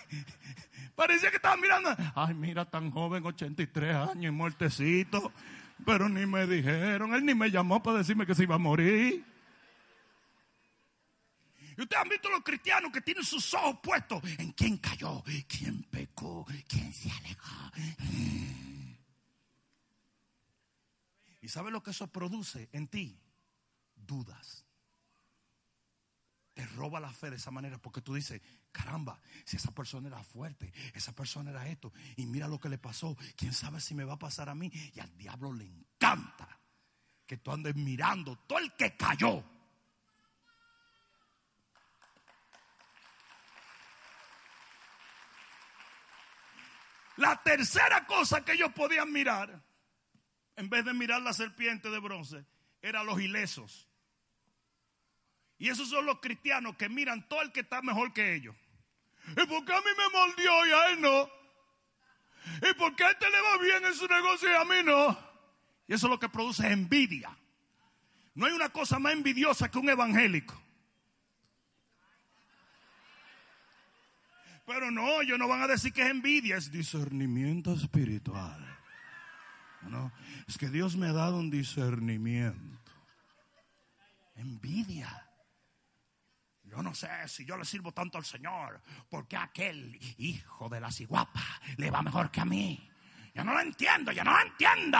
parecía 0.94 1.30
que 1.30 1.36
estaba 1.36 1.56
mirando. 1.56 1.94
Ay, 2.14 2.32
mira, 2.32 2.64
tan 2.64 2.90
joven, 2.90 3.26
83 3.26 3.94
años 3.94 4.24
y 4.24 4.30
muertecito. 4.30 5.32
Pero 5.84 6.08
ni 6.08 6.24
me 6.26 6.46
dijeron, 6.46 7.14
él 7.14 7.24
ni 7.24 7.34
me 7.34 7.50
llamó 7.50 7.82
para 7.82 7.98
decirme 7.98 8.24
que 8.24 8.34
se 8.34 8.44
iba 8.44 8.54
a 8.54 8.58
morir. 8.58 9.24
Y 11.80 11.82
ustedes 11.82 12.02
han 12.02 12.10
visto 12.10 12.28
los 12.28 12.42
cristianos 12.42 12.92
que 12.92 13.00
tienen 13.00 13.24
sus 13.24 13.54
ojos 13.54 13.78
puestos 13.82 14.22
en 14.36 14.52
quién 14.52 14.76
cayó, 14.76 15.24
quién 15.48 15.82
pecó, 15.84 16.46
quién 16.68 16.92
se 16.92 17.10
alejó. 17.10 17.70
¿Y 21.40 21.48
sabe 21.48 21.70
lo 21.70 21.82
que 21.82 21.92
eso 21.92 22.06
produce 22.08 22.68
en 22.72 22.86
ti? 22.86 23.18
Dudas. 23.94 24.66
Te 26.52 26.66
roba 26.66 27.00
la 27.00 27.14
fe 27.14 27.30
de 27.30 27.36
esa 27.36 27.50
manera 27.50 27.78
porque 27.78 28.02
tú 28.02 28.12
dices, 28.12 28.42
caramba, 28.70 29.18
si 29.46 29.56
esa 29.56 29.70
persona 29.70 30.08
era 30.08 30.22
fuerte, 30.22 30.70
esa 30.92 31.14
persona 31.14 31.48
era 31.48 31.66
esto, 31.66 31.94
y 32.18 32.26
mira 32.26 32.46
lo 32.46 32.60
que 32.60 32.68
le 32.68 32.76
pasó, 32.76 33.16
quién 33.36 33.54
sabe 33.54 33.80
si 33.80 33.94
me 33.94 34.04
va 34.04 34.12
a 34.12 34.18
pasar 34.18 34.50
a 34.50 34.54
mí. 34.54 34.70
Y 34.94 35.00
al 35.00 35.16
diablo 35.16 35.50
le 35.54 35.64
encanta 35.64 36.60
que 37.24 37.38
tú 37.38 37.50
andes 37.50 37.74
mirando 37.74 38.36
todo 38.40 38.58
el 38.58 38.70
que 38.74 38.98
cayó 38.98 39.59
La 47.20 47.36
tercera 47.42 48.06
cosa 48.06 48.42
que 48.46 48.52
ellos 48.52 48.72
podían 48.72 49.12
mirar, 49.12 49.62
en 50.56 50.70
vez 50.70 50.86
de 50.86 50.94
mirar 50.94 51.20
la 51.20 51.34
serpiente 51.34 51.90
de 51.90 51.98
bronce, 51.98 52.46
era 52.80 53.04
los 53.04 53.20
ilesos. 53.20 53.86
Y 55.58 55.68
esos 55.68 55.90
son 55.90 56.06
los 56.06 56.20
cristianos 56.20 56.76
que 56.76 56.88
miran 56.88 57.28
todo 57.28 57.42
el 57.42 57.52
que 57.52 57.60
está 57.60 57.82
mejor 57.82 58.14
que 58.14 58.34
ellos. 58.34 58.56
¿Y 59.32 59.46
por 59.46 59.66
qué 59.66 59.74
a 59.74 59.82
mí 59.82 59.90
me 59.98 60.18
mordió 60.18 60.66
y 60.66 60.70
a 60.70 60.86
él 60.92 61.00
no? 61.02 61.30
¿Y 62.66 62.72
por 62.72 62.96
qué 62.96 63.04
a 63.04 63.10
este 63.10 63.28
le 63.28 63.40
va 63.42 63.58
bien 63.58 63.84
en 63.84 63.94
su 63.94 64.06
negocio 64.06 64.50
y 64.50 64.54
a 64.54 64.64
mí 64.64 64.82
no? 64.82 65.10
Y 65.88 65.92
eso 65.92 66.06
es 66.06 66.10
lo 66.10 66.18
que 66.18 66.30
produce 66.30 66.72
envidia. 66.72 67.36
No 68.34 68.46
hay 68.46 68.54
una 68.54 68.70
cosa 68.70 68.98
más 68.98 69.12
envidiosa 69.12 69.70
que 69.70 69.76
un 69.76 69.90
evangélico. 69.90 70.58
Pero 74.72 74.92
no, 74.92 75.20
ellos 75.20 75.36
no 75.36 75.48
van 75.48 75.62
a 75.62 75.66
decir 75.66 75.92
que 75.92 76.02
es 76.02 76.10
envidia, 76.10 76.56
es 76.56 76.70
discernimiento 76.70 77.74
espiritual. 77.74 78.64
No, 79.82 80.12
es 80.46 80.56
que 80.56 80.68
Dios 80.68 80.96
me 80.96 81.08
ha 81.08 81.12
dado 81.12 81.38
un 81.38 81.50
discernimiento. 81.50 82.92
Envidia. 84.36 85.28
Yo 86.62 86.84
no 86.84 86.94
sé 86.94 87.08
si 87.26 87.44
yo 87.44 87.56
le 87.56 87.64
sirvo 87.64 87.90
tanto 87.90 88.16
al 88.16 88.24
Señor, 88.24 88.80
porque 89.08 89.36
aquel 89.36 89.98
hijo 90.18 90.68
de 90.68 90.80
la 90.80 90.92
ciguapa 90.92 91.42
le 91.76 91.90
va 91.90 92.00
mejor 92.02 92.30
que 92.30 92.40
a 92.40 92.44
mí. 92.44 92.88
Yo 93.34 93.42
no 93.42 93.54
lo 93.54 93.60
entiendo, 93.60 94.12
yo 94.12 94.22
no 94.22 94.30
lo 94.30 94.40
entiendo. 94.40 94.98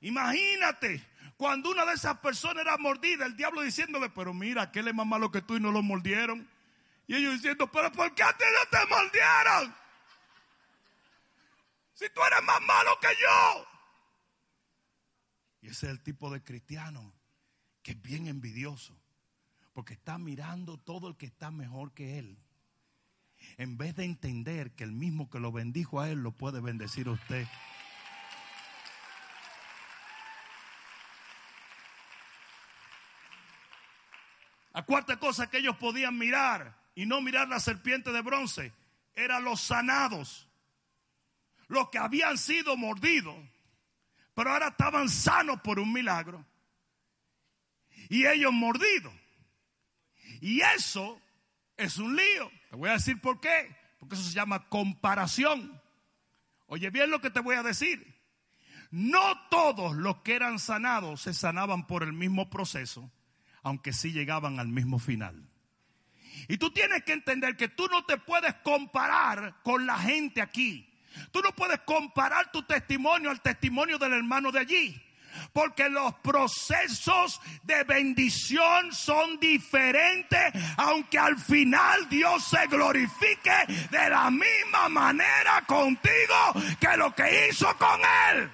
Imagínate 0.00 1.04
cuando 1.36 1.72
una 1.72 1.84
de 1.84 1.94
esas 1.94 2.18
personas 2.18 2.62
era 2.62 2.78
mordida, 2.78 3.26
el 3.26 3.36
diablo 3.36 3.62
diciéndole, 3.62 4.10
pero 4.10 4.32
mira, 4.32 4.62
aquel 4.62 4.86
es 4.86 4.94
más 4.94 5.08
malo 5.08 5.32
que 5.32 5.42
tú 5.42 5.56
y 5.56 5.60
no 5.60 5.72
lo 5.72 5.82
mordieron. 5.82 6.51
Y 7.12 7.16
ellos 7.16 7.34
diciendo, 7.34 7.70
pero 7.70 7.92
¿por 7.92 8.14
qué 8.14 8.22
a 8.22 8.34
ti 8.34 8.44
no 8.58 8.70
te 8.70 8.86
mordieron? 8.86 9.74
Si 11.92 12.08
tú 12.08 12.22
eres 12.24 12.42
más 12.42 12.62
malo 12.62 12.98
que 13.02 13.08
yo. 13.20 13.66
Y 15.60 15.66
ese 15.68 15.84
es 15.88 15.92
el 15.92 16.02
tipo 16.02 16.30
de 16.30 16.42
cristiano 16.42 17.12
que 17.82 17.90
es 17.92 18.00
bien 18.00 18.28
envidioso. 18.28 18.98
Porque 19.74 19.92
está 19.92 20.16
mirando 20.16 20.78
todo 20.78 21.06
el 21.08 21.18
que 21.18 21.26
está 21.26 21.50
mejor 21.50 21.92
que 21.92 22.18
él. 22.18 22.38
En 23.58 23.76
vez 23.76 23.94
de 23.94 24.04
entender 24.04 24.74
que 24.74 24.84
el 24.84 24.92
mismo 24.92 25.28
que 25.28 25.38
lo 25.38 25.52
bendijo 25.52 26.00
a 26.00 26.08
él 26.08 26.22
lo 26.22 26.32
puede 26.32 26.62
bendecir 26.62 27.08
a 27.08 27.10
usted. 27.10 27.46
La 34.72 34.82
cuarta 34.86 35.20
cosa 35.20 35.50
que 35.50 35.58
ellos 35.58 35.76
podían 35.76 36.16
mirar 36.16 36.81
y 36.94 37.06
no 37.06 37.20
mirar 37.20 37.48
la 37.48 37.60
serpiente 37.60 38.12
de 38.12 38.20
bronce 38.22 38.72
eran 39.14 39.44
los 39.44 39.60
sanados, 39.60 40.48
los 41.68 41.90
que 41.90 41.98
habían 41.98 42.38
sido 42.38 42.76
mordidos, 42.76 43.36
pero 44.34 44.50
ahora 44.50 44.68
estaban 44.68 45.08
sanos 45.08 45.60
por 45.60 45.78
un 45.78 45.92
milagro. 45.92 46.44
Y 48.08 48.26
ellos 48.26 48.52
mordidos. 48.52 49.12
Y 50.40 50.60
eso 50.60 51.20
es 51.76 51.98
un 51.98 52.16
lío. 52.16 52.50
Te 52.70 52.76
voy 52.76 52.90
a 52.90 52.94
decir 52.94 53.20
por 53.20 53.40
qué. 53.40 53.74
Porque 53.98 54.16
eso 54.16 54.24
se 54.24 54.34
llama 54.34 54.68
comparación. 54.68 55.80
Oye 56.66 56.90
bien 56.90 57.10
lo 57.10 57.20
que 57.20 57.30
te 57.30 57.40
voy 57.40 57.56
a 57.56 57.62
decir. 57.62 58.20
No 58.90 59.48
todos 59.48 59.94
los 59.94 60.18
que 60.18 60.34
eran 60.34 60.58
sanados 60.58 61.22
se 61.22 61.32
sanaban 61.32 61.86
por 61.86 62.02
el 62.02 62.12
mismo 62.12 62.50
proceso, 62.50 63.10
aunque 63.62 63.92
sí 63.92 64.12
llegaban 64.12 64.58
al 64.58 64.68
mismo 64.68 64.98
final. 64.98 65.51
Y 66.48 66.58
tú 66.58 66.70
tienes 66.70 67.02
que 67.04 67.12
entender 67.12 67.56
que 67.56 67.68
tú 67.68 67.86
no 67.88 68.04
te 68.04 68.16
puedes 68.16 68.54
comparar 68.56 69.54
con 69.62 69.86
la 69.86 69.98
gente 69.98 70.40
aquí. 70.40 70.88
Tú 71.30 71.40
no 71.42 71.52
puedes 71.52 71.80
comparar 71.80 72.50
tu 72.50 72.62
testimonio 72.62 73.30
al 73.30 73.40
testimonio 73.40 73.98
del 73.98 74.14
hermano 74.14 74.50
de 74.50 74.60
allí. 74.60 75.02
Porque 75.52 75.88
los 75.88 76.14
procesos 76.16 77.40
de 77.62 77.84
bendición 77.84 78.92
son 78.92 79.38
diferentes, 79.40 80.52
aunque 80.76 81.18
al 81.18 81.38
final 81.38 82.06
Dios 82.08 82.44
se 82.44 82.66
glorifique 82.66 83.66
de 83.90 84.10
la 84.10 84.30
misma 84.30 84.88
manera 84.90 85.62
contigo 85.66 86.52
que 86.78 86.96
lo 86.98 87.14
que 87.14 87.48
hizo 87.48 87.66
con 87.78 88.00
Él. 88.30 88.50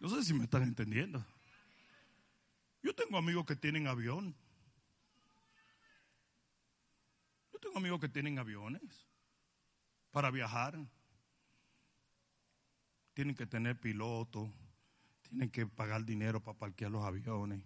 No 0.00 0.08
sé 0.08 0.22
si 0.24 0.34
me 0.34 0.44
están 0.44 0.64
entendiendo. 0.64 1.24
Yo 2.82 2.94
tengo 2.94 3.16
amigos 3.16 3.46
que 3.46 3.56
tienen 3.56 3.86
avión. 3.86 4.34
Yo 7.52 7.58
tengo 7.60 7.78
amigos 7.78 8.00
que 8.00 8.08
tienen 8.08 8.38
aviones 8.38 9.06
para 10.10 10.30
viajar. 10.30 10.78
Tienen 13.14 13.34
que 13.34 13.46
tener 13.46 13.78
piloto, 13.78 14.52
tienen 15.22 15.50
que 15.50 15.66
pagar 15.66 16.04
dinero 16.04 16.42
para 16.42 16.58
parquear 16.58 16.90
los 16.90 17.04
aviones, 17.04 17.62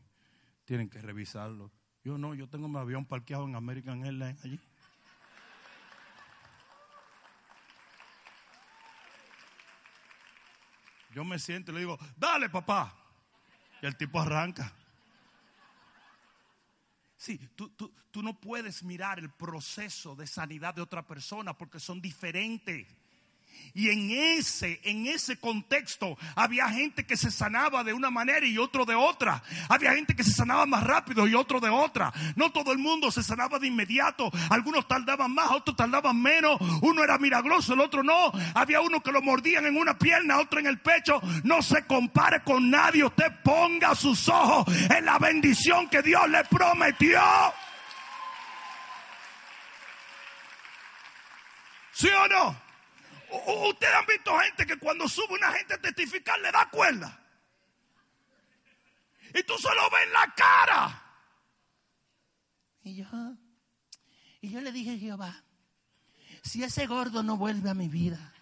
tienen 0.64 0.90
que 0.90 1.00
revisarlos. 1.00 1.70
Yo 2.02 2.18
no, 2.18 2.34
yo 2.34 2.48
tengo 2.48 2.68
mi 2.68 2.78
avión 2.78 3.04
parqueado 3.04 3.44
en 3.44 3.54
American 3.54 4.04
Airlines 4.04 4.44
allí. 4.44 4.60
Yo 11.14 11.24
me 11.24 11.38
siento 11.38 11.70
y 11.70 11.74
le 11.74 11.80
digo, 11.80 11.98
dale 12.16 12.50
papá. 12.50 12.94
Y 13.80 13.86
el 13.86 13.96
tipo 13.96 14.20
arranca. 14.20 14.72
Sí, 17.16 17.38
tú, 17.54 17.70
tú, 17.70 17.92
tú, 18.10 18.22
no 18.22 18.38
puedes 18.38 18.82
mirar 18.82 19.18
el 19.18 19.30
proceso 19.30 20.14
de 20.14 20.26
sanidad 20.26 20.74
de 20.74 20.82
otra 20.82 21.06
persona 21.06 21.56
porque 21.56 21.80
son 21.80 22.00
diferentes. 22.00 22.86
Y 23.74 23.90
en 23.90 24.10
ese, 24.10 24.80
en 24.84 25.06
ese 25.06 25.38
contexto 25.38 26.16
había 26.34 26.66
gente 26.70 27.04
que 27.04 27.16
se 27.16 27.30
sanaba 27.30 27.84
de 27.84 27.92
una 27.92 28.10
manera 28.10 28.46
y 28.46 28.56
otro 28.56 28.86
de 28.86 28.94
otra. 28.94 29.42
Había 29.68 29.92
gente 29.92 30.16
que 30.16 30.24
se 30.24 30.32
sanaba 30.32 30.64
más 30.64 30.82
rápido 30.82 31.28
y 31.28 31.34
otro 31.34 31.60
de 31.60 31.68
otra. 31.68 32.12
No 32.36 32.50
todo 32.52 32.72
el 32.72 32.78
mundo 32.78 33.10
se 33.10 33.22
sanaba 33.22 33.58
de 33.58 33.66
inmediato. 33.66 34.30
Algunos 34.48 34.88
tardaban 34.88 35.34
más, 35.34 35.50
otros 35.50 35.76
tardaban 35.76 36.20
menos. 36.20 36.58
Uno 36.80 37.04
era 37.04 37.18
milagroso, 37.18 37.74
el 37.74 37.80
otro 37.80 38.02
no. 38.02 38.32
Había 38.54 38.80
uno 38.80 39.02
que 39.02 39.12
lo 39.12 39.20
mordían 39.20 39.66
en 39.66 39.76
una 39.76 39.98
pierna, 39.98 40.38
otro 40.38 40.58
en 40.58 40.66
el 40.66 40.78
pecho. 40.80 41.20
No 41.44 41.60
se 41.60 41.84
compare 41.86 42.42
con 42.44 42.70
nadie. 42.70 43.04
Usted 43.04 43.30
ponga 43.44 43.94
sus 43.94 44.28
ojos 44.28 44.66
en 44.90 45.04
la 45.04 45.18
bendición 45.18 45.88
que 45.88 46.00
Dios 46.00 46.28
le 46.30 46.44
prometió. 46.44 47.20
¿Sí 51.92 52.08
o 52.08 52.28
no? 52.28 52.65
Ustedes 53.68 53.94
han 53.94 54.06
visto 54.06 54.38
gente 54.38 54.66
que 54.66 54.78
cuando 54.78 55.08
sube 55.08 55.34
una 55.34 55.52
gente 55.52 55.74
a 55.74 55.80
testificar 55.80 56.38
le 56.40 56.52
da 56.52 56.68
cuerda. 56.70 57.20
Y 59.34 59.42
tú 59.42 59.54
solo 59.58 59.82
ves 59.90 60.12
la 60.12 60.34
cara. 60.34 61.02
Y 62.82 62.96
yo, 62.96 63.06
y 64.40 64.50
yo 64.50 64.60
le 64.60 64.70
dije 64.70 64.98
Jehová, 64.98 65.42
si 66.42 66.62
ese 66.62 66.86
gordo 66.86 67.22
no 67.22 67.36
vuelve 67.36 67.68
a 67.68 67.74
mi 67.74 67.88
vida, 67.88 68.32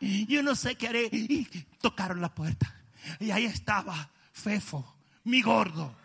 yo 0.00 0.42
no 0.42 0.54
sé 0.54 0.76
qué 0.76 0.88
haré. 0.88 1.08
Y 1.12 1.44
tocaron 1.80 2.20
la 2.20 2.34
puerta. 2.34 2.74
Y 3.20 3.30
ahí 3.30 3.44
estaba 3.44 4.10
Fefo, 4.32 4.96
mi 5.24 5.40
gordo. 5.40 5.96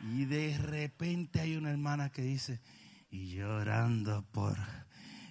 Y 0.00 0.24
de 0.24 0.58
repente 0.58 1.40
hay 1.40 1.56
una 1.56 1.70
hermana 1.70 2.10
que 2.10 2.22
dice, 2.22 2.60
y 3.10 3.34
llorando 3.34 4.22
por 4.32 4.56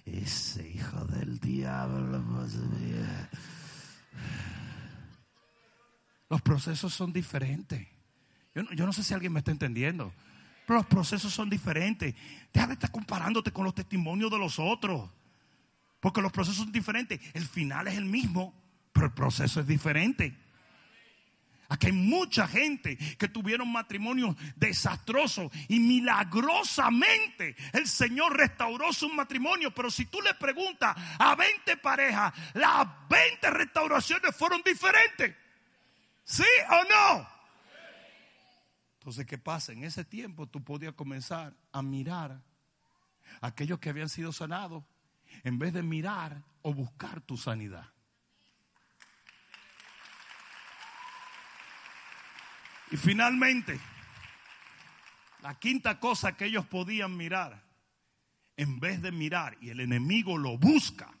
ese 0.04 0.68
hijo 0.68 1.04
del 1.06 1.38
diablo. 1.38 2.22
Pues, 2.36 2.56
los 6.28 6.42
procesos 6.42 6.92
son 6.92 7.12
diferentes. 7.12 7.86
Yo 8.54 8.86
no, 8.86 8.92
sé 8.92 9.02
si 9.02 9.14
alguien 9.14 9.32
me 9.32 9.40
está 9.40 9.50
entendiendo. 9.50 10.12
Pero 10.66 10.78
los 10.78 10.86
procesos 10.86 11.32
son 11.32 11.50
diferentes. 11.50 12.14
Deja 12.52 12.66
de 12.66 12.74
estar 12.74 12.90
comparándote 12.90 13.50
con 13.50 13.64
los 13.64 13.74
testimonios 13.74 14.30
de 14.30 14.38
los 14.38 14.58
otros. 14.58 15.10
Porque 16.00 16.22
los 16.22 16.32
procesos 16.32 16.58
son 16.58 16.72
diferentes. 16.72 17.20
El 17.34 17.44
final 17.44 17.88
es 17.88 17.96
el 17.96 18.04
mismo, 18.04 18.54
pero 18.92 19.06
el 19.06 19.12
proceso 19.12 19.60
es 19.60 19.66
diferente. 19.66 20.36
Aquí 21.68 21.86
hay 21.86 21.92
mucha 21.92 22.46
gente 22.46 22.96
que 23.18 23.28
tuvieron 23.28 23.70
matrimonios 23.72 24.36
desastrosos 24.56 25.50
y 25.68 25.80
milagrosamente 25.80 27.56
el 27.72 27.86
Señor 27.86 28.36
restauró 28.36 28.92
su 28.92 29.08
matrimonio. 29.08 29.74
Pero 29.74 29.90
si 29.90 30.06
tú 30.06 30.20
le 30.20 30.34
preguntas 30.34 30.94
a 31.18 31.34
20 31.34 31.76
parejas, 31.78 32.32
las 32.54 32.86
20 33.08 33.50
restauraciones 33.50 34.36
fueron 34.36 34.62
diferentes. 34.62 35.34
¿Sí 36.24 36.44
o 36.70 36.84
no? 36.84 37.28
Entonces, 38.98 39.26
¿qué 39.26 39.36
pasa? 39.36 39.72
En 39.72 39.84
ese 39.84 40.04
tiempo 40.04 40.46
tú 40.46 40.64
podías 40.64 40.94
comenzar 40.94 41.54
a 41.72 41.82
mirar 41.82 42.40
a 43.40 43.46
aquellos 43.46 43.78
que 43.78 43.90
habían 43.90 44.08
sido 44.08 44.32
sanados 44.32 44.84
en 45.42 45.58
vez 45.58 45.72
de 45.72 45.82
mirar 45.82 46.42
o 46.62 46.72
buscar 46.72 47.20
tu 47.20 47.36
sanidad. 47.36 47.93
Y 52.90 52.96
finalmente, 52.96 53.80
la 55.42 55.58
quinta 55.58 56.00
cosa 56.00 56.36
que 56.36 56.46
ellos 56.46 56.66
podían 56.66 57.16
mirar, 57.16 57.62
en 58.56 58.78
vez 58.80 59.02
de 59.02 59.12
mirar, 59.12 59.56
y 59.60 59.70
el 59.70 59.80
enemigo 59.80 60.38
lo 60.38 60.58
busca, 60.58 61.12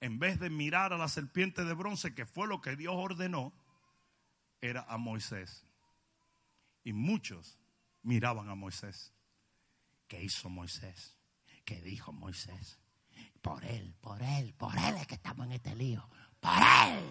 en 0.00 0.18
vez 0.18 0.38
de 0.38 0.48
mirar 0.48 0.92
a 0.92 0.98
la 0.98 1.08
serpiente 1.08 1.64
de 1.64 1.74
bronce, 1.74 2.14
que 2.14 2.24
fue 2.24 2.46
lo 2.46 2.60
que 2.60 2.76
Dios 2.76 2.94
ordenó, 2.96 3.52
era 4.60 4.86
a 4.88 4.96
Moisés. 4.96 5.64
Y 6.84 6.92
muchos 6.92 7.58
miraban 8.02 8.48
a 8.48 8.54
Moisés. 8.54 9.12
¿Qué 10.06 10.22
hizo 10.22 10.48
Moisés? 10.48 11.16
¿Qué 11.64 11.82
dijo 11.82 12.12
Moisés? 12.12 12.78
Por 13.42 13.64
él, 13.64 13.94
por 14.00 14.22
él, 14.22 14.54
por 14.54 14.76
él 14.76 14.96
es 14.96 15.06
que 15.06 15.16
estamos 15.16 15.46
en 15.46 15.52
este 15.52 15.74
lío. 15.74 16.08
Por 16.40 16.56
él. 16.56 17.04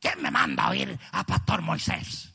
¿Quién 0.00 0.22
me 0.22 0.30
manda 0.30 0.64
a 0.64 0.70
oír 0.70 0.98
a 1.12 1.24
Pastor 1.24 1.62
Moisés? 1.62 2.32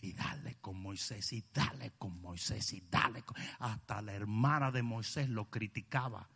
Y 0.00 0.12
dale 0.12 0.56
con 0.60 0.80
Moisés 0.80 1.32
y 1.32 1.44
dale 1.52 1.92
con 1.98 2.20
Moisés 2.20 2.72
y 2.72 2.80
dale 2.90 3.22
con... 3.22 3.36
Hasta 3.58 4.00
la 4.00 4.12
hermana 4.12 4.70
de 4.70 4.82
Moisés 4.82 5.28
lo 5.28 5.50
criticaba 5.50 6.28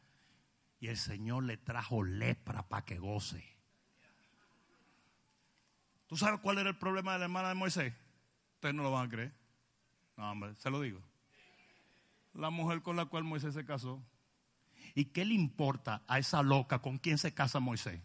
y 0.80 0.88
el 0.88 0.96
Señor 0.96 1.44
le 1.44 1.56
trajo 1.56 2.02
lepra 2.02 2.68
para 2.68 2.84
que 2.84 2.98
goce. 2.98 3.56
¿Tú 6.06 6.16
sabes 6.16 6.40
cuál 6.40 6.58
era 6.58 6.70
el 6.70 6.76
problema 6.76 7.14
de 7.14 7.20
la 7.20 7.24
hermana 7.24 7.48
de 7.48 7.54
Moisés? 7.54 7.94
Ustedes 8.54 8.74
no 8.74 8.82
lo 8.82 8.92
van 8.92 9.06
a 9.06 9.10
creer. 9.10 9.34
No, 10.16 10.30
hombre, 10.30 10.54
se 10.56 10.70
lo 10.70 10.80
digo. 10.80 11.00
La 12.34 12.50
mujer 12.50 12.82
con 12.82 12.96
la 12.96 13.06
cual 13.06 13.24
Moisés 13.24 13.54
se 13.54 13.64
casó. 13.64 14.02
¿Y 14.94 15.06
qué 15.06 15.24
le 15.24 15.34
importa 15.34 16.02
a 16.06 16.18
esa 16.18 16.42
loca 16.42 16.80
con 16.80 16.98
quien 16.98 17.18
se 17.18 17.34
casa 17.34 17.60
Moisés? 17.60 18.00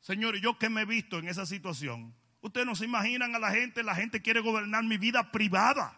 Señores, 0.00 0.40
yo 0.40 0.58
que 0.58 0.68
me 0.68 0.82
he 0.82 0.86
visto 0.86 1.18
en 1.18 1.28
esa 1.28 1.46
situación, 1.46 2.14
Ustedes 2.40 2.66
no 2.66 2.74
se 2.74 2.84
imaginan 2.84 3.34
a 3.34 3.38
la 3.38 3.50
gente, 3.50 3.82
la 3.82 3.94
gente 3.94 4.22
quiere 4.22 4.40
gobernar 4.40 4.84
mi 4.84 4.96
vida 4.96 5.32
privada. 5.32 5.94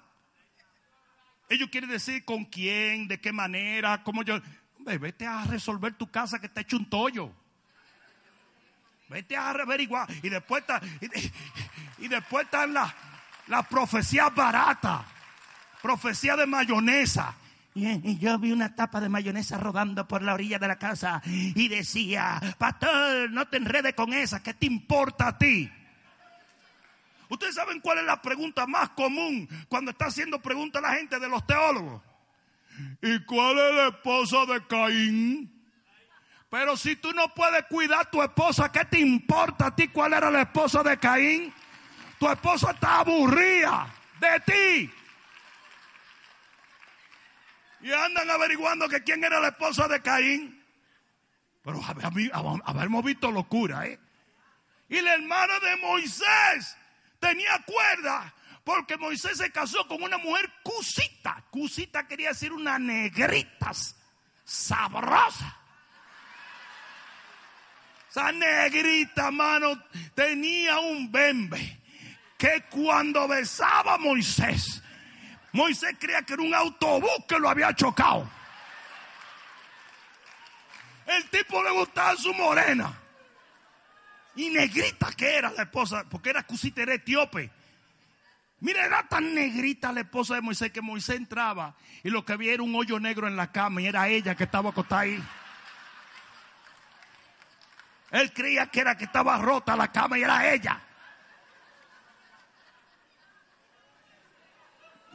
Ellos 1.50 1.68
quieren 1.68 1.90
decir 1.90 2.24
con 2.24 2.44
quién, 2.44 3.08
de 3.08 3.20
qué 3.20 3.32
manera, 3.32 4.02
cómo 4.02 4.22
yo. 4.22 4.40
Hombre, 4.78 4.98
vete 4.98 5.26
a 5.26 5.44
resolver 5.44 5.92
tu 5.94 6.10
casa 6.10 6.38
que 6.38 6.46
está 6.46 6.62
hecho 6.62 6.76
un 6.76 6.88
tollo. 6.88 7.30
Vete 9.08 9.36
a 9.36 9.50
averiguar. 9.50 10.08
Y 10.22 10.28
después 10.28 10.62
está, 10.62 10.80
y, 11.98 12.08
después 12.08 12.44
están 12.44 12.72
las 12.72 12.94
la 13.48 13.64
profecías 13.64 14.32
baratas. 14.34 15.02
Profecía 15.82 16.36
de 16.36 16.46
mayonesa. 16.46 17.34
Y, 17.74 17.86
y 17.88 18.18
yo 18.18 18.38
vi 18.38 18.52
una 18.52 18.74
tapa 18.74 19.00
de 19.00 19.08
mayonesa 19.08 19.58
rodando 19.58 20.06
por 20.06 20.22
la 20.22 20.34
orilla 20.34 20.58
de 20.58 20.68
la 20.68 20.78
casa 20.78 21.20
y 21.26 21.68
decía, 21.68 22.40
pastor, 22.58 23.30
no 23.30 23.46
te 23.48 23.58
enredes 23.58 23.94
con 23.94 24.12
esa, 24.12 24.42
¿qué 24.42 24.54
te 24.54 24.66
importa 24.66 25.28
a 25.28 25.38
ti? 25.38 25.70
Ustedes 27.30 27.54
saben 27.54 27.80
cuál 27.80 27.98
es 27.98 28.04
la 28.04 28.20
pregunta 28.20 28.66
más 28.66 28.90
común 28.90 29.48
cuando 29.68 29.92
está 29.92 30.06
haciendo 30.06 30.42
preguntas 30.42 30.82
la 30.82 30.94
gente 30.94 31.18
de 31.18 31.28
los 31.28 31.46
teólogos. 31.46 32.02
¿Y 33.00 33.24
cuál 33.24 33.56
es 33.56 33.74
la 33.76 33.88
esposa 33.88 34.46
de 34.46 34.66
Caín? 34.66 35.60
Pero 36.50 36.76
si 36.76 36.96
tú 36.96 37.12
no 37.12 37.32
puedes 37.32 37.64
cuidar 37.66 38.00
a 38.00 38.10
tu 38.10 38.20
esposa, 38.20 38.72
¿qué 38.72 38.84
te 38.84 38.98
importa 38.98 39.66
a 39.66 39.76
ti 39.76 39.88
cuál 39.88 40.12
era 40.12 40.28
la 40.28 40.42
esposa 40.42 40.82
de 40.82 40.98
Caín? 40.98 41.54
Tu 42.18 42.28
esposa 42.28 42.72
está 42.72 42.98
aburrida 42.98 43.86
de 44.18 44.40
ti. 44.40 44.92
Y 47.82 47.92
andan 47.92 48.28
averiguando 48.28 48.88
que 48.88 49.04
quién 49.04 49.22
era 49.22 49.38
la 49.38 49.48
esposa 49.48 49.86
de 49.86 50.02
Caín. 50.02 50.64
Pero 51.62 51.80
habíamos 52.64 53.04
visto 53.04 53.30
locura, 53.30 53.86
¿eh? 53.86 54.00
Y 54.88 55.00
la 55.00 55.14
hermana 55.14 55.60
de 55.60 55.76
Moisés 55.76 56.76
tenía 57.20 57.62
cuerda 57.64 58.34
porque 58.64 58.96
Moisés 58.96 59.38
se 59.38 59.52
casó 59.52 59.86
con 59.86 60.02
una 60.02 60.18
mujer 60.18 60.50
cusita. 60.62 61.44
Cusita 61.50 62.06
quería 62.06 62.30
decir 62.30 62.52
una 62.52 62.78
negrita 62.78 63.72
sabrosa. 64.44 65.56
Esa 68.10 68.32
negrita, 68.32 69.30
mano, 69.30 69.84
tenía 70.14 70.80
un 70.80 71.12
bembe 71.12 71.80
que 72.36 72.64
cuando 72.68 73.28
besaba 73.28 73.94
a 73.94 73.98
Moisés, 73.98 74.82
Moisés 75.52 75.94
creía 75.98 76.22
que 76.22 76.32
era 76.32 76.42
un 76.42 76.54
autobús 76.54 77.10
que 77.28 77.38
lo 77.38 77.48
había 77.48 77.72
chocado. 77.74 78.28
El 81.06 81.28
tipo 81.30 81.62
le 81.62 81.70
gustaba 81.70 82.16
su 82.16 82.32
morena. 82.34 82.99
Y 84.40 84.48
negrita 84.48 85.12
que 85.12 85.36
era 85.36 85.52
la 85.52 85.64
esposa, 85.64 86.06
porque 86.08 86.30
era 86.30 86.44
cusita, 86.44 86.80
era 86.80 86.94
etíope. 86.94 87.50
Mira, 88.60 88.86
era 88.86 89.06
tan 89.06 89.34
negrita 89.34 89.92
la 89.92 90.00
esposa 90.00 90.36
de 90.36 90.40
Moisés 90.40 90.72
que 90.72 90.80
Moisés 90.80 91.16
entraba 91.16 91.76
y 92.02 92.08
lo 92.08 92.24
que 92.24 92.32
había 92.32 92.54
era 92.54 92.62
un 92.62 92.74
hoyo 92.74 92.98
negro 92.98 93.28
en 93.28 93.36
la 93.36 93.52
cama 93.52 93.82
y 93.82 93.86
era 93.86 94.08
ella 94.08 94.34
que 94.34 94.44
estaba 94.44 94.70
acostada 94.70 95.02
ahí. 95.02 95.22
Él 98.12 98.32
creía 98.32 98.66
que 98.68 98.80
era 98.80 98.96
que 98.96 99.04
estaba 99.04 99.36
rota 99.36 99.76
la 99.76 99.92
cama 99.92 100.18
y 100.18 100.22
era 100.22 100.50
ella. 100.50 100.80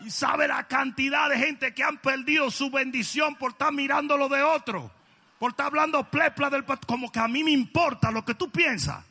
Y 0.01 0.11
sabe 0.11 0.47
la 0.47 0.67
cantidad 0.67 1.30
de 1.30 1.39
gente 1.39 1.73
que 1.73 1.84
han 1.84 1.97
perdido 1.97 2.51
su 2.51 2.69
bendición 2.69 3.38
por 3.38 3.53
estar 3.53 3.73
mirando 3.73 4.17
lo 4.17 4.30
de 4.30 4.43
otro. 4.43 4.91
Por 5.39 5.49
estar 5.49 5.65
hablando 5.65 6.11
plepla 6.11 6.51
del 6.51 6.63
como 6.86 7.11
que 7.11 7.19
a 7.19 7.28
mí 7.28 7.43
me 7.43 7.49
importa 7.49 8.11
lo 8.11 8.23
que 8.23 8.36
tú 8.36 8.51
piensas. 8.51 9.03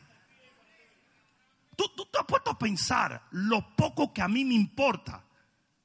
Tú, 1.77 1.85
te 2.11 2.19
has 2.19 2.25
puesto 2.27 2.51
a 2.51 2.59
pensar 2.59 3.27
lo 3.33 3.75
poco 3.77 4.13
que 4.13 4.23
a 4.23 4.29
mí 4.29 4.45
me 4.45 4.55
importa 4.55 5.25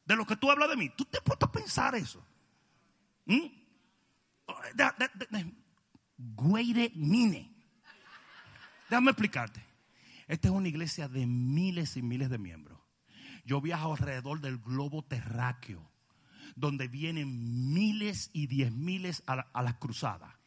de 0.05 0.15
lo 0.15 0.25
que 0.25 0.35
tú 0.35 0.49
hablas 0.49 0.69
de 0.69 0.75
mí. 0.75 0.89
Tú 0.89 1.05
te 1.05 1.17
has 1.17 1.23
puesto 1.23 1.45
a 1.45 1.51
pensar 1.51 1.95
eso. 1.95 2.25
¿Mm? 3.25 3.47
Guaire 6.17 6.91
Mine. 6.95 7.53
Déjame 8.89 9.11
explicarte. 9.11 9.63
Esta 10.27 10.47
es 10.47 10.53
una 10.53 10.67
iglesia 10.67 11.07
de 11.07 11.25
miles 11.25 11.97
y 11.97 12.01
miles 12.01 12.29
de 12.29 12.37
miembros. 12.37 12.79
Yo 13.45 13.61
viajo 13.61 13.93
alrededor 13.93 14.41
del 14.41 14.59
globo 14.59 15.03
terráqueo, 15.03 15.89
donde 16.55 16.87
vienen 16.87 17.73
miles 17.73 18.29
y 18.33 18.47
diez 18.47 18.71
miles 18.71 19.23
a, 19.25 19.37
la, 19.37 19.49
las 19.53 19.75
cruzadas. 19.75 20.38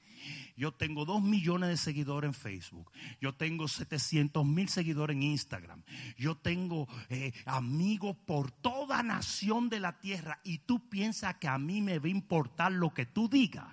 Yo 0.57 0.73
tengo 0.73 1.05
dos 1.05 1.23
millones 1.23 1.71
de 1.71 1.77
seguidores 1.77 2.29
en 2.29 2.35
Facebook. 2.35 2.91
Yo 3.21 3.35
tengo 3.35 3.69
700 3.69 4.45
mil 4.45 4.69
seguidores 4.69 5.17
en 5.17 5.23
Instagram. 5.23 5.83
Yo 6.17 6.37
tengo 6.37 6.89
eh, 7.09 7.33
amigos 7.47 8.17
por 8.27 8.51
toda 8.51 9.03
nación 9.03 9.69
de 9.69 9.81
la 9.81 9.99
tierra. 9.99 10.41
Y 10.45 10.59
tú 10.59 10.89
piensas 10.89 11.37
que 11.37 11.49
a 11.49 11.59
mí 11.59 11.81
me 11.81 11.99
va 11.99 12.07
a 12.07 12.11
importar 12.11 12.73
lo 12.73 12.93
que 12.93 13.07
tú 13.07 13.29
digas. 13.29 13.67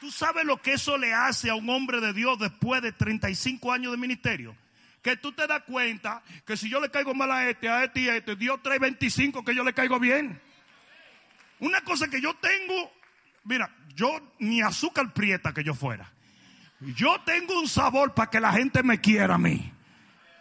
¿Tú 0.00 0.12
sabes 0.12 0.44
lo 0.44 0.62
que 0.62 0.74
eso 0.74 0.96
le 0.96 1.12
hace 1.12 1.50
a 1.50 1.56
un 1.56 1.68
hombre 1.68 2.00
de 2.00 2.12
Dios 2.12 2.38
después 2.38 2.80
de 2.82 2.92
35 2.92 3.72
años 3.72 3.92
de 3.92 3.98
ministerio? 3.98 4.56
Que 5.02 5.16
tú 5.16 5.32
te 5.32 5.46
das 5.46 5.62
cuenta 5.62 6.22
que 6.44 6.56
si 6.56 6.68
yo 6.68 6.80
le 6.80 6.90
caigo 6.90 7.14
mal 7.14 7.30
a 7.30 7.48
este, 7.48 7.68
a 7.68 7.84
este 7.84 8.00
y 8.00 8.08
a 8.08 8.16
este, 8.16 8.36
Dios 8.36 8.60
trae 8.62 8.78
25 8.78 9.44
que 9.44 9.54
yo 9.54 9.64
le 9.64 9.72
caigo 9.72 9.98
bien. 9.98 10.40
Una 11.60 11.80
cosa 11.82 12.08
que 12.08 12.20
yo 12.20 12.34
tengo, 12.34 12.92
mira, 13.44 13.70
yo 13.94 14.34
ni 14.38 14.60
azúcar 14.60 15.12
prieta 15.12 15.52
que 15.52 15.64
yo 15.64 15.74
fuera. 15.74 16.12
Yo 16.80 17.20
tengo 17.22 17.58
un 17.58 17.68
sabor 17.68 18.14
para 18.14 18.30
que 18.30 18.40
la 18.40 18.52
gente 18.52 18.82
me 18.82 19.00
quiera 19.00 19.34
a 19.34 19.38
mí. 19.38 19.72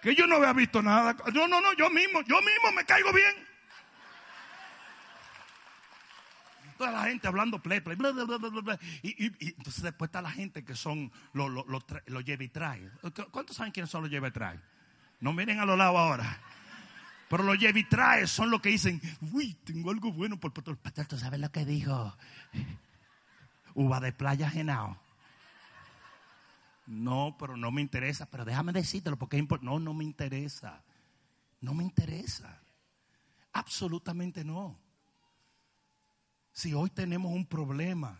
Que 0.01 0.13
yo 0.13 0.27
no 0.27 0.35
había 0.35 0.53
visto 0.53 0.81
nada. 0.81 1.15
No, 1.33 1.47
no, 1.47 1.59
no, 1.59 1.73
yo 1.73 1.89
mismo, 1.89 2.21
yo 2.21 2.37
mismo 2.41 2.71
me 2.75 2.85
caigo 2.85 3.11
bien. 3.11 3.46
Toda 6.78 6.91
la 6.91 7.03
gente 7.03 7.28
hablando 7.28 7.61
pleple, 7.61 7.97
y, 9.01 9.25
y, 9.25 9.47
entonces 9.57 9.84
después 9.84 10.09
está 10.09 10.21
la 10.21 10.32
gente 10.32 10.63
que 10.63 10.75
son 10.75 11.11
los, 11.34 11.49
los, 11.49 11.65
los 11.67 12.25
trae. 12.51 12.89
¿Cuántos 13.32 13.57
saben 13.57 13.71
quiénes 13.71 13.89
son 13.89 14.03
los 14.03 14.11
lleve 14.11 14.32
trae? 14.32 14.59
No 15.19 15.34
miren 15.34 15.59
a 15.59 15.65
los 15.65 15.78
lados 15.78 15.97
ahora. 15.97 16.39
Pero 17.30 17.43
los 17.43 17.59
lleve 17.59 17.84
trae 17.84 18.25
son 18.28 18.49
los 18.49 18.61
que 18.61 18.69
dicen, 18.69 19.01
uy, 19.34 19.53
tengo 19.65 19.91
algo 19.91 20.11
bueno 20.11 20.39
por 20.39 20.53
el 20.65 20.78
pastor. 20.78 21.07
¿Tú 21.07 21.17
sabes 21.17 21.39
lo 21.39 21.51
que 21.51 21.65
dijo? 21.65 22.15
Uva 23.73 23.99
de 23.99 24.13
playa 24.13 24.49
genao. 24.49 24.97
No, 26.86 27.36
pero 27.38 27.57
no 27.57 27.69
me 27.71 27.82
interesa. 27.82 28.28
Pero 28.28 28.45
déjame 28.45 28.71
decírtelo 28.71 29.17
porque 29.17 29.36
es 29.36 29.41
importante. 29.41 29.69
No, 29.69 29.80
no 29.80 29.93
me 29.93 30.05
interesa. 30.05 30.82
No 31.59 31.73
me 31.73 31.84
interesa. 31.84 32.61
Absolutamente 33.51 34.45
no 34.45 34.86
si 36.57 36.73
hoy 36.73 36.89
tenemos 36.89 37.31
un 37.31 37.45
problema 37.45 38.19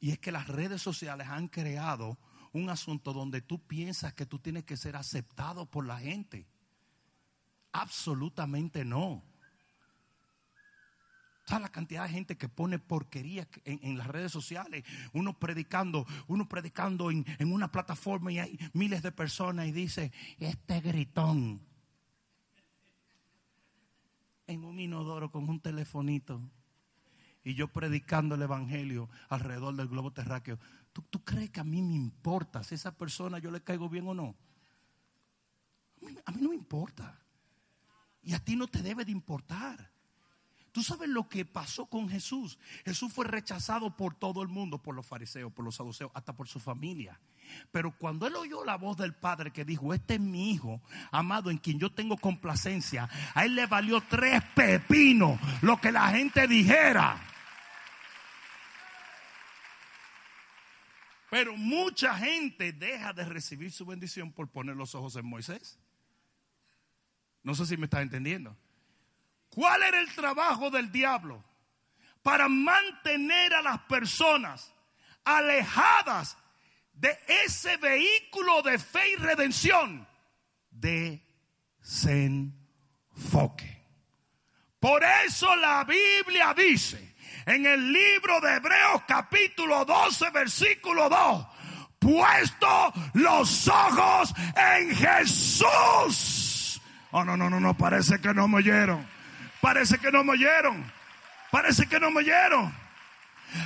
y 0.00 0.12
es 0.12 0.18
que 0.18 0.32
las 0.32 0.48
redes 0.48 0.80
sociales 0.80 1.28
han 1.28 1.48
creado 1.48 2.16
un 2.52 2.70
asunto 2.70 3.12
donde 3.12 3.42
tú 3.42 3.62
piensas 3.62 4.14
que 4.14 4.24
tú 4.24 4.38
tienes 4.38 4.64
que 4.64 4.78
ser 4.78 4.96
aceptado 4.96 5.66
por 5.66 5.84
la 5.86 5.98
gente? 5.98 6.48
Absolutamente 7.72 8.86
no. 8.86 9.22
¿Sabes 11.44 11.64
la 11.64 11.68
cantidad 11.68 12.04
de 12.04 12.08
gente 12.08 12.38
que 12.38 12.48
pone 12.48 12.78
porquería 12.78 13.46
en, 13.66 13.98
las 13.98 14.06
redes 14.06 14.32
sociales? 14.32 14.82
Uno 15.12 15.38
predicando, 15.38 16.06
uno 16.26 16.48
predicando 16.48 17.10
en, 17.10 17.26
en, 17.38 17.52
una 17.52 17.70
plataforma 17.70 18.32
y 18.32 18.38
hay 18.38 18.58
miles 18.72 19.02
de 19.02 19.12
personas 19.12 19.66
y 19.66 19.72
dice, 19.72 20.10
este 20.38 20.80
gritón 20.80 21.60
en 24.46 24.64
un 24.64 24.80
inodoro 24.80 25.30
con 25.30 25.46
un 25.50 25.60
telefonito 25.60 26.40
y 27.44 27.54
yo 27.54 27.68
predicando 27.68 28.34
el 28.34 28.42
evangelio 28.42 29.08
alrededor 29.28 29.76
del 29.76 29.88
globo 29.88 30.12
terráqueo, 30.12 30.58
¿tú, 30.92 31.02
¿tú, 31.02 31.22
crees 31.22 31.50
que 31.50 31.60
a 31.60 31.64
mí 31.64 31.82
me 31.82 31.94
importa 31.94 32.64
si 32.64 32.74
esa 32.74 32.96
persona 32.96 33.38
yo 33.38 33.50
le 33.50 33.62
caigo 33.62 33.88
bien 33.88 34.08
o 34.08 34.14
no? 34.14 34.34
A 36.02 36.06
mí, 36.06 36.16
a 36.24 36.32
mí 36.32 36.40
no 36.40 36.48
me 36.48 36.56
importa. 36.56 37.20
Y 38.22 38.32
a 38.32 38.42
ti 38.42 38.56
no 38.56 38.66
te 38.66 38.82
debe 38.82 39.04
de 39.04 39.12
importar. 39.12 39.92
Tú 40.72 40.82
sabes 40.82 41.08
lo 41.08 41.28
que 41.28 41.44
pasó 41.44 41.86
con 41.86 42.08
Jesús. 42.08 42.58
Jesús 42.84 43.12
fue 43.12 43.26
rechazado 43.26 43.96
por 43.96 44.14
todo 44.16 44.42
el 44.42 44.48
mundo, 44.48 44.82
por 44.82 44.94
los 44.94 45.06
fariseos, 45.06 45.52
por 45.52 45.64
los 45.64 45.76
saduceos, 45.76 46.10
hasta 46.14 46.34
por 46.34 46.48
su 46.48 46.58
familia. 46.58 47.20
Pero 47.70 47.96
cuando 47.96 48.26
él 48.26 48.34
oyó 48.34 48.64
la 48.64 48.76
voz 48.76 48.96
del 48.96 49.14
Padre 49.14 49.52
que 49.52 49.64
dijo, 49.64 49.94
este 49.94 50.14
es 50.14 50.20
mi 50.20 50.50
hijo, 50.50 50.80
amado, 51.12 51.50
en 51.50 51.58
quien 51.58 51.78
yo 51.78 51.92
tengo 51.92 52.16
complacencia, 52.16 53.08
a 53.34 53.44
él 53.44 53.54
le 53.54 53.66
valió 53.66 54.02
tres 54.08 54.42
pepinos 54.54 55.38
lo 55.62 55.80
que 55.80 55.92
la 55.92 56.08
gente 56.08 56.48
dijera. 56.48 57.22
Pero 61.34 61.56
mucha 61.56 62.16
gente 62.16 62.72
deja 62.72 63.12
de 63.12 63.24
recibir 63.24 63.72
su 63.72 63.84
bendición 63.84 64.30
por 64.30 64.48
poner 64.48 64.76
los 64.76 64.94
ojos 64.94 65.16
en 65.16 65.26
Moisés. 65.26 65.80
No 67.42 67.56
sé 67.56 67.66
si 67.66 67.76
me 67.76 67.86
está 67.86 68.02
entendiendo. 68.02 68.56
¿Cuál 69.48 69.82
era 69.82 69.98
el 69.98 70.14
trabajo 70.14 70.70
del 70.70 70.92
diablo? 70.92 71.44
Para 72.22 72.48
mantener 72.48 73.52
a 73.52 73.62
las 73.62 73.80
personas 73.80 74.72
alejadas 75.24 76.38
de 76.92 77.18
ese 77.44 77.78
vehículo 77.78 78.62
de 78.62 78.78
fe 78.78 79.14
y 79.14 79.16
redención, 79.16 80.06
desenfoque. 80.70 82.54
Por 84.78 85.02
eso 85.02 85.56
la 85.56 85.82
Biblia 85.82 86.54
dice 86.54 87.13
en 87.46 87.66
el 87.66 87.92
libro 87.92 88.40
de 88.40 88.56
Hebreos 88.56 89.02
capítulo 89.06 89.84
12 89.84 90.30
versículo 90.30 91.08
2, 91.08 91.46
puesto 91.98 92.92
los 93.14 93.68
ojos 93.68 94.34
en 94.56 94.94
Jesús. 94.94 96.80
Oh, 97.10 97.24
no, 97.24 97.36
no, 97.36 97.48
no, 97.48 97.60
no, 97.60 97.76
parece 97.76 98.20
que 98.20 98.34
no 98.34 98.48
me 98.48 98.58
oyeron. 98.58 99.06
Parece 99.60 99.98
que 99.98 100.10
no 100.10 100.24
me 100.24 100.32
oyeron. 100.32 100.84
Parece 101.50 101.86
que 101.86 102.00
no 102.00 102.10
me 102.10 102.18
oyeron. 102.18 102.83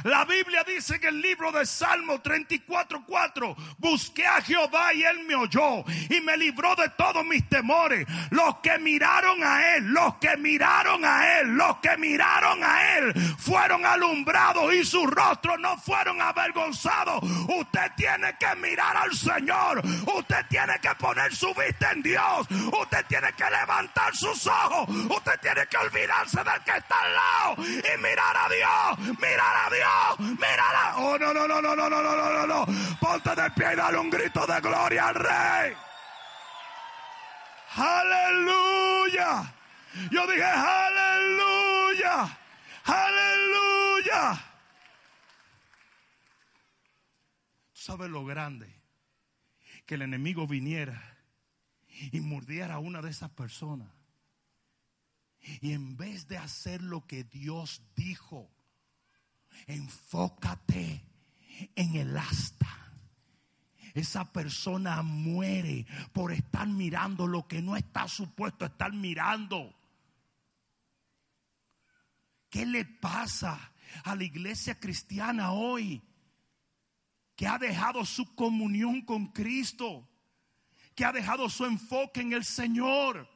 La 0.04 0.24
Biblia 0.24 0.64
dice 0.64 0.96
en 0.96 1.04
el 1.04 1.20
libro 1.20 1.52
de 1.52 1.66
Salmo 1.66 2.20
34:4, 2.22 3.56
busqué 3.78 4.26
a 4.26 4.40
Jehová 4.42 4.92
y 4.94 5.02
él 5.02 5.20
me 5.26 5.34
oyó 5.34 5.84
y 6.08 6.20
me 6.20 6.36
libró 6.36 6.74
de 6.76 6.88
todos 6.90 7.24
mis 7.24 7.48
temores. 7.48 8.06
Los 8.30 8.58
que 8.58 8.78
miraron 8.78 9.42
a 9.42 9.74
él, 9.74 9.84
los 9.84 10.16
que 10.16 10.36
miraron 10.36 11.04
a 11.04 11.38
él, 11.40 11.48
los 11.48 11.78
que 11.78 11.96
miraron 11.96 12.62
a 12.62 12.96
él 12.98 13.14
fueron 13.38 13.84
alumbrados 13.84 14.72
y 14.74 14.84
sus 14.84 15.08
rostros 15.10 15.58
no 15.58 15.76
fueron 15.78 16.20
avergonzados. 16.20 17.22
Usted 17.48 17.92
tiene 17.96 18.36
que 18.38 18.54
mirar 18.56 18.96
al 18.96 19.14
Señor. 19.14 19.82
Usted 20.14 20.46
tiene 20.48 20.78
que 20.80 20.94
poner 20.96 21.34
su 21.34 21.54
vista 21.54 21.92
en 21.92 22.02
Dios. 22.02 22.46
Usted 22.50 23.04
tiene 23.06 23.32
que 23.32 23.44
levantar 23.50 24.14
sus 24.14 24.46
ojos. 24.46 24.88
Usted 24.88 25.40
tiene 25.40 25.66
que 25.66 25.76
olvidarse 25.76 26.42
del 26.42 26.62
que 26.64 26.78
está 26.78 27.00
al 27.00 27.14
lado 27.14 27.56
y 27.66 28.02
mirar 28.02 28.36
a 28.36 28.48
Dios. 28.48 29.18
Mirar 29.18 29.56
a 29.66 29.70
Dios. 29.70 29.77
Mírala. 30.18 30.96
Oh, 30.98 31.18
no, 31.18 31.32
no, 31.32 31.46
no, 31.46 31.60
no, 31.60 31.74
no, 31.74 31.88
no, 31.88 32.02
no, 32.02 32.16
no, 32.16 32.32
no, 32.32 32.46
no. 32.46 32.66
Ponte 33.00 33.34
de 33.34 33.50
pie 33.50 33.72
y 33.72 33.76
dale 33.76 33.98
un 33.98 34.10
grito 34.10 34.46
de 34.46 34.60
gloria 34.60 35.08
al 35.08 35.14
Rey. 35.14 35.76
Aleluya. 37.76 39.54
Yo 40.10 40.26
dije, 40.26 40.42
aleluya. 40.44 42.38
Aleluya. 42.84 44.44
¿Tú 47.72 47.80
sabes 47.80 48.10
lo 48.10 48.24
grande? 48.24 48.74
Que 49.86 49.94
el 49.94 50.02
enemigo 50.02 50.46
viniera 50.46 51.16
y 52.12 52.20
mordiera 52.20 52.74
a 52.74 52.78
una 52.78 53.02
de 53.02 53.10
esas 53.10 53.30
personas. 53.30 53.88
Y 55.60 55.72
en 55.72 55.96
vez 55.96 56.28
de 56.28 56.36
hacer 56.36 56.82
lo 56.82 57.06
que 57.06 57.24
Dios 57.24 57.82
dijo, 57.94 58.50
enfócate 59.66 61.04
en 61.74 61.96
el 61.96 62.16
asta. 62.16 62.68
Esa 63.94 64.32
persona 64.32 65.02
muere 65.02 65.86
por 66.12 66.32
estar 66.32 66.68
mirando 66.68 67.26
lo 67.26 67.48
que 67.48 67.60
no 67.62 67.76
está 67.76 68.06
supuesto 68.06 68.64
estar 68.64 68.92
mirando. 68.92 69.74
¿Qué 72.50 72.64
le 72.64 72.84
pasa 72.84 73.72
a 74.04 74.14
la 74.14 74.24
iglesia 74.24 74.78
cristiana 74.78 75.52
hoy? 75.52 76.02
Que 77.34 77.46
ha 77.46 77.58
dejado 77.58 78.04
su 78.04 78.34
comunión 78.34 79.02
con 79.02 79.26
Cristo, 79.28 80.08
que 80.94 81.04
ha 81.04 81.12
dejado 81.12 81.48
su 81.48 81.64
enfoque 81.64 82.20
en 82.20 82.32
el 82.32 82.44
Señor. 82.44 83.28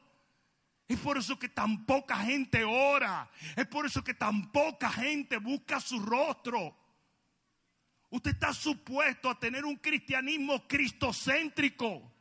Es 0.87 0.99
por 0.99 1.17
eso 1.17 1.39
que 1.39 1.49
tan 1.49 1.85
poca 1.85 2.17
gente 2.17 2.63
ora. 2.63 3.29
Es 3.55 3.67
por 3.67 3.85
eso 3.85 4.03
que 4.03 4.13
tan 4.13 4.51
poca 4.51 4.89
gente 4.89 5.37
busca 5.37 5.79
su 5.79 5.99
rostro. 5.99 6.75
Usted 8.09 8.31
está 8.31 8.53
supuesto 8.53 9.29
a 9.29 9.39
tener 9.39 9.65
un 9.65 9.77
cristianismo 9.77 10.67
cristocéntrico. 10.67 12.11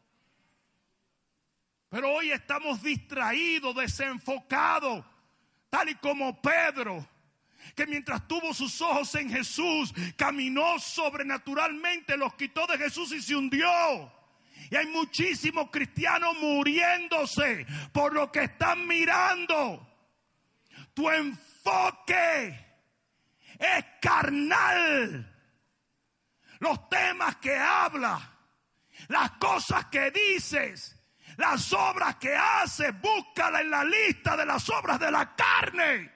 Pero 1.91 2.11
hoy 2.11 2.31
estamos 2.31 2.83
distraídos, 2.83 3.77
desenfocados, 3.77 5.05
tal 5.69 5.91
y 5.91 5.95
como 5.97 6.41
Pedro, 6.41 7.07
que 7.75 7.87
mientras 7.87 8.27
tuvo 8.27 8.55
sus 8.55 8.81
ojos 8.81 9.15
en 9.17 9.29
Jesús, 9.29 9.93
caminó 10.17 10.79
sobrenaturalmente, 10.79 12.17
los 12.17 12.33
quitó 12.35 12.67
de 12.67 12.79
Jesús 12.79 13.13
y 13.13 13.21
se 13.21 13.37
hundió. 13.37 13.69
Y 14.73 14.77
hay 14.77 14.87
muchísimos 14.87 15.69
cristianos 15.71 16.35
muriéndose 16.41 17.67
por 17.93 18.15
lo 18.15 18.33
que 18.33 18.45
están 18.45 18.87
mirando. 18.87 19.87
Tu 20.95 21.11
enfoque 21.11 22.59
es 23.59 23.85
carnal. 24.01 25.31
Los 26.59 26.89
temas 26.89 27.37
que 27.37 27.55
habla, 27.55 28.19
las 29.09 29.33
cosas 29.33 29.85
que 29.89 30.11
dices, 30.11 30.97
las 31.37 31.71
obras 31.75 32.17
que 32.17 32.35
haces, 32.35 32.99
búscala 32.99 33.61
en 33.61 33.71
la 33.71 33.85
lista 33.85 34.39
de 34.39 34.47
las 34.47 34.71
obras 34.71 34.99
de 34.99 35.11
la 35.11 35.37
carne. 35.37 36.11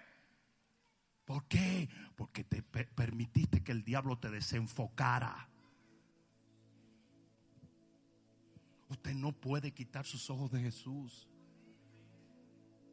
¿Por 1.26 1.46
qué? 1.46 1.90
Porque 2.16 2.44
te 2.44 2.62
permitiste 2.62 3.62
que 3.62 3.72
el 3.72 3.84
diablo 3.84 4.18
te 4.18 4.30
desenfocara. 4.30 5.46
Usted 8.88 9.14
no 9.14 9.32
puede 9.32 9.72
quitar 9.72 10.04
sus 10.04 10.30
ojos 10.30 10.50
de 10.52 10.60
Jesús. 10.60 11.28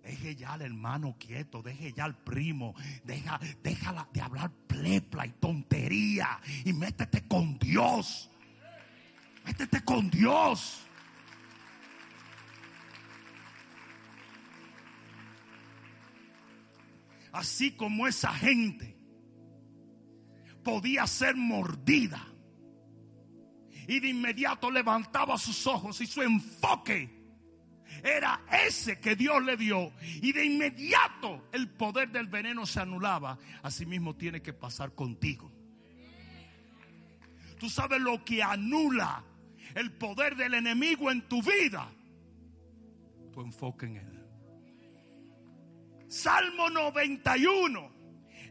Deje 0.01 0.35
ya 0.35 0.53
al 0.53 0.61
hermano 0.63 1.15
quieto, 1.17 1.61
deje 1.61 1.93
ya 1.93 2.03
al 2.03 2.17
primo, 2.17 2.75
deja, 3.05 3.39
déjala 3.63 4.09
de 4.11 4.21
hablar 4.21 4.51
plepla 4.67 5.25
y 5.25 5.31
tontería 5.31 6.41
y 6.65 6.73
métete 6.73 7.25
con 7.25 7.57
Dios. 7.57 8.29
Métete 9.45 9.83
con 9.83 10.09
Dios. 10.09 10.85
Así 17.31 17.71
como 17.71 18.05
esa 18.05 18.33
gente 18.33 18.97
podía 20.63 21.07
ser 21.07 21.35
mordida 21.35 22.32
y 23.87 23.99
de 23.99 24.09
inmediato 24.09 24.71
levantaba 24.71 25.37
sus 25.37 25.65
ojos 25.67 25.99
y 26.01 26.07
su 26.07 26.21
enfoque 26.21 27.23
era 28.01 28.41
ese 28.65 28.99
que 28.99 29.15
Dios 29.15 29.43
le 29.43 29.57
dio. 29.57 29.91
Y 30.21 30.31
de 30.31 30.45
inmediato 30.45 31.47
el 31.51 31.69
poder 31.69 32.11
del 32.11 32.27
veneno 32.27 32.65
se 32.65 32.79
anulaba. 32.79 33.37
Asimismo 33.61 34.15
tiene 34.15 34.41
que 34.41 34.53
pasar 34.53 34.93
contigo. 34.95 35.51
Tú 37.59 37.69
sabes 37.69 38.01
lo 38.01 38.23
que 38.25 38.41
anula 38.41 39.23
el 39.75 39.91
poder 39.91 40.35
del 40.35 40.53
enemigo 40.53 41.11
en 41.11 41.21
tu 41.27 41.41
vida. 41.41 41.89
Tu 43.31 43.41
enfoque 43.41 43.85
en 43.85 43.97
él. 43.97 44.25
Salmo 46.07 46.69
91. 46.69 47.93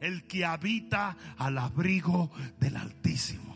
El 0.00 0.26
que 0.26 0.44
habita 0.44 1.16
al 1.38 1.58
abrigo 1.58 2.32
del 2.58 2.76
Altísimo 2.76 3.51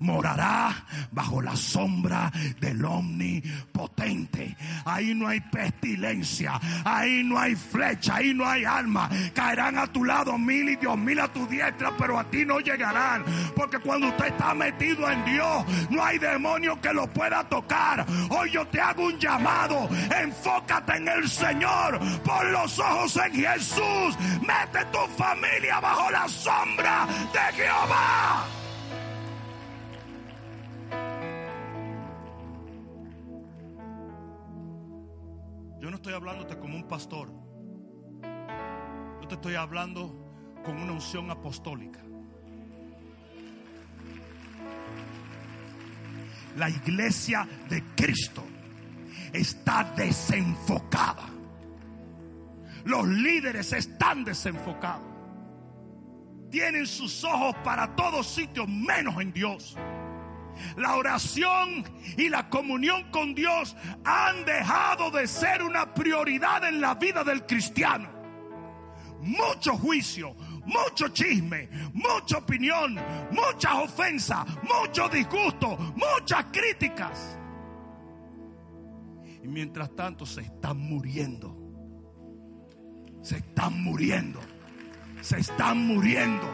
morará 0.00 0.84
bajo 1.10 1.40
la 1.42 1.56
sombra 1.56 2.30
del 2.60 2.84
omnipotente. 2.84 4.56
Ahí 4.84 5.14
no 5.14 5.28
hay 5.28 5.40
pestilencia, 5.40 6.60
ahí 6.84 7.22
no 7.24 7.38
hay 7.38 7.54
flecha, 7.54 8.16
ahí 8.16 8.34
no 8.34 8.46
hay 8.46 8.64
alma. 8.64 9.08
Caerán 9.34 9.78
a 9.78 9.86
tu 9.86 10.04
lado 10.04 10.36
mil 10.38 10.68
y 10.68 10.76
dios 10.76 10.96
mil 10.98 11.18
a 11.20 11.32
tu 11.32 11.46
diestra, 11.46 11.92
pero 11.96 12.18
a 12.18 12.24
ti 12.24 12.44
no 12.44 12.60
llegarán. 12.60 13.24
Porque 13.54 13.78
cuando 13.78 14.08
usted 14.08 14.26
está 14.26 14.54
metido 14.54 15.10
en 15.10 15.24
Dios, 15.24 15.64
no 15.90 16.04
hay 16.04 16.18
demonio 16.18 16.80
que 16.80 16.92
lo 16.92 17.06
pueda 17.12 17.44
tocar. 17.48 18.06
Hoy 18.30 18.50
yo 18.50 18.66
te 18.68 18.80
hago 18.80 19.06
un 19.06 19.18
llamado. 19.18 19.88
Enfócate 20.20 20.96
en 20.96 21.08
el 21.08 21.28
Señor. 21.28 22.00
Pon 22.22 22.52
los 22.52 22.78
ojos 22.78 23.16
en 23.16 23.34
Jesús. 23.34 24.16
Mete 24.40 24.84
tu 24.92 24.98
familia 25.16 25.80
bajo 25.80 26.10
la 26.10 26.28
sombra 26.28 27.06
de 27.32 27.56
Jehová. 27.56 28.63
Yo 35.84 35.90
no 35.90 35.96
estoy 35.96 36.14
hablándote 36.14 36.58
como 36.58 36.76
un 36.76 36.88
pastor. 36.88 37.30
Yo 39.20 39.28
te 39.28 39.34
estoy 39.34 39.54
hablando 39.54 40.16
con 40.64 40.78
una 40.78 40.92
unción 40.92 41.30
apostólica. 41.30 42.00
La 46.56 46.70
iglesia 46.70 47.46
de 47.68 47.84
Cristo 47.94 48.42
está 49.30 49.92
desenfocada. 49.94 51.28
Los 52.86 53.06
líderes 53.06 53.74
están 53.74 54.24
desenfocados. 54.24 55.12
Tienen 56.50 56.86
sus 56.86 57.24
ojos 57.24 57.54
para 57.62 57.94
todos 57.94 58.26
sitios 58.26 58.66
menos 58.66 59.20
en 59.20 59.34
Dios. 59.34 59.76
La 60.76 60.96
oración 60.96 61.84
y 62.16 62.28
la 62.28 62.48
comunión 62.48 63.10
con 63.10 63.34
Dios 63.34 63.76
han 64.04 64.44
dejado 64.44 65.10
de 65.10 65.26
ser 65.26 65.62
una 65.62 65.92
prioridad 65.94 66.64
en 66.64 66.80
la 66.80 66.94
vida 66.94 67.24
del 67.24 67.46
cristiano. 67.46 68.08
Mucho 69.20 69.76
juicio, 69.76 70.36
mucho 70.66 71.08
chisme, 71.08 71.68
mucha 71.92 72.38
opinión, 72.38 72.98
muchas 73.30 73.74
ofensas, 73.74 74.46
mucho 74.62 75.08
disgusto, 75.08 75.76
muchas 75.96 76.46
críticas. 76.52 77.38
Y 79.42 79.48
mientras 79.48 79.94
tanto 79.94 80.24
se 80.24 80.42
están 80.42 80.78
muriendo. 80.78 81.54
Se 83.22 83.38
están 83.38 83.82
muriendo. 83.82 84.40
Se 85.20 85.38
están 85.38 85.86
muriendo. 85.86 86.46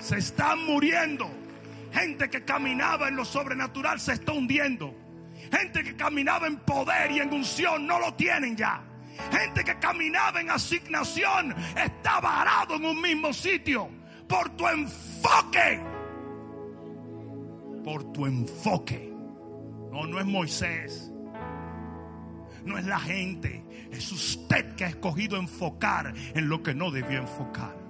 Se 0.00 0.16
están 0.16 0.64
muriendo. 0.64 1.45
Gente 1.96 2.28
que 2.28 2.44
caminaba 2.44 3.08
en 3.08 3.16
lo 3.16 3.24
sobrenatural 3.24 3.98
se 3.98 4.12
está 4.12 4.32
hundiendo. 4.32 4.94
Gente 5.50 5.82
que 5.82 5.96
caminaba 5.96 6.46
en 6.46 6.58
poder 6.58 7.10
y 7.10 7.20
en 7.20 7.32
unción 7.32 7.86
no 7.86 7.98
lo 7.98 8.12
tienen 8.14 8.54
ya. 8.54 8.84
Gente 9.32 9.64
que 9.64 9.78
caminaba 9.78 10.42
en 10.42 10.50
asignación 10.50 11.54
está 11.74 12.20
varado 12.20 12.76
en 12.76 12.84
un 12.84 13.00
mismo 13.00 13.32
sitio. 13.32 13.88
Por 14.28 14.50
tu 14.56 14.68
enfoque. 14.68 15.80
Por 17.82 18.12
tu 18.12 18.26
enfoque. 18.26 19.10
No, 19.90 20.06
no 20.06 20.20
es 20.20 20.26
Moisés. 20.26 21.10
No 22.62 22.76
es 22.76 22.84
la 22.84 23.00
gente. 23.00 23.64
Es 23.90 24.12
usted 24.12 24.74
que 24.74 24.84
ha 24.84 24.88
escogido 24.88 25.38
enfocar 25.38 26.12
en 26.34 26.48
lo 26.50 26.62
que 26.62 26.74
no 26.74 26.90
debió 26.90 27.20
enfocar. 27.20 27.85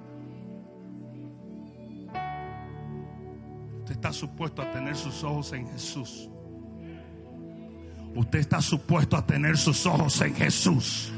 Usted 3.86 3.98
está 3.98 4.12
supuesto 4.12 4.62
a 4.62 4.72
tener 4.72 4.96
sus 4.96 5.22
ojos 5.22 5.52
en 5.52 5.68
Jesús. 5.68 6.28
Usted 8.16 8.40
está 8.40 8.60
supuesto 8.60 9.16
a 9.16 9.24
tener 9.24 9.56
sus 9.56 9.86
ojos 9.86 10.20
en 10.22 10.34
Jesús. 10.34 11.12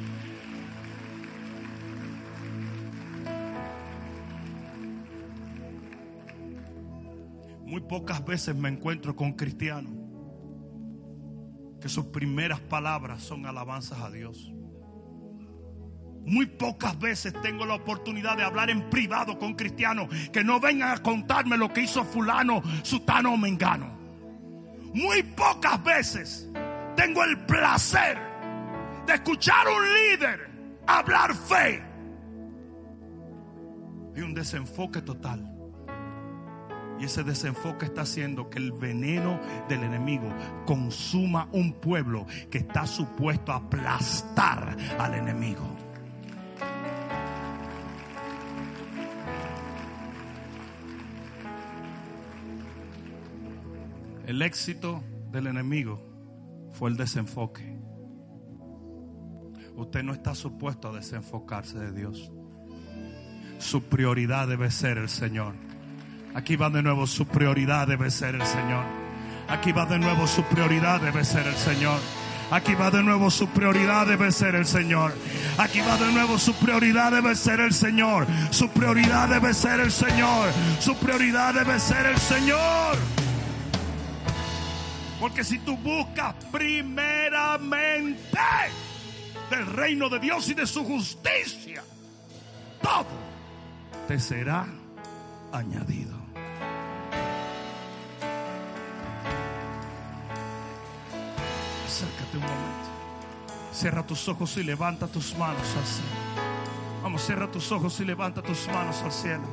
Muy 7.64 7.80
pocas 7.80 8.22
veces 8.22 8.54
me 8.54 8.68
encuentro 8.68 9.16
con 9.16 9.32
cristianos 9.32 9.94
que 11.80 11.88
sus 11.88 12.04
primeras 12.04 12.60
palabras 12.60 13.22
son 13.22 13.46
alabanzas 13.46 13.98
a 14.02 14.10
Dios. 14.10 14.52
Muy 16.28 16.44
pocas 16.44 16.98
veces 16.98 17.32
tengo 17.40 17.64
la 17.64 17.74
oportunidad 17.74 18.36
de 18.36 18.42
hablar 18.42 18.68
en 18.68 18.90
privado 18.90 19.38
con 19.38 19.54
cristianos 19.54 20.08
que 20.30 20.44
no 20.44 20.60
vengan 20.60 20.90
a 20.90 21.02
contarme 21.02 21.56
lo 21.56 21.72
que 21.72 21.80
hizo 21.80 22.04
fulano, 22.04 22.62
sutano 22.82 23.32
o 23.32 23.36
mengano. 23.38 23.90
Muy 24.92 25.22
pocas 25.22 25.82
veces 25.82 26.50
tengo 26.96 27.24
el 27.24 27.38
placer 27.46 28.18
de 29.06 29.14
escuchar 29.14 29.66
a 29.66 29.70
un 29.70 29.84
líder 29.84 30.50
hablar 30.86 31.34
fe. 31.34 31.82
Hay 34.14 34.22
un 34.22 34.34
desenfoque 34.34 35.00
total. 35.00 35.54
Y 37.00 37.04
ese 37.04 37.22
desenfoque 37.22 37.86
está 37.86 38.02
haciendo 38.02 38.50
que 38.50 38.58
el 38.58 38.72
veneno 38.72 39.40
del 39.68 39.84
enemigo 39.84 40.28
consuma 40.66 41.48
un 41.52 41.72
pueblo 41.74 42.26
que 42.50 42.58
está 42.58 42.86
supuesto 42.86 43.52
a 43.52 43.56
aplastar 43.56 44.76
al 44.98 45.14
enemigo. 45.14 45.77
El 54.28 54.42
éxito 54.42 55.02
del 55.32 55.46
enemigo 55.46 55.98
fue 56.78 56.90
el 56.90 56.98
desenfoque. 56.98 57.80
Usted 59.74 60.02
no 60.02 60.12
está 60.12 60.34
supuesto 60.34 60.88
a 60.88 60.92
desenfocarse 60.92 61.78
de 61.78 61.92
Dios. 61.92 62.30
Su 63.58 63.84
prioridad 63.84 64.46
debe 64.46 64.70
ser 64.70 64.98
el 64.98 65.08
Señor. 65.08 65.54
Aquí 66.34 66.56
va 66.56 66.68
de 66.68 66.82
nuevo, 66.82 67.06
su 67.06 67.26
prioridad 67.26 67.88
debe 67.88 68.10
ser 68.10 68.34
el 68.34 68.44
Señor. 68.44 68.84
Aquí 69.48 69.72
va 69.72 69.86
de 69.86 69.98
nuevo, 69.98 70.26
su 70.26 70.42
prioridad 70.42 71.00
debe 71.00 71.24
ser 71.24 71.46
el 71.46 71.56
Señor. 71.56 71.98
Aquí 72.50 72.74
va 72.74 72.90
de 72.90 73.02
nuevo, 73.02 73.30
su 73.30 73.46
prioridad 73.48 74.06
debe 74.06 74.30
ser 74.30 74.56
el 74.56 74.66
Señor. 74.66 75.14
Aquí 75.56 75.80
va 75.80 75.96
de 75.96 76.12
nuevo, 76.12 76.38
su 76.38 76.52
prioridad 76.52 77.12
debe 77.12 77.34
ser 77.34 77.60
el 77.60 77.72
Señor. 77.72 78.26
Su 78.50 78.68
prioridad 78.68 79.30
debe 79.30 79.54
ser 79.54 79.80
el 79.80 79.90
Señor. 79.90 80.50
Su 80.80 80.94
prioridad 80.96 81.54
debe 81.54 81.80
ser 81.80 82.04
el 82.04 82.18
Señor. 82.18 83.27
Porque 85.20 85.42
si 85.42 85.58
tú 85.58 85.76
buscas 85.76 86.34
primeramente 86.52 88.38
del 89.50 89.66
reino 89.66 90.08
de 90.08 90.18
Dios 90.20 90.48
y 90.48 90.54
de 90.54 90.66
su 90.66 90.84
justicia, 90.84 91.82
todo 92.80 93.06
te 94.06 94.18
será 94.20 94.66
añadido. 95.52 96.16
Acércate 101.86 102.36
un 102.36 102.42
momento. 102.42 102.88
Cierra 103.72 104.06
tus 104.06 104.28
ojos 104.28 104.56
y 104.56 104.62
levanta 104.62 105.08
tus 105.08 105.36
manos 105.36 105.76
al 105.76 105.86
cielo. 105.86 106.08
Vamos, 107.02 107.22
cierra 107.24 107.50
tus 107.50 107.72
ojos 107.72 107.98
y 108.00 108.04
levanta 108.04 108.42
tus 108.42 108.68
manos 108.68 109.02
al 109.02 109.12
cielo. 109.12 109.44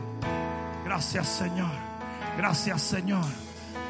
Gracias 0.84 1.28
Señor. 1.28 1.72
Gracias 2.38 2.82
Señor. 2.82 3.26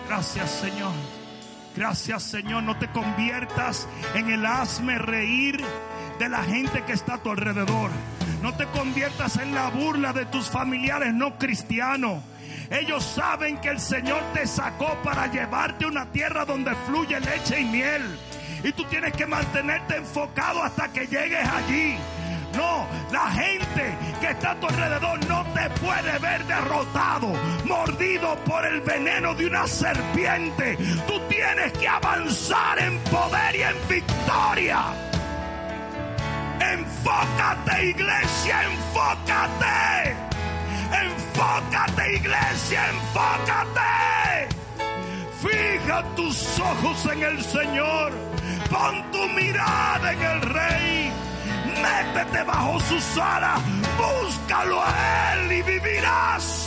Gracias 0.08 0.50
Señor. 0.52 1.25
Gracias 1.76 2.24
Señor. 2.24 2.64
No 2.64 2.78
te 2.78 2.88
conviertas 2.88 3.88
en 4.14 4.30
el 4.30 4.46
hazme 4.46 4.98
reír 4.98 5.60
de 6.20 6.30
la 6.30 6.44
gente 6.44 6.84
que 6.84 6.94
está 6.94 7.16
a 7.16 7.24
tu 7.24 7.32
alrededor. 7.32 7.92
No 8.42 8.56
te 8.56 8.66
conviertas 8.68 9.38
en 9.38 9.54
la 9.54 9.70
burla 9.70 10.14
de 10.14 10.26
tus 10.26 10.50
familiares 10.50 11.14
no 11.14 11.38
cristianos. 11.38 12.24
Ellos 12.70 13.04
saben 13.04 13.58
que 13.58 13.70
el 13.70 13.80
Señor 13.80 14.22
te 14.34 14.48
sacó 14.48 14.98
para 15.04 15.28
llevarte 15.28 15.86
a 15.86 15.88
una 15.88 16.12
tierra 16.12 16.46
donde 16.46 16.74
fluye 16.88 17.20
leche 17.20 17.60
y 17.60 17.66
miel. 17.66 18.04
Y 18.64 18.72
tú 18.72 18.84
tienes 18.86 19.14
que 19.14 19.28
mantenerte 19.28 19.98
enfocado 19.98 20.64
hasta 20.64 20.92
que 20.92 21.06
llegues 21.06 21.48
allí. 21.48 21.98
No, 22.56 22.88
la 23.12 23.32
gente 23.32 23.98
que 24.22 24.28
está 24.28 24.52
a 24.52 24.60
tu 24.60 24.68
alrededor 24.68 25.26
no 25.28 25.44
te 25.54 25.70
puede 25.82 26.18
ver 26.20 26.46
derrotado, 26.46 27.34
mordido 27.66 28.36
por 28.46 28.66
el 28.66 28.82
veneno 28.82 29.34
de 29.36 29.48
una 29.48 29.68
serpiente. 29.68 30.78
Tú 31.08 31.20
tienes 31.28 31.74
que 31.74 31.88
avanzar 31.88 32.80
en 32.80 32.98
poder 33.00 33.56
y 33.56 33.62
en 33.64 33.88
victoria. 33.90 34.84
Enfócate, 36.60 37.86
iglesia, 37.86 38.64
enfócate. 38.64 40.16
Enfócate, 41.04 42.16
iglesia, 42.16 42.90
enfócate. 42.90 44.56
Fija 45.42 46.04
tus 46.16 46.60
ojos 46.60 47.06
en 47.12 47.24
el 47.24 47.44
Señor. 47.44 48.14
Pon 48.70 49.12
tu 49.12 49.28
mirada 49.30 50.14
en 50.14 50.22
el 50.22 50.42
Rey. 50.42 51.15
Métete 51.86 52.44
bajo 52.44 52.80
sus 52.80 53.18
alas. 53.18 53.62
Búscalo 53.98 54.82
a 54.82 55.34
Él 55.34 55.52
y 55.52 55.62
vivirás. 55.62 56.62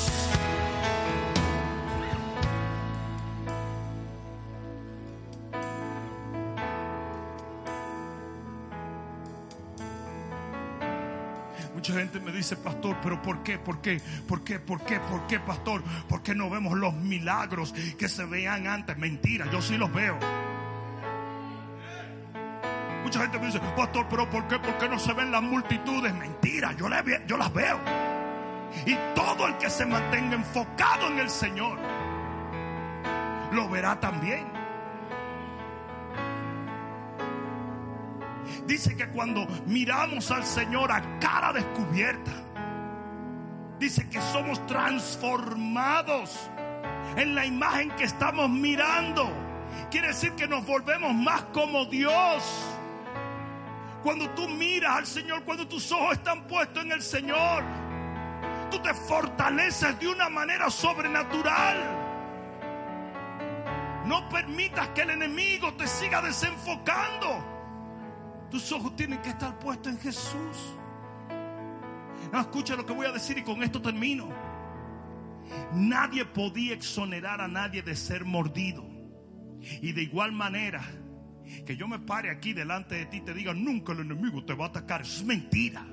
Mucha 11.74 11.92
gente 11.94 12.20
me 12.20 12.32
dice, 12.32 12.56
pastor, 12.56 12.96
pero 13.02 13.22
¿por 13.22 13.42
qué? 13.42 13.58
¿Por 13.58 13.80
qué? 13.80 14.00
¿Por 14.26 14.42
qué? 14.44 14.58
¿Por 14.58 14.80
qué? 14.82 15.00
¿Por 15.00 15.26
qué, 15.26 15.40
pastor? 15.40 15.82
¿Por 16.08 16.22
qué 16.22 16.34
no 16.34 16.50
vemos 16.50 16.76
los 16.76 16.94
milagros 16.94 17.72
que 17.98 18.08
se 18.08 18.24
veían 18.24 18.66
antes? 18.66 18.98
Mentira, 18.98 19.50
yo 19.50 19.62
sí 19.62 19.76
los 19.76 19.92
veo. 19.92 20.18
Mucha 23.08 23.22
gente 23.22 23.38
me 23.38 23.46
dice, 23.46 23.60
pastor, 23.74 24.06
pero 24.10 24.28
¿por 24.28 24.46
qué? 24.48 24.58
¿Por 24.58 24.76
qué 24.76 24.86
no 24.86 24.98
se 24.98 25.14
ven 25.14 25.30
las 25.30 25.40
multitudes? 25.40 26.12
Mentira, 26.12 26.72
yo, 26.72 26.90
las 26.90 27.02
veo. 27.54 27.80
Y 28.84 28.94
todo 29.14 29.46
el 29.46 29.56
que 29.56 29.70
se 29.70 29.86
mantenga 29.86 30.34
enfocado 30.34 31.06
en 31.06 31.18
el 31.18 31.30
Señor, 31.30 31.78
lo 33.52 33.66
verá 33.70 33.98
también. 33.98 34.46
Dice 38.66 38.94
que 38.94 39.08
cuando 39.08 39.46
miramos 39.64 40.30
al 40.30 40.44
Señor 40.44 40.92
a 40.92 41.00
cara 41.18 41.54
descubierta, 41.54 42.32
dice 43.78 44.06
que 44.10 44.20
somos 44.20 44.66
transformados 44.66 46.50
en 47.16 47.34
la 47.34 47.46
imagen 47.46 47.90
que 47.92 48.04
estamos 48.04 48.50
mirando. 48.50 49.32
Quiere 49.90 50.08
decir 50.08 50.32
que 50.32 50.46
nos 50.46 50.66
volvemos 50.66 51.14
más 51.14 51.44
como 51.54 51.86
Dios. 51.86 52.74
Cuando 54.02 54.30
tú 54.30 54.48
miras 54.48 54.96
al 54.96 55.06
Señor, 55.06 55.44
cuando 55.44 55.66
tus 55.66 55.90
ojos 55.90 56.12
están 56.12 56.46
puestos 56.46 56.84
en 56.84 56.92
el 56.92 57.02
Señor, 57.02 57.64
tú 58.70 58.78
te 58.80 58.94
fortaleces 58.94 59.98
de 59.98 60.08
una 60.08 60.28
manera 60.28 60.70
sobrenatural. 60.70 62.06
No 64.06 64.28
permitas 64.28 64.88
que 64.88 65.02
el 65.02 65.10
enemigo 65.10 65.74
te 65.74 65.86
siga 65.86 66.22
desenfocando. 66.22 67.44
Tus 68.50 68.72
ojos 68.72 68.96
tienen 68.96 69.20
que 69.20 69.30
estar 69.30 69.58
puestos 69.58 69.92
en 69.92 69.98
Jesús. 69.98 70.74
No, 72.32 72.40
escucha 72.40 72.76
lo 72.76 72.86
que 72.86 72.92
voy 72.92 73.06
a 73.06 73.12
decir 73.12 73.36
y 73.38 73.42
con 73.42 73.62
esto 73.62 73.82
termino. 73.82 74.28
Nadie 75.72 76.24
podía 76.24 76.74
exonerar 76.74 77.40
a 77.40 77.48
nadie 77.48 77.82
de 77.82 77.96
ser 77.96 78.24
mordido. 78.24 78.86
Y 79.60 79.92
de 79.92 80.02
igual 80.02 80.32
manera, 80.32 80.82
que 81.66 81.76
yo 81.76 81.88
me 81.88 81.98
pare 81.98 82.30
aquí 82.30 82.52
delante 82.52 82.94
de 82.96 83.06
ti 83.06 83.18
y 83.18 83.20
te 83.22 83.34
diga, 83.34 83.54
nunca 83.54 83.92
el 83.92 84.00
enemigo 84.00 84.44
te 84.44 84.54
va 84.54 84.66
a 84.66 84.68
atacar. 84.68 85.02
Es 85.02 85.24
mentira. 85.24 85.86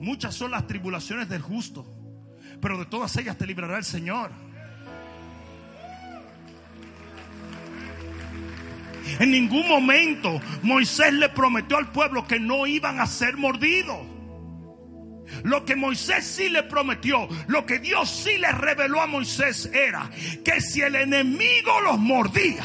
Muchas 0.00 0.34
son 0.34 0.50
las 0.50 0.66
tribulaciones 0.66 1.28
del 1.28 1.42
justo, 1.42 1.86
pero 2.60 2.78
de 2.78 2.86
todas 2.86 3.16
ellas 3.16 3.36
te 3.36 3.46
librará 3.46 3.78
el 3.78 3.84
Señor. 3.84 4.30
En 9.20 9.30
ningún 9.30 9.68
momento 9.68 10.40
Moisés 10.62 11.12
le 11.12 11.28
prometió 11.28 11.76
al 11.76 11.92
pueblo 11.92 12.26
que 12.26 12.40
no 12.40 12.66
iban 12.66 13.00
a 13.00 13.06
ser 13.06 13.36
mordidos. 13.36 14.16
Lo 15.42 15.64
que 15.64 15.76
Moisés 15.76 16.24
sí 16.24 16.48
le 16.48 16.62
prometió, 16.64 17.28
lo 17.48 17.66
que 17.66 17.78
Dios 17.78 18.10
sí 18.10 18.38
le 18.38 18.50
reveló 18.52 19.00
a 19.00 19.06
Moisés 19.06 19.70
era 19.72 20.10
que 20.44 20.60
si 20.60 20.82
el 20.82 20.94
enemigo 20.94 21.80
los 21.80 21.98
mordía, 21.98 22.64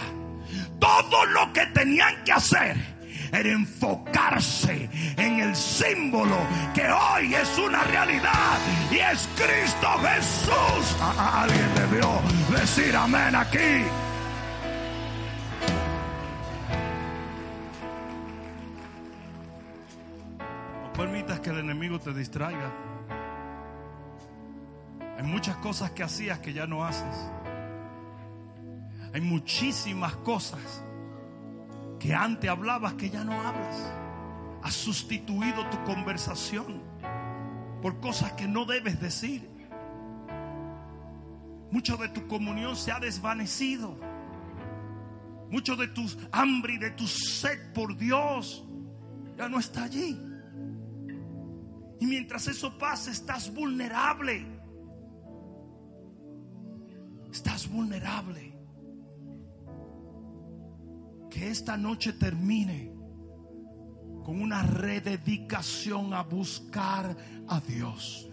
todo 0.82 1.26
lo 1.28 1.54
que 1.54 1.66
tenían 1.68 2.24
que 2.26 2.34
hacer 2.34 2.76
era 3.32 3.50
enfocarse 3.50 4.90
en 5.16 5.40
el 5.40 5.56
símbolo 5.56 6.36
que 6.74 6.86
hoy 6.90 7.34
es 7.34 7.58
una 7.58 7.82
realidad 7.86 8.58
y 8.92 8.98
es 8.98 9.30
Cristo 9.38 9.88
Jesús. 10.00 10.98
A- 11.00 11.44
Alguien 11.44 11.70
debió 11.76 12.10
decir 12.60 12.94
amén 12.96 13.34
aquí. 13.34 13.86
No 20.84 20.94
permitas 20.94 21.40
que 21.40 21.50
el 21.50 21.60
enemigo 21.60 22.00
te 22.00 22.14
distraiga. 22.14 22.72
Hay 25.18 25.24
muchas 25.24 25.56
cosas 25.58 25.92
que 25.92 26.04
hacías 26.04 26.40
que 26.40 26.54
ya 26.54 26.66
no 26.68 26.84
haces. 26.86 27.32
Hay 29.14 29.22
muchísimas 29.22 30.16
cosas 30.18 30.84
que 32.00 32.14
antes 32.14 32.50
hablabas 32.50 32.94
que 32.94 33.10
ya 33.10 33.24
no 33.24 33.34
hablas. 33.42 33.94
Has 34.64 34.74
sustituido 34.74 35.68
tu 35.70 35.84
conversación 35.84 36.82
por 37.82 38.00
cosas 38.00 38.34
que 38.34 38.48
no 38.48 38.66
debes 38.66 39.00
decir. 39.00 39.50
Mucho 41.72 41.98
de 41.98 42.10
tu 42.10 42.28
comunión 42.28 42.76
se 42.76 42.92
ha 42.92 43.00
desvanecido. 43.00 43.98
Mucho 45.50 45.76
de 45.76 45.88
tu 45.88 46.06
hambre 46.32 46.76
y 46.76 46.78
de 46.78 46.92
tu 46.92 47.08
sed 47.08 47.74
por 47.74 47.98
Dios 47.98 48.66
ya 49.38 49.50
no 49.50 49.60
está 49.60 49.84
allí. 49.84 50.18
Y 52.00 52.06
mientras 52.06 52.48
eso 52.48 52.78
pasa, 52.78 53.12
estás 53.12 53.54
vulnerable. 53.54 54.46
Estás 57.32 57.70
vulnerable. 57.70 58.51
Que 61.32 61.50
esta 61.50 61.78
noche 61.78 62.14
termine 62.14 62.92
con 64.24 64.42
una 64.42 64.62
rededicación 64.64 66.14
a 66.14 66.22
buscar 66.24 67.16
a 67.48 67.60
Dios. 67.62 68.28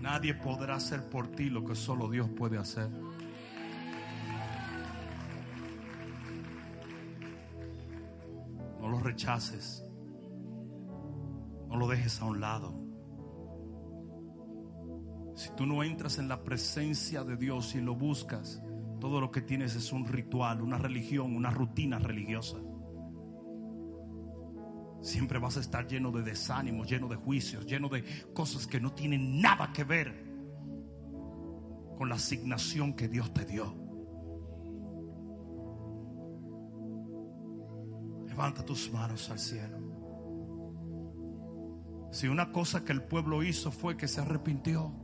Nadie 0.00 0.34
podrá 0.34 0.76
hacer 0.76 1.08
por 1.08 1.28
ti 1.28 1.50
lo 1.50 1.64
que 1.64 1.74
solo 1.74 2.08
Dios 2.08 2.28
puede 2.30 2.56
hacer. 2.56 2.88
Rechaces. 9.10 9.84
No 11.68 11.76
lo 11.76 11.88
dejes 11.88 12.20
a 12.20 12.24
un 12.24 12.40
lado. 12.40 12.80
Si 15.34 15.50
tú 15.56 15.66
no 15.66 15.82
entras 15.82 16.18
en 16.18 16.28
la 16.28 16.44
presencia 16.44 17.24
de 17.24 17.36
Dios 17.36 17.74
y 17.74 17.80
lo 17.80 17.94
buscas, 17.94 18.62
todo 19.00 19.20
lo 19.20 19.30
que 19.30 19.40
tienes 19.40 19.74
es 19.74 19.92
un 19.92 20.06
ritual, 20.06 20.62
una 20.62 20.78
religión, 20.78 21.34
una 21.34 21.50
rutina 21.50 21.98
religiosa. 21.98 22.58
Siempre 25.00 25.38
vas 25.38 25.56
a 25.56 25.60
estar 25.60 25.86
lleno 25.86 26.12
de 26.12 26.22
desánimos, 26.22 26.88
lleno 26.88 27.08
de 27.08 27.16
juicios, 27.16 27.64
lleno 27.66 27.88
de 27.88 28.04
cosas 28.34 28.66
que 28.66 28.80
no 28.80 28.92
tienen 28.92 29.40
nada 29.40 29.72
que 29.72 29.82
ver 29.82 30.30
con 31.96 32.08
la 32.08 32.16
asignación 32.16 32.92
que 32.94 33.08
Dios 33.08 33.32
te 33.32 33.44
dio. 33.44 33.89
Levanta 38.40 38.64
tus 38.64 38.90
manos 38.90 39.28
al 39.28 39.38
cielo. 39.38 39.76
Si 42.10 42.26
una 42.26 42.50
cosa 42.52 42.86
que 42.86 42.92
el 42.92 43.02
pueblo 43.02 43.42
hizo 43.42 43.70
fue 43.70 43.98
que 43.98 44.08
se 44.08 44.22
arrepintió, 44.22 44.94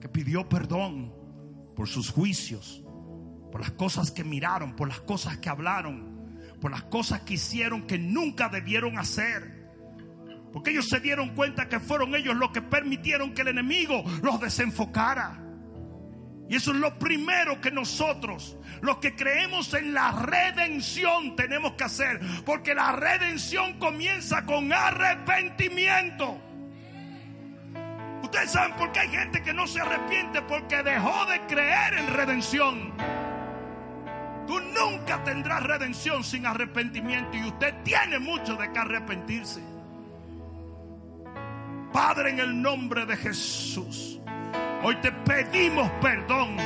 que 0.00 0.08
pidió 0.08 0.48
perdón 0.48 1.12
por 1.74 1.88
sus 1.88 2.12
juicios, 2.12 2.84
por 3.50 3.60
las 3.60 3.72
cosas 3.72 4.12
que 4.12 4.22
miraron, 4.22 4.76
por 4.76 4.86
las 4.86 5.00
cosas 5.00 5.38
que 5.38 5.48
hablaron, 5.48 6.38
por 6.60 6.70
las 6.70 6.84
cosas 6.84 7.22
que 7.22 7.34
hicieron 7.34 7.88
que 7.88 7.98
nunca 7.98 8.48
debieron 8.48 8.98
hacer. 8.98 9.68
Porque 10.52 10.70
ellos 10.70 10.86
se 10.88 11.00
dieron 11.00 11.34
cuenta 11.34 11.68
que 11.68 11.80
fueron 11.80 12.14
ellos 12.14 12.36
los 12.36 12.52
que 12.52 12.62
permitieron 12.62 13.34
que 13.34 13.42
el 13.42 13.48
enemigo 13.48 14.04
los 14.22 14.40
desenfocara. 14.40 15.44
Y 16.48 16.56
eso 16.56 16.70
es 16.70 16.78
lo 16.78 16.98
primero 16.98 17.60
que 17.60 17.70
nosotros, 17.70 18.56
los 18.80 18.96
que 18.98 19.14
creemos 19.14 19.74
en 19.74 19.92
la 19.92 20.12
redención, 20.12 21.36
tenemos 21.36 21.72
que 21.72 21.84
hacer. 21.84 22.20
Porque 22.46 22.74
la 22.74 22.92
redención 22.92 23.78
comienza 23.78 24.46
con 24.46 24.72
arrepentimiento. 24.72 26.40
Ustedes 28.22 28.50
saben 28.50 28.74
por 28.76 28.92
qué 28.92 29.00
hay 29.00 29.08
gente 29.08 29.42
que 29.42 29.52
no 29.52 29.66
se 29.66 29.80
arrepiente 29.80 30.40
porque 30.42 30.82
dejó 30.82 31.26
de 31.26 31.40
creer 31.46 31.94
en 31.94 32.06
redención. 32.08 32.92
Tú 34.46 34.58
nunca 34.60 35.22
tendrás 35.24 35.62
redención 35.62 36.24
sin 36.24 36.46
arrepentimiento 36.46 37.36
y 37.36 37.44
usted 37.44 37.74
tiene 37.84 38.18
mucho 38.18 38.56
de 38.56 38.72
que 38.72 38.78
arrepentirse. 38.78 39.60
Padre, 41.92 42.30
en 42.30 42.40
el 42.40 42.62
nombre 42.62 43.04
de 43.04 43.16
Jesús, 43.16 44.20
hoy 44.82 44.96
te 44.96 45.12
pedimos 45.12 45.90
perdón 46.00 46.56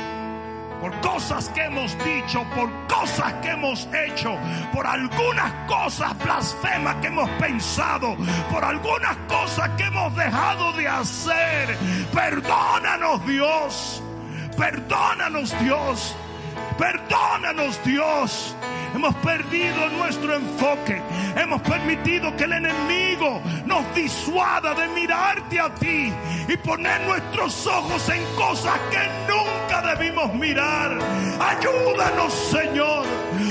por 0.81 0.99
cosas 0.99 1.47
que 1.49 1.63
hemos 1.63 1.97
dicho, 2.03 2.45
por 2.55 2.69
cosas 2.87 3.31
que 3.41 3.51
hemos 3.51 3.87
hecho, 3.93 4.37
por 4.73 4.85
algunas 4.85 5.53
cosas 5.67 6.17
blasfemas 6.19 6.95
que 6.95 7.07
hemos 7.07 7.29
pensado, 7.31 8.17
por 8.51 8.65
algunas 8.65 9.15
cosas 9.29 9.69
que 9.77 9.83
hemos 9.83 10.13
dejado 10.15 10.73
de 10.73 10.87
hacer. 10.87 11.77
Perdónanos 12.13 13.25
Dios, 13.25 14.03
perdónanos 14.57 15.57
Dios. 15.61 16.15
Perdónanos 16.77 17.83
Dios. 17.83 18.55
Hemos 18.93 19.15
perdido 19.15 19.89
nuestro 19.97 20.35
enfoque. 20.35 21.01
Hemos 21.35 21.61
permitido 21.61 22.35
que 22.35 22.43
el 22.43 22.53
enemigo 22.53 23.41
nos 23.65 23.95
disuada 23.95 24.73
de 24.75 24.87
mirarte 24.89 25.59
a 25.59 25.73
ti 25.75 26.13
y 26.47 26.57
poner 26.57 27.01
nuestros 27.01 27.65
ojos 27.67 28.07
en 28.09 28.23
cosas 28.35 28.79
que 28.91 28.99
nunca 29.31 29.95
debimos 29.95 30.33
mirar. 30.35 30.97
Ayúdanos 31.39 32.33
Señor. 32.33 33.05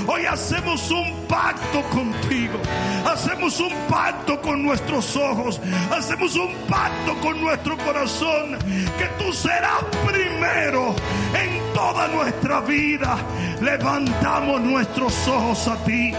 Hoy 0.06 0.26
hacemos 0.26 0.90
un 0.90 1.26
pacto 1.26 1.82
contigo. 1.90 2.58
Hacemos 3.06 3.58
un 3.60 3.72
pacto 3.88 4.40
con 4.40 4.62
nuestros 4.62 5.16
ojos. 5.16 5.60
Hacemos 5.90 6.36
un 6.36 6.54
pacto 6.68 7.18
con 7.20 7.40
nuestro 7.40 7.76
corazón. 7.78 8.58
Que 8.98 9.06
tú 9.18 9.32
serás 9.32 9.84
primero 10.06 10.94
en 11.34 11.71
toda 11.82 12.06
nuestra 12.08 12.60
vida. 12.60 13.16
Levantamos 13.60 14.60
nuestros 14.60 15.12
ojos 15.26 15.66
a 15.66 15.76
ti. 15.84 16.14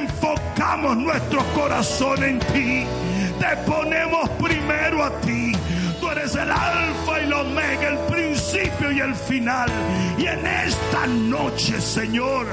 Enfocamos 0.00 0.96
nuestro 0.96 1.40
corazón 1.54 2.22
en 2.24 2.38
ti. 2.40 2.84
Te 3.38 3.56
ponemos 3.64 4.28
primero 4.30 5.04
a 5.04 5.10
ti. 5.20 5.52
Tú 6.00 6.10
eres 6.10 6.34
el 6.34 6.50
alfa 6.50 7.20
y 7.20 7.24
el 7.24 7.32
omega, 7.32 7.88
el 7.88 7.98
principio 8.12 8.90
y 8.90 9.00
el 9.00 9.14
final. 9.14 9.70
Y 10.18 10.26
en 10.26 10.44
esta 10.44 11.06
noche, 11.06 11.80
Señor, 11.80 12.46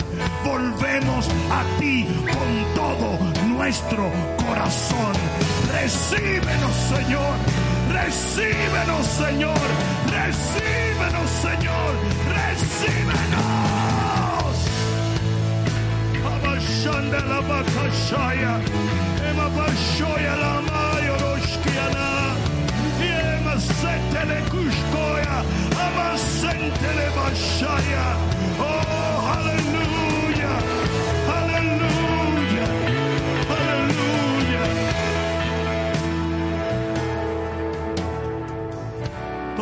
volvemos 0.44 1.28
a 1.60 1.80
ti 1.80 2.06
con 2.36 2.50
todo 2.76 3.08
nuestro 3.48 4.12
corazón. 4.46 5.14
Recíbenos, 5.74 6.76
Señor. 6.94 7.65
Recíbenos, 7.98 9.06
Señor. 9.24 9.68
Recíbenos, 10.20 11.30
Señor. 11.46 11.92
Recíbenos. 12.38 13.46
Abashanda 16.34 17.20
la 17.32 17.40
bakashaya. 17.42 18.54
Ema 19.30 19.48
bashoya 19.58 20.36
la 20.44 20.54
mayo 20.70 21.14
roshkiana. 21.24 22.08
Yema 23.02 23.56
setele 23.60 24.40
kushko 24.52 25.06
Mantele 26.66 27.10
Bashaya. 27.16 28.06
Oh, 28.60 29.34
aleluya. 29.36 31.15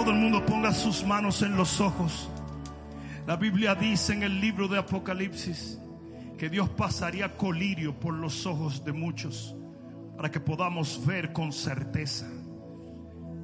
Todo 0.04 0.12
el 0.12 0.20
mundo 0.20 0.46
ponga 0.46 0.74
sus 0.74 1.06
manos 1.06 1.42
en 1.44 1.56
los 1.56 1.80
ojos. 1.80 2.30
La 3.26 3.38
Biblia 3.38 3.74
dice 3.74 4.12
en 4.12 4.24
el 4.24 4.42
libro 4.42 4.68
de 4.68 4.78
Apocalipsis 4.78 5.80
que 6.38 6.50
Dios 6.50 6.68
pasaría 6.72 7.38
colirio 7.38 7.98
por 7.98 8.14
los 8.14 8.46
ojos 8.46 8.84
de 8.84 8.92
muchos 8.92 9.56
para 10.18 10.30
que 10.30 10.42
podamos 10.42 11.06
ver 11.06 11.32
con 11.32 11.54
certeza. 11.54 12.30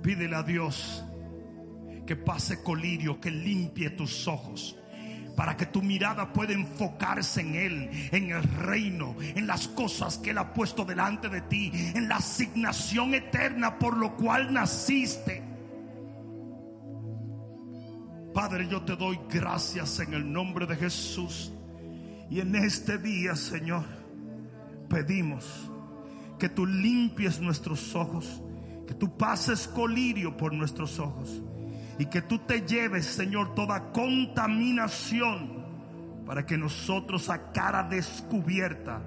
Pídele 0.04 0.36
a 0.36 0.44
Dios 0.44 1.02
que 2.06 2.18
pase 2.18 2.62
colirio, 2.62 3.22
que 3.22 3.32
limpie 3.32 3.92
tus 3.92 4.28
ojos. 4.28 4.78
Para 5.38 5.56
que 5.56 5.66
tu 5.66 5.82
mirada 5.82 6.34
pueda 6.34 6.52
enfocarse 6.52 7.40
en 7.40 7.56
Él, 7.56 7.90
en 8.12 8.32
el 8.32 8.44
reino, 8.44 9.16
en 9.22 9.48
las 9.48 9.70
cosas 9.70 10.18
que 10.18 10.32
Él 10.32 10.38
ha 10.38 10.54
puesto 10.54 10.84
delante 10.84 11.30
de 11.30 11.40
ti, 11.40 11.72
en 11.74 12.10
la 12.10 12.18
asignación 12.18 13.14
eterna 13.14 13.80
por 13.80 13.96
lo 13.96 14.18
cual 14.18 14.52
naciste. 14.52 15.49
Padre, 18.34 18.68
yo 18.68 18.82
te 18.82 18.96
doy 18.96 19.20
gracias 19.30 20.00
en 20.00 20.14
el 20.14 20.32
nombre 20.32 20.66
de 20.66 20.76
Jesús. 20.76 21.52
Y 22.30 22.40
en 22.40 22.56
este 22.56 22.98
día, 22.98 23.36
Señor, 23.36 23.86
pedimos 24.88 25.70
que 26.38 26.50
tú 26.50 26.66
limpies 26.66 27.40
nuestros 27.40 27.96
ojos, 27.96 28.42
que 28.88 28.94
tú 28.94 29.18
pases 29.18 29.68
colirio 29.68 30.38
por 30.38 30.54
nuestros 30.54 31.00
ojos 31.00 31.42
y 31.98 32.06
que 32.06 32.22
tú 32.22 32.40
te 32.40 32.62
lleves, 32.62 33.06
Señor, 33.06 33.56
toda 33.56 33.92
contaminación 33.92 35.60
para 36.26 36.46
que 36.46 36.58
nosotros 36.58 37.30
a 37.30 37.52
cara 37.52 37.84
descubierta 37.84 39.02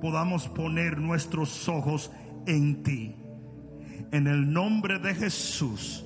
podamos 0.00 0.48
poner 0.48 0.98
nuestros 0.98 1.68
ojos 1.68 2.10
en 2.46 2.82
ti. 2.82 3.14
En 4.10 4.26
el 4.26 4.52
nombre 4.52 4.98
de 4.98 5.14
Jesús, 5.14 6.04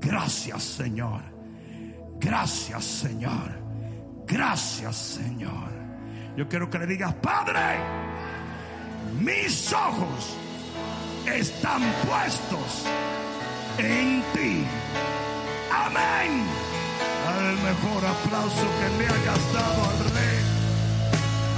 gracias, 0.00 0.62
Señor. 0.62 1.33
Gracias, 2.24 2.84
Señor. 2.84 3.50
Gracias, 4.26 4.96
Señor. 4.96 5.68
Yo 6.36 6.48
quiero 6.48 6.70
que 6.70 6.78
le 6.78 6.86
digas, 6.86 7.14
Padre, 7.16 7.76
mis 9.20 9.70
ojos 9.72 10.34
están 11.26 11.82
puestos 12.06 12.86
en 13.76 14.22
ti. 14.32 14.64
Amén. 15.70 16.46
El 17.40 17.56
mejor 17.56 18.04
aplauso 18.06 18.66
que 18.78 18.88
le 18.98 19.06
hayas 19.06 19.52
dado 19.52 19.84
al 19.90 19.98
rey. 20.14 20.40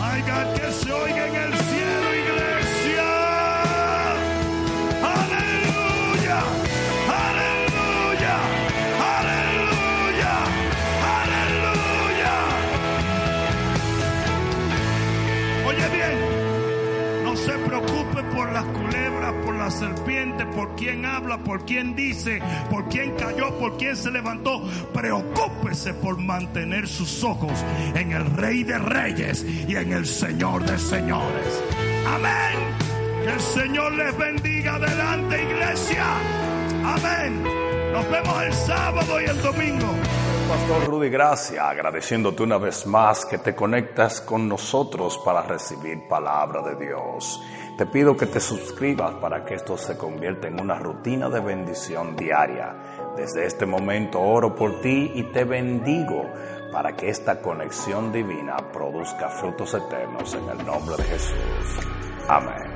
Haga 0.03 0.55
que 0.55 0.73
se 0.73 0.93
oiga 0.93 1.27
en 1.29 1.35
el 1.37 1.55
cielo, 1.59 1.86
la 19.67 19.71
serpiente, 19.73 20.47
por 20.47 20.77
quién 20.77 21.05
habla, 21.05 21.39
por 21.39 21.65
quién 21.65 21.97
dice, 21.97 22.41
por 22.71 22.89
quién 22.89 23.17
cayó, 23.17 23.53
por 23.59 23.77
quién 23.77 23.97
se 23.97 24.13
levantó. 24.13 24.63
Preocúpese 24.95 25.93
por 25.95 26.19
mantener 26.19 26.87
sus 26.87 27.25
ojos 27.25 27.65
en 27.97 28.13
el 28.13 28.27
Rey 28.37 28.63
de 28.63 28.79
Reyes 28.79 29.45
y 29.45 29.75
en 29.75 29.93
el 29.93 30.07
Señor 30.07 30.65
de 30.65 30.79
Señores. 30.79 31.63
Amén. 32.07 33.25
Que 33.25 33.33
el 33.33 33.41
Señor 33.41 33.93
les 33.95 34.17
bendiga 34.17 34.77
adelante, 34.77 35.43
iglesia. 35.43 36.05
Amén. 36.85 37.43
Nos 37.93 38.09
vemos 38.09 38.43
el 38.45 38.53
sábado 38.53 39.21
y 39.21 39.25
el 39.25 39.43
domingo. 39.43 39.89
Pastor 40.49 40.85
Rudy 40.87 41.09
Gracia, 41.09 41.69
agradeciéndote 41.69 42.45
una 42.45 42.59
vez 42.59 42.87
más 42.87 43.27
que 43.27 43.39
te 43.39 43.53
conectas 43.53 44.21
con 44.21 44.49
nosotros 44.49 45.19
para 45.25 45.43
recibir 45.43 46.07
palabra 46.07 46.63
de 46.63 46.87
Dios. 46.87 47.43
Te 47.77 47.85
pido 47.85 48.17
que 48.17 48.25
te 48.25 48.41
suscribas 48.41 49.17
para 49.17 49.45
que 49.45 49.55
esto 49.55 49.77
se 49.77 49.99
convierta 49.99 50.49
en 50.49 50.59
una 50.59 50.79
rutina 50.79 51.29
de 51.29 51.41
bendición 51.41 52.17
diaria. 52.17 52.75
Desde 53.15 53.45
este 53.45 53.67
momento 53.67 54.19
oro 54.19 54.55
por 54.55 54.81
ti 54.81 55.13
y 55.15 55.25
te 55.25 55.45
bendigo 55.45 56.25
para 56.73 56.97
que 56.97 57.11
esta 57.11 57.43
conexión 57.43 58.13
divina 58.13 58.57
produzca 58.73 59.29
frutos 59.29 59.75
eternos 59.75 60.35
en 60.35 60.49
el 60.49 60.67
nombre 60.67 60.97
de 60.97 61.05
Jesús. 61.05 61.87
Amén. 62.29 62.76